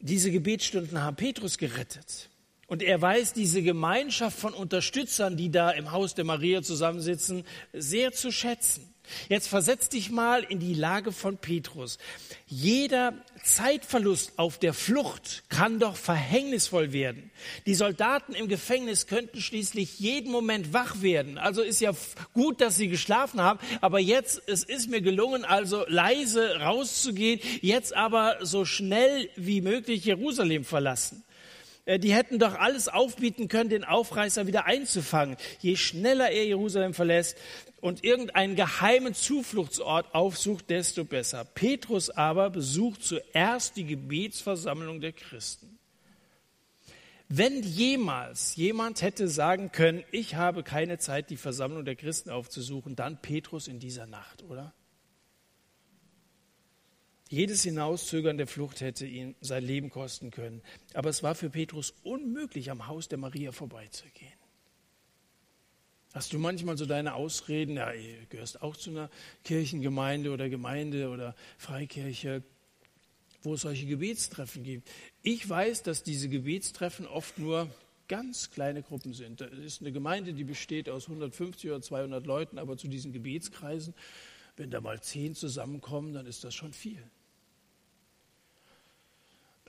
Diese 0.00 0.32
Gebetsstunden 0.32 1.00
haben 1.00 1.14
Petrus 1.14 1.56
gerettet. 1.56 2.30
Und 2.66 2.82
er 2.82 3.00
weiß 3.00 3.32
diese 3.32 3.62
Gemeinschaft 3.62 4.38
von 4.38 4.54
Unterstützern, 4.54 5.36
die 5.36 5.50
da 5.50 5.70
im 5.70 5.92
Haus 5.92 6.14
der 6.14 6.24
Maria 6.24 6.62
zusammensitzen, 6.62 7.44
sehr 7.72 8.12
zu 8.12 8.30
schätzen. 8.30 8.94
Jetzt 9.28 9.48
versetz 9.48 9.88
dich 9.88 10.10
mal 10.10 10.42
in 10.44 10.60
die 10.60 10.74
Lage 10.74 11.12
von 11.12 11.36
Petrus. 11.36 11.98
Jeder 12.46 13.12
Zeitverlust 13.42 14.38
auf 14.38 14.58
der 14.58 14.72
Flucht 14.72 15.44
kann 15.50 15.78
doch 15.78 15.96
verhängnisvoll 15.96 16.92
werden. 16.92 17.30
Die 17.66 17.74
Soldaten 17.74 18.32
im 18.32 18.48
Gefängnis 18.48 19.06
könnten 19.06 19.40
schließlich 19.40 19.98
jeden 19.98 20.32
Moment 20.32 20.72
wach 20.72 21.02
werden. 21.02 21.36
Also 21.36 21.60
ist 21.62 21.80
ja 21.80 21.92
gut, 22.32 22.62
dass 22.62 22.76
sie 22.76 22.88
geschlafen 22.88 23.42
haben. 23.42 23.58
Aber 23.82 23.98
jetzt, 23.98 24.42
es 24.46 24.64
ist 24.64 24.88
mir 24.88 25.02
gelungen, 25.02 25.44
also 25.44 25.84
leise 25.86 26.60
rauszugehen, 26.60 27.40
jetzt 27.60 27.94
aber 27.94 28.38
so 28.40 28.64
schnell 28.64 29.28
wie 29.36 29.60
möglich 29.60 30.04
Jerusalem 30.06 30.64
verlassen. 30.64 31.24
Äh, 31.86 31.98
die 31.98 32.14
hätten 32.14 32.38
doch 32.38 32.54
alles 32.54 32.88
aufbieten 32.88 33.48
können, 33.48 33.70
den 33.70 33.84
Aufreißer 33.84 34.46
wieder 34.46 34.66
einzufangen. 34.66 35.36
Je 35.60 35.76
schneller 35.76 36.30
er 36.30 36.44
Jerusalem 36.46 36.94
verlässt 36.94 37.36
und 37.80 38.04
irgendeinen 38.04 38.56
geheimen 38.56 39.14
Zufluchtsort 39.14 40.14
aufsucht, 40.14 40.70
desto 40.70 41.04
besser. 41.04 41.44
Petrus 41.44 42.10
aber 42.10 42.50
besucht 42.50 43.02
zuerst 43.02 43.76
die 43.76 43.84
Gebetsversammlung 43.84 45.00
der 45.00 45.12
Christen. 45.12 45.78
Wenn 47.28 47.62
jemals 47.62 48.54
jemand 48.54 49.02
hätte 49.02 49.28
sagen 49.28 49.72
können, 49.72 50.04
ich 50.12 50.34
habe 50.34 50.62
keine 50.62 50.98
Zeit, 50.98 51.30
die 51.30 51.36
Versammlung 51.36 51.84
der 51.84 51.96
Christen 51.96 52.30
aufzusuchen, 52.30 52.96
dann 52.96 53.20
Petrus 53.20 53.66
in 53.66 53.80
dieser 53.80 54.06
Nacht, 54.06 54.42
oder? 54.44 54.74
Jedes 57.34 57.64
Hinauszögern 57.64 58.38
der 58.38 58.46
Flucht 58.46 58.80
hätte 58.80 59.06
ihn 59.06 59.34
sein 59.40 59.64
Leben 59.64 59.90
kosten 59.90 60.30
können. 60.30 60.62
Aber 60.92 61.10
es 61.10 61.24
war 61.24 61.34
für 61.34 61.50
Petrus 61.50 61.92
unmöglich, 62.04 62.70
am 62.70 62.86
Haus 62.86 63.08
der 63.08 63.18
Maria 63.18 63.50
vorbeizugehen. 63.50 64.38
Hast 66.12 66.32
du 66.32 66.38
manchmal 66.38 66.78
so 66.78 66.86
deine 66.86 67.14
Ausreden, 67.14 67.74
ja, 67.74 67.90
du 67.90 68.26
gehörst 68.28 68.62
auch 68.62 68.76
zu 68.76 68.90
einer 68.90 69.10
Kirchengemeinde 69.42 70.30
oder 70.30 70.48
Gemeinde 70.48 71.08
oder 71.08 71.34
Freikirche, 71.58 72.44
wo 73.42 73.54
es 73.54 73.62
solche 73.62 73.86
Gebetstreffen 73.86 74.62
gibt. 74.62 74.88
Ich 75.24 75.48
weiß, 75.48 75.82
dass 75.82 76.04
diese 76.04 76.28
Gebetstreffen 76.28 77.04
oft 77.04 77.36
nur 77.40 77.68
ganz 78.06 78.52
kleine 78.52 78.80
Gruppen 78.84 79.12
sind. 79.12 79.40
Das 79.40 79.50
ist 79.50 79.80
eine 79.80 79.90
Gemeinde, 79.90 80.34
die 80.34 80.44
besteht 80.44 80.88
aus 80.88 81.08
150 81.08 81.68
oder 81.68 81.82
200 81.82 82.26
Leuten, 82.26 82.60
aber 82.60 82.76
zu 82.76 82.86
diesen 82.86 83.12
Gebetskreisen, 83.12 83.92
wenn 84.56 84.70
da 84.70 84.80
mal 84.80 85.02
zehn 85.02 85.34
zusammenkommen, 85.34 86.12
dann 86.12 86.26
ist 86.26 86.44
das 86.44 86.54
schon 86.54 86.72
viel 86.72 87.02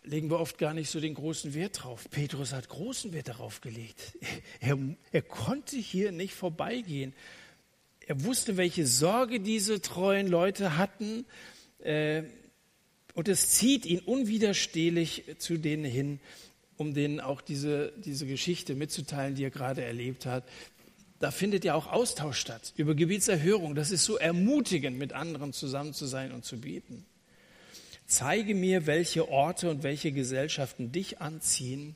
legen 0.06 0.30
wir 0.30 0.39
oft 0.39 0.58
gar 0.58 0.74
nicht 0.74 0.89
so 0.89 0.99
den 0.99 1.14
großen 1.14 1.53
Wert 1.53 1.84
drauf. 1.84 2.10
Petrus 2.10 2.53
hat 2.53 2.70
großen 2.70 3.14
Wert 3.14 3.28
darauf 3.28 3.62
gelegt. 3.62 4.18
Er, 4.60 4.78
er 5.12 5.22
konnte 5.22 5.78
hier 5.78 6.12
nicht 6.12 6.34
vorbeigehen. 6.34 7.14
Er 8.08 8.24
wusste, 8.24 8.58
welche 8.58 8.86
Sorge 8.86 9.39
diese 9.39 9.82
treuen 9.82 10.28
Leute 10.28 10.78
hatten. 10.78 11.26
Äh, 11.80 12.24
und 13.14 13.28
es 13.28 13.49
zieht 13.49 13.86
ihn 13.86 13.99
unwiderstehlich 13.99 15.24
zu 15.38 15.58
denen 15.58 15.86
hin, 15.86 16.20
um 16.78 16.93
denen 16.93 17.20
auch 17.20 17.41
diese, 17.41 17.93
diese 17.97 18.28
Geschichte 18.28 18.76
mitzuteilen, 18.76 19.36
die 19.36 19.43
er 19.43 19.51
gerade 19.51 19.84
erlebt 19.84 20.26
hat. 20.26 20.43
Da 21.20 21.32
findet 21.32 21.64
ja 21.64 21.76
auch 21.76 21.88
Austausch 21.88 22.38
statt 22.38 22.74
über 22.76 22.93
Gebetserhörung. 22.93 23.74
Das 23.74 23.91
ist 23.91 24.03
so 24.03 24.18
ermutigend, 24.18 24.97
mit 24.97 25.14
anderen 25.14 25.53
zusammen 25.53 25.93
zu 25.93 26.06
sein 26.06 26.32
und 26.32 26.43
zu 26.43 26.60
beten. 26.60 27.06
Zeige 28.08 28.53
mir, 28.53 28.86
welche 28.86 29.30
Orte 29.30 29.70
und 29.70 29.84
welche 29.84 30.12
Gesellschaften 30.12 30.91
dich 30.91 31.22
anziehen 31.22 31.95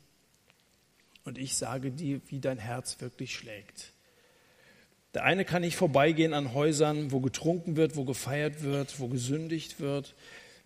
und 1.23 1.37
ich 1.37 1.55
sage 1.55 1.91
dir, 1.91 2.21
wie 2.27 2.39
dein 2.39 2.57
Herz 2.57 3.01
wirklich 3.01 3.35
schlägt. 3.35 3.93
Der 5.13 5.23
eine 5.23 5.45
kann 5.45 5.61
nicht 5.61 5.75
vorbeigehen 5.75 6.33
an 6.33 6.53
Häusern, 6.53 7.11
wo 7.11 7.19
getrunken 7.19 7.75
wird, 7.75 7.95
wo 7.95 8.03
gefeiert 8.03 8.63
wird, 8.63 8.99
wo 8.99 9.07
gesündigt 9.07 9.79
wird. 9.79 10.15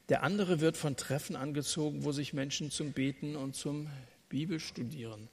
Der 0.09 0.23
andere 0.23 0.59
wird 0.59 0.77
von 0.77 0.95
Treffen 0.95 1.35
angezogen, 1.35 2.03
wo 2.03 2.11
sich 2.11 2.33
Menschen 2.33 2.71
zum 2.71 2.91
Beten 2.91 3.35
und 3.35 3.55
zum 3.55 3.89
Bibelstudieren 4.29 5.29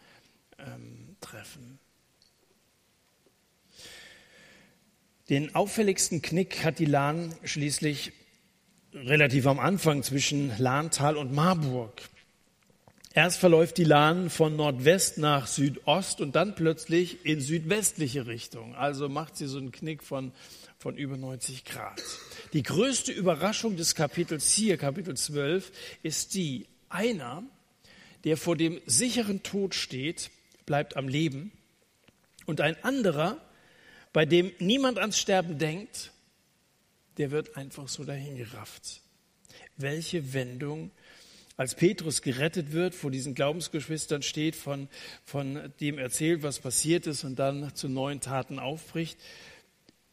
ähm, 0.59 1.17
treffen. 1.21 1.79
Den 5.29 5.55
auffälligsten 5.55 6.23
Knick 6.23 6.65
hat 6.65 6.81
die 6.81 6.87
Lahn 6.87 7.35
schließlich 7.45 8.13
relativ 8.95 9.47
am 9.47 9.59
Anfang 9.59 10.03
zwischen 10.03 10.53
Lahntal 10.59 11.17
und 11.17 11.33
Marburg. 11.33 12.01
Erst 13.13 13.39
verläuft 13.39 13.79
die 13.79 13.85
Lahn 13.85 14.31
von 14.31 14.55
Nordwest 14.55 15.19
nach 15.19 15.49
Südost 15.49 16.21
und 16.21 16.37
dann 16.37 16.55
plötzlich 16.55 17.25
in 17.27 17.41
südwestliche 17.41 18.27
Richtung. 18.27 18.77
Also 18.77 19.09
macht 19.09 19.37
sie 19.37 19.47
so 19.47 19.59
einen 19.59 19.73
Knick 19.73 20.05
von, 20.05 20.33
von 20.79 20.97
über 20.97 21.17
90 21.17 21.65
Grad. 21.65 22.01
Die 22.53 22.63
größte 22.63 23.11
Überraschung 23.11 23.77
des 23.77 23.97
Kapitels 23.97 24.53
hier, 24.53 24.77
Kapitel 24.77 25.17
12, 25.17 25.73
ist 26.05 26.35
die, 26.35 26.67
einer, 26.89 27.43
der 28.25 28.37
vor 28.37 28.57
dem 28.57 28.81
sicheren 28.87 29.43
Tod 29.43 29.75
steht, 29.75 30.31
bleibt 30.67 30.97
am 30.97 31.09
Leben 31.09 31.51
und 32.47 32.61
ein 32.61 32.77
anderer, 32.85 33.39
bei 34.13 34.25
dem 34.25 34.53
niemand 34.61 34.99
ans 34.99 35.19
Sterben 35.19 35.59
denkt, 35.59 36.13
der 37.21 37.31
wird 37.31 37.59
einfach 37.59 37.87
so 37.87 38.03
dahingerafft. 38.03 39.03
Welche 39.77 40.33
Wendung, 40.33 40.91
als 41.59 41.75
Petrus 41.75 42.23
gerettet 42.23 42.73
wird, 42.73 42.95
vor 42.95 43.11
diesen 43.11 43.35
Glaubensgeschwistern 43.35 44.23
steht, 44.23 44.57
von, 44.57 44.89
von 45.27 45.71
dem 45.81 45.99
erzählt, 45.99 46.43
was 46.43 46.61
passiert 46.61 47.07
ist 47.07 47.25
und 47.25 47.39
dann 47.39 47.75
zu 47.75 47.91
neuen 47.91 48.23
Taten 48.23 48.59
aufbricht. 48.59 49.21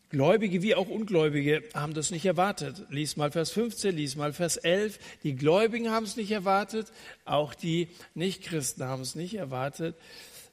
Gläubige 0.10 0.62
wie 0.62 0.76
auch 0.76 0.90
Ungläubige 0.90 1.64
haben 1.74 1.94
das 1.94 2.12
nicht 2.12 2.26
erwartet. 2.26 2.84
Lies 2.90 3.16
mal 3.16 3.32
Vers 3.32 3.52
15, 3.52 3.96
lies 3.96 4.18
mal 4.18 4.34
Vers 4.34 4.58
11. 4.58 5.00
Die 5.24 5.36
Gläubigen 5.36 5.90
haben 5.92 6.06
es 6.06 6.18
nicht 6.18 6.32
erwartet, 6.32 6.92
auch 7.24 7.54
die 7.54 7.88
Nichtchristen 8.16 8.84
haben 8.84 9.02
es 9.02 9.16
nicht 9.16 9.36
erwartet. 9.36 9.96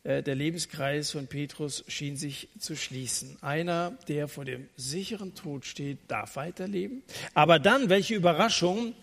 Äh, 0.05 0.23
der 0.23 0.35
Lebenskreis 0.35 1.11
von 1.11 1.27
Petrus 1.27 1.83
schien 1.89 2.17
sich 2.17 2.49
zu 2.59 2.77
schließen. 2.77 3.39
Einer, 3.43 3.99
der 4.07 4.29
vor 4.29 4.45
dem 4.45 4.69
sicheren 4.77 5.35
Tod 5.35 5.65
steht, 5.65 5.99
darf 6.09 6.37
weiterleben. 6.37 7.03
Aber 7.33 7.59
dann, 7.59 7.89
welche 7.89 8.15
Überraschung 8.15 8.95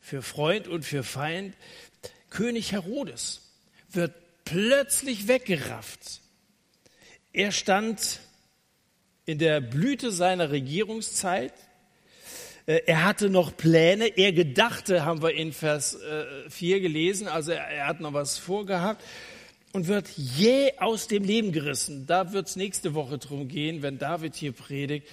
für 0.00 0.20
Freund 0.20 0.68
und 0.68 0.84
für 0.84 1.04
Feind, 1.04 1.54
König 2.28 2.72
Herodes 2.72 3.42
wird 3.90 4.12
plötzlich 4.44 5.28
weggerafft. 5.28 6.20
Er 7.32 7.52
stand 7.52 8.20
in 9.26 9.38
der 9.38 9.60
Blüte 9.60 10.10
seiner 10.10 10.50
Regierungszeit. 10.50 11.52
Äh, 12.66 12.80
er 12.86 13.04
hatte 13.04 13.30
noch 13.30 13.56
Pläne. 13.56 14.08
Er 14.08 14.32
gedachte, 14.32 15.04
haben 15.04 15.22
wir 15.22 15.34
in 15.34 15.52
Vers 15.52 15.98
4 16.48 16.76
äh, 16.76 16.80
gelesen. 16.80 17.28
Also 17.28 17.52
er 17.52 17.86
hat 17.86 18.00
noch 18.00 18.12
was 18.12 18.38
vorgehabt 18.38 19.04
und 19.72 19.86
wird 19.86 20.08
jäh 20.16 20.72
aus 20.78 21.08
dem 21.08 21.24
Leben 21.24 21.52
gerissen. 21.52 22.06
Da 22.06 22.32
wird 22.32 22.48
es 22.48 22.56
nächste 22.56 22.94
Woche 22.94 23.18
drum 23.18 23.48
gehen, 23.48 23.82
wenn 23.82 23.98
David 23.98 24.34
hier 24.34 24.52
predigt, 24.52 25.06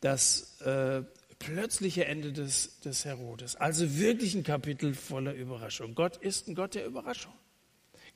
das 0.00 0.60
äh, 0.62 1.02
plötzliche 1.38 2.04
Ende 2.06 2.32
des, 2.32 2.80
des 2.80 3.04
Herodes. 3.04 3.56
Also 3.56 3.98
wirklich 3.98 4.34
ein 4.34 4.42
Kapitel 4.42 4.94
voller 4.94 5.34
Überraschung. 5.34 5.94
Gott 5.94 6.16
ist 6.16 6.48
ein 6.48 6.54
Gott 6.54 6.74
der 6.74 6.86
Überraschung. 6.86 7.32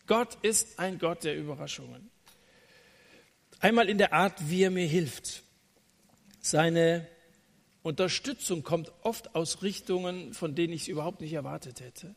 Gott 0.06 0.36
ist 0.42 0.78
ein 0.78 0.98
Gott 0.98 1.24
der 1.24 1.36
Überraschungen. 1.36 2.10
Einmal 3.60 3.88
in 3.88 3.98
der 3.98 4.12
Art, 4.12 4.50
wie 4.50 4.62
er 4.62 4.70
mir 4.70 4.86
hilft. 4.86 5.42
Seine 6.40 7.06
Unterstützung 7.82 8.62
kommt 8.62 8.92
oft 9.02 9.34
aus 9.34 9.62
Richtungen, 9.62 10.34
von 10.34 10.54
denen 10.54 10.74
ich 10.74 10.82
es 10.82 10.88
überhaupt 10.88 11.22
nicht 11.22 11.32
erwartet 11.32 11.80
hätte. 11.80 12.14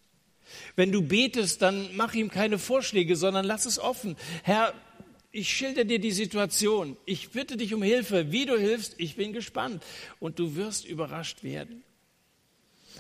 Wenn 0.76 0.91
du 0.91 1.02
betest, 1.02 1.62
dann 1.62 1.89
mach 1.95 2.14
ihm 2.14 2.30
keine 2.30 2.60
Vorschläge, 2.60 3.16
sondern 3.16 3.45
lass 3.45 3.66
es 3.66 3.80
offen. 3.80 4.16
Herr, 4.43 4.74
ich 5.32 5.50
schilder 5.50 5.84
dir 5.84 6.00
die 6.00 6.12
Situation. 6.12 6.98
Ich 7.06 7.30
bitte 7.30 7.58
dich 7.58 7.74
um 7.74 7.84
Hilfe. 7.84 8.32
Wie 8.32 8.45
du 8.45 8.58
hilfst, 8.58 8.95
ich 8.98 9.16
bin 9.16 9.34
gespannt. 9.34 9.84
Und 10.20 10.39
du 10.39 10.56
wirst 10.56 10.86
überrascht 10.86 11.43
werden 11.43 11.84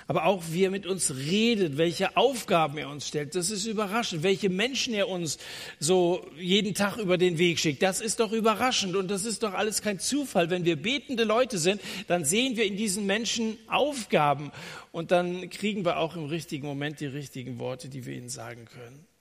aber 0.05 0.25
auch 0.25 0.43
wie 0.51 0.65
er 0.65 0.71
mit 0.71 0.85
uns 0.85 1.13
redet, 1.15 1.77
welche 1.77 2.15
Aufgaben 2.15 2.77
er 2.77 2.89
uns 2.89 3.07
stellt. 3.07 3.35
Das 3.35 3.49
ist 3.49 3.65
überraschend. 3.65 4.23
Welche 4.23 4.49
Menschen 4.49 4.93
er 4.93 5.09
uns 5.09 5.37
so 5.79 6.25
jeden 6.37 6.75
Tag 6.75 6.97
über 6.97 7.17
den 7.17 7.37
Weg 7.37 7.59
schickt. 7.59 7.81
Das 7.81 8.01
ist 8.01 8.19
doch 8.19 8.31
überraschend 8.31 8.95
und 8.95 9.09
das 9.09 9.25
ist 9.25 9.43
doch 9.43 9.53
alles 9.53 9.81
kein 9.81 9.99
Zufall. 9.99 10.49
Wenn 10.49 10.65
wir 10.65 10.75
betende 10.75 11.23
Leute 11.23 11.57
sind, 11.57 11.81
dann 12.07 12.23
sehen 12.25 12.55
wir 12.55 12.65
in 12.65 12.77
diesen 12.77 13.05
Menschen 13.05 13.57
Aufgaben 13.67 14.51
und 14.91 15.11
dann 15.11 15.49
kriegen 15.49 15.83
wir 15.83 15.97
auch 15.97 16.15
im 16.15 16.25
richtigen 16.25 16.67
Moment 16.67 16.99
die 16.99 17.05
richtigen 17.07 17.59
Worte, 17.59 17.89
die 17.89 18.05
wir 18.05 18.15
ihnen 18.15 18.29
sagen 18.29 18.65
können. 18.65 19.16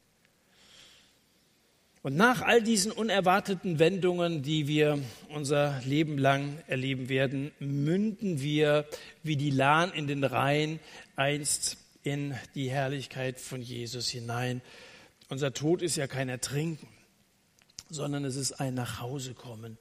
Und 2.07 2.15
nach 2.15 2.41
all 2.41 2.63
diesen 2.63 2.93
unerwarteten 2.93 3.81
Wendungen, 3.81 4.41
die 4.41 4.69
wir 4.69 5.03
unser 5.29 5.81
Leben 5.81 6.19
lang 6.19 6.63
erleben 6.69 7.09
werden, 7.09 7.51
münden 7.59 8.41
wir 8.41 8.87
wie 9.25 9.35
die 9.35 9.51
Lahn 9.51 9.91
in 9.91 10.07
den 10.07 10.23
Rhein 10.23 10.79
einst 11.17 11.79
in 12.05 12.37
die 12.55 12.71
Herrlichkeit 12.71 13.41
von 13.41 13.61
Jesus 13.61 14.09
hinein. 14.09 14.63
Unser 15.31 15.53
Tod 15.53 15.83
ist 15.83 15.97
ja 15.97 16.07
kein 16.07 16.29
Ertrinken, 16.29 16.87
sondern 17.91 18.25
es 18.25 18.37
ist 18.37 18.53
ein 18.53 18.75
Nachhausekommen, 18.75 19.77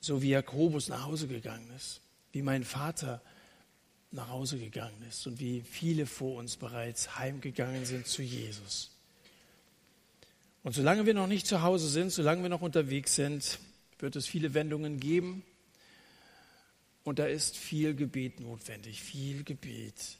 so 0.00 0.20
wie 0.20 0.28
Jakobus 0.28 0.90
nach 0.90 1.06
Hause 1.06 1.26
gegangen 1.26 1.70
ist, 1.74 2.02
wie 2.32 2.42
mein 2.42 2.64
Vater 2.64 3.22
nach 4.10 4.28
Hause 4.28 4.58
gegangen 4.58 5.02
ist 5.08 5.26
und 5.26 5.40
wie 5.40 5.62
viele 5.62 6.04
vor 6.04 6.36
uns 6.36 6.58
bereits 6.58 7.18
heimgegangen 7.18 7.86
sind 7.86 8.06
zu 8.06 8.20
Jesus. 8.20 8.93
Und 10.64 10.72
solange 10.72 11.04
wir 11.04 11.12
noch 11.12 11.26
nicht 11.26 11.46
zu 11.46 11.60
Hause 11.60 11.88
sind, 11.88 12.10
solange 12.10 12.42
wir 12.42 12.48
noch 12.48 12.62
unterwegs 12.62 13.14
sind, 13.14 13.58
wird 13.98 14.16
es 14.16 14.26
viele 14.26 14.54
Wendungen 14.54 14.98
geben. 14.98 15.44
Und 17.04 17.18
da 17.18 17.26
ist 17.26 17.58
viel 17.58 17.94
Gebet 17.94 18.40
notwendig, 18.40 19.02
viel 19.02 19.44
Gebet. 19.44 20.16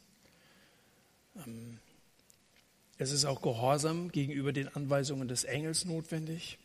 Ähm, 1.47 1.78
es 2.99 3.11
ist 3.11 3.24
auch 3.24 3.40
Gehorsam 3.40 4.12
gegenüber 4.12 4.53
den 4.53 4.68
Anweisungen 4.68 5.28
des 5.28 5.45
Engels 5.45 5.86
notwendig. 5.86 6.59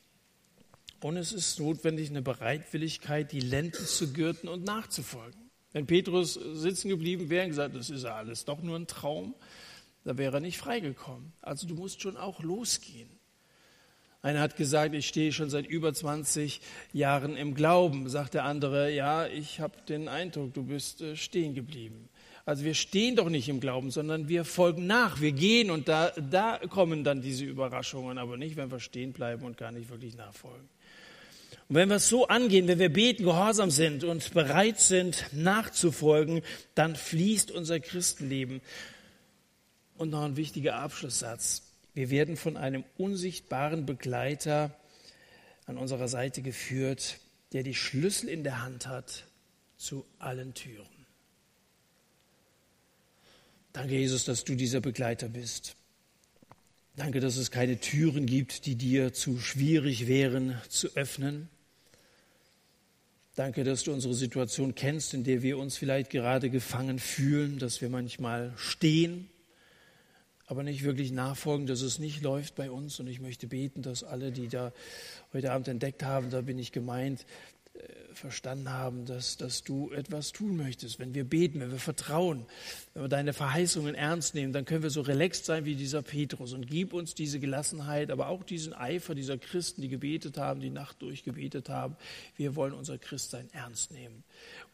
Und 0.99 1.15
es 1.15 1.31
ist 1.31 1.57
notwendig 1.57 2.09
eine 2.09 2.21
Bereitwilligkeit, 2.21 3.31
die 3.31 3.39
Lenden 3.39 3.85
zu 3.85 4.11
gürten 4.11 4.49
und 4.49 4.65
nachzufolgen. 4.65 5.49
Wenn 5.71 5.87
Petrus 5.87 6.33
sitzen 6.33 6.89
geblieben 6.89 7.29
wäre 7.29 7.45
und 7.45 7.51
gesagt, 7.51 7.75
das 7.75 7.89
ist 7.89 8.03
ja 8.03 8.15
alles 8.15 8.43
doch 8.43 8.61
nur 8.61 8.75
ein 8.75 8.87
Traum, 8.87 9.35
da 10.03 10.17
wäre 10.17 10.37
er 10.37 10.41
nicht 10.41 10.57
freigekommen. 10.57 11.31
Also 11.41 11.65
du 11.65 11.75
musst 11.75 12.01
schon 12.01 12.17
auch 12.17 12.41
losgehen. 12.43 13.18
Einer 14.21 14.41
hat 14.41 14.57
gesagt, 14.57 14.93
ich 14.93 15.07
stehe 15.07 15.31
schon 15.31 15.49
seit 15.49 15.65
über 15.65 15.93
20 15.93 16.59
Jahren 16.91 17.37
im 17.37 17.55
Glauben. 17.55 18.09
Sagt 18.09 18.33
der 18.33 18.43
andere, 18.43 18.93
ja, 18.93 19.27
ich 19.27 19.61
habe 19.61 19.75
den 19.87 20.09
Eindruck, 20.09 20.53
du 20.53 20.63
bist 20.63 21.01
äh, 21.01 21.15
stehen 21.15 21.55
geblieben. 21.55 22.09
Also 22.45 22.65
wir 22.65 22.73
stehen 22.73 23.15
doch 23.15 23.29
nicht 23.29 23.47
im 23.47 23.59
Glauben, 23.59 23.91
sondern 23.91 24.27
wir 24.27 24.43
folgen 24.43 24.87
nach, 24.87 25.21
wir 25.21 25.31
gehen 25.31 25.69
und 25.69 25.87
da, 25.87 26.09
da 26.09 26.57
kommen 26.57 27.03
dann 27.03 27.21
diese 27.21 27.45
Überraschungen, 27.45 28.17
aber 28.17 28.37
nicht, 28.37 28.57
wenn 28.57 28.71
wir 28.71 28.79
stehen 28.79 29.13
bleiben 29.13 29.45
und 29.45 29.57
gar 29.57 29.71
nicht 29.71 29.89
wirklich 29.89 30.17
nachfolgen. 30.17 30.67
Und 31.69 31.75
wenn 31.75 31.89
wir 31.89 31.97
es 31.97 32.09
so 32.09 32.27
angehen, 32.27 32.67
wenn 32.67 32.79
wir 32.79 32.91
beten, 32.91 33.23
gehorsam 33.23 33.69
sind 33.69 34.03
und 34.03 34.33
bereit 34.33 34.79
sind, 34.79 35.27
nachzufolgen, 35.31 36.41
dann 36.73 36.95
fließt 36.95 37.51
unser 37.51 37.79
Christenleben. 37.79 38.61
Und 39.95 40.09
noch 40.09 40.23
ein 40.23 40.35
wichtiger 40.35 40.77
Abschlusssatz. 40.77 41.68
Wir 41.99 42.11
werden 42.11 42.37
von 42.37 42.55
einem 42.55 42.85
unsichtbaren 42.97 43.85
Begleiter 43.85 44.73
an 45.65 45.77
unserer 45.77 46.07
Seite 46.07 46.41
geführt, 46.41 47.19
der 47.51 47.61
die 47.61 47.75
Schlüssel 47.75 48.29
in 48.29 48.45
der 48.45 48.63
Hand 48.63 48.87
hat 48.87 49.25
zu 49.75 50.05
allen 50.17 50.53
Türen. 50.53 50.87
Danke, 53.73 53.95
Jesus, 53.95 54.23
dass 54.23 54.45
du 54.45 54.55
dieser 54.55 54.79
Begleiter 54.79 55.27
bist. 55.27 55.75
Danke, 56.95 57.19
dass 57.19 57.35
es 57.35 57.51
keine 57.51 57.81
Türen 57.81 58.27
gibt, 58.27 58.65
die 58.65 58.75
dir 58.75 59.11
zu 59.11 59.37
schwierig 59.37 60.07
wären 60.07 60.55
zu 60.69 60.95
öffnen. 60.95 61.49
Danke, 63.35 63.65
dass 63.65 63.83
du 63.83 63.91
unsere 63.91 64.13
Situation 64.13 64.73
kennst, 64.73 65.13
in 65.13 65.25
der 65.25 65.41
wir 65.41 65.57
uns 65.57 65.75
vielleicht 65.75 66.11
gerade 66.11 66.49
gefangen 66.49 66.97
fühlen, 66.97 67.59
dass 67.59 67.81
wir 67.81 67.89
manchmal 67.89 68.53
stehen, 68.55 69.29
aber 70.49 70.63
nicht 70.63 70.83
wirklich 70.83 71.11
nachfolgen, 71.11 71.67
dass 71.67 71.81
es 71.81 71.99
nicht 71.99 72.21
läuft 72.21 72.55
bei 72.55 72.69
uns. 72.69 72.99
Und 72.99 73.07
ich 73.07 73.21
möchte 73.21 73.47
beten, 73.47 73.81
dass 73.81 74.03
alle, 74.03 74.31
die 74.31 74.49
da 74.49 74.73
heute 75.31 75.51
Abend 75.51 75.69
entdeckt 75.69 76.03
haben, 76.03 76.29
da 76.29 76.41
bin 76.41 76.59
ich 76.59 76.71
gemeint, 76.71 77.25
verstanden 78.13 78.69
haben, 78.69 79.05
dass, 79.05 79.37
dass 79.37 79.63
du 79.63 79.91
etwas 79.91 80.31
tun 80.31 80.57
möchtest. 80.57 80.99
Wenn 80.99 81.13
wir 81.13 81.23
beten, 81.23 81.59
wenn 81.59 81.71
wir 81.71 81.79
vertrauen, 81.79 82.45
wenn 82.93 83.03
wir 83.03 83.09
deine 83.09 83.33
Verheißungen 83.33 83.95
ernst 83.95 84.35
nehmen, 84.35 84.51
dann 84.51 84.65
können 84.65 84.83
wir 84.83 84.89
so 84.89 85.01
relaxed 85.01 85.45
sein 85.45 85.65
wie 85.65 85.75
dieser 85.75 86.01
Petrus 86.01 86.53
und 86.53 86.67
gib 86.67 86.93
uns 86.93 87.15
diese 87.15 87.39
Gelassenheit, 87.39 88.11
aber 88.11 88.27
auch 88.27 88.43
diesen 88.43 88.73
Eifer 88.73 89.15
dieser 89.15 89.37
Christen, 89.37 89.81
die 89.81 89.89
gebetet 89.89 90.37
haben, 90.37 90.59
die 90.59 90.69
Nacht 90.69 91.01
durchgebetet 91.01 91.69
haben. 91.69 91.95
Wir 92.35 92.55
wollen 92.55 92.73
unser 92.73 92.97
Christsein 92.97 93.47
ernst 93.53 93.91
nehmen, 93.91 94.23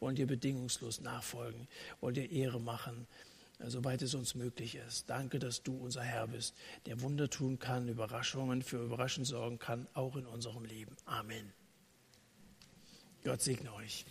wollen 0.00 0.16
dir 0.16 0.26
bedingungslos 0.26 1.00
nachfolgen, 1.00 1.68
wollen 2.00 2.14
dir 2.14 2.30
Ehre 2.30 2.60
machen 2.60 3.06
soweit 3.58 4.02
es 4.02 4.14
uns 4.14 4.34
möglich 4.34 4.76
ist. 4.76 5.08
Danke, 5.08 5.38
dass 5.38 5.62
du 5.62 5.76
unser 5.76 6.02
Herr 6.02 6.28
bist, 6.28 6.54
der 6.86 7.00
Wunder 7.00 7.28
tun 7.30 7.58
kann, 7.58 7.88
Überraschungen 7.88 8.62
für 8.62 8.82
Überraschungen 8.82 9.24
sorgen 9.24 9.58
kann, 9.58 9.88
auch 9.94 10.16
in 10.16 10.26
unserem 10.26 10.64
Leben. 10.64 10.96
Amen. 11.04 11.52
Gott 13.24 13.42
segne 13.42 13.72
euch. 13.74 14.04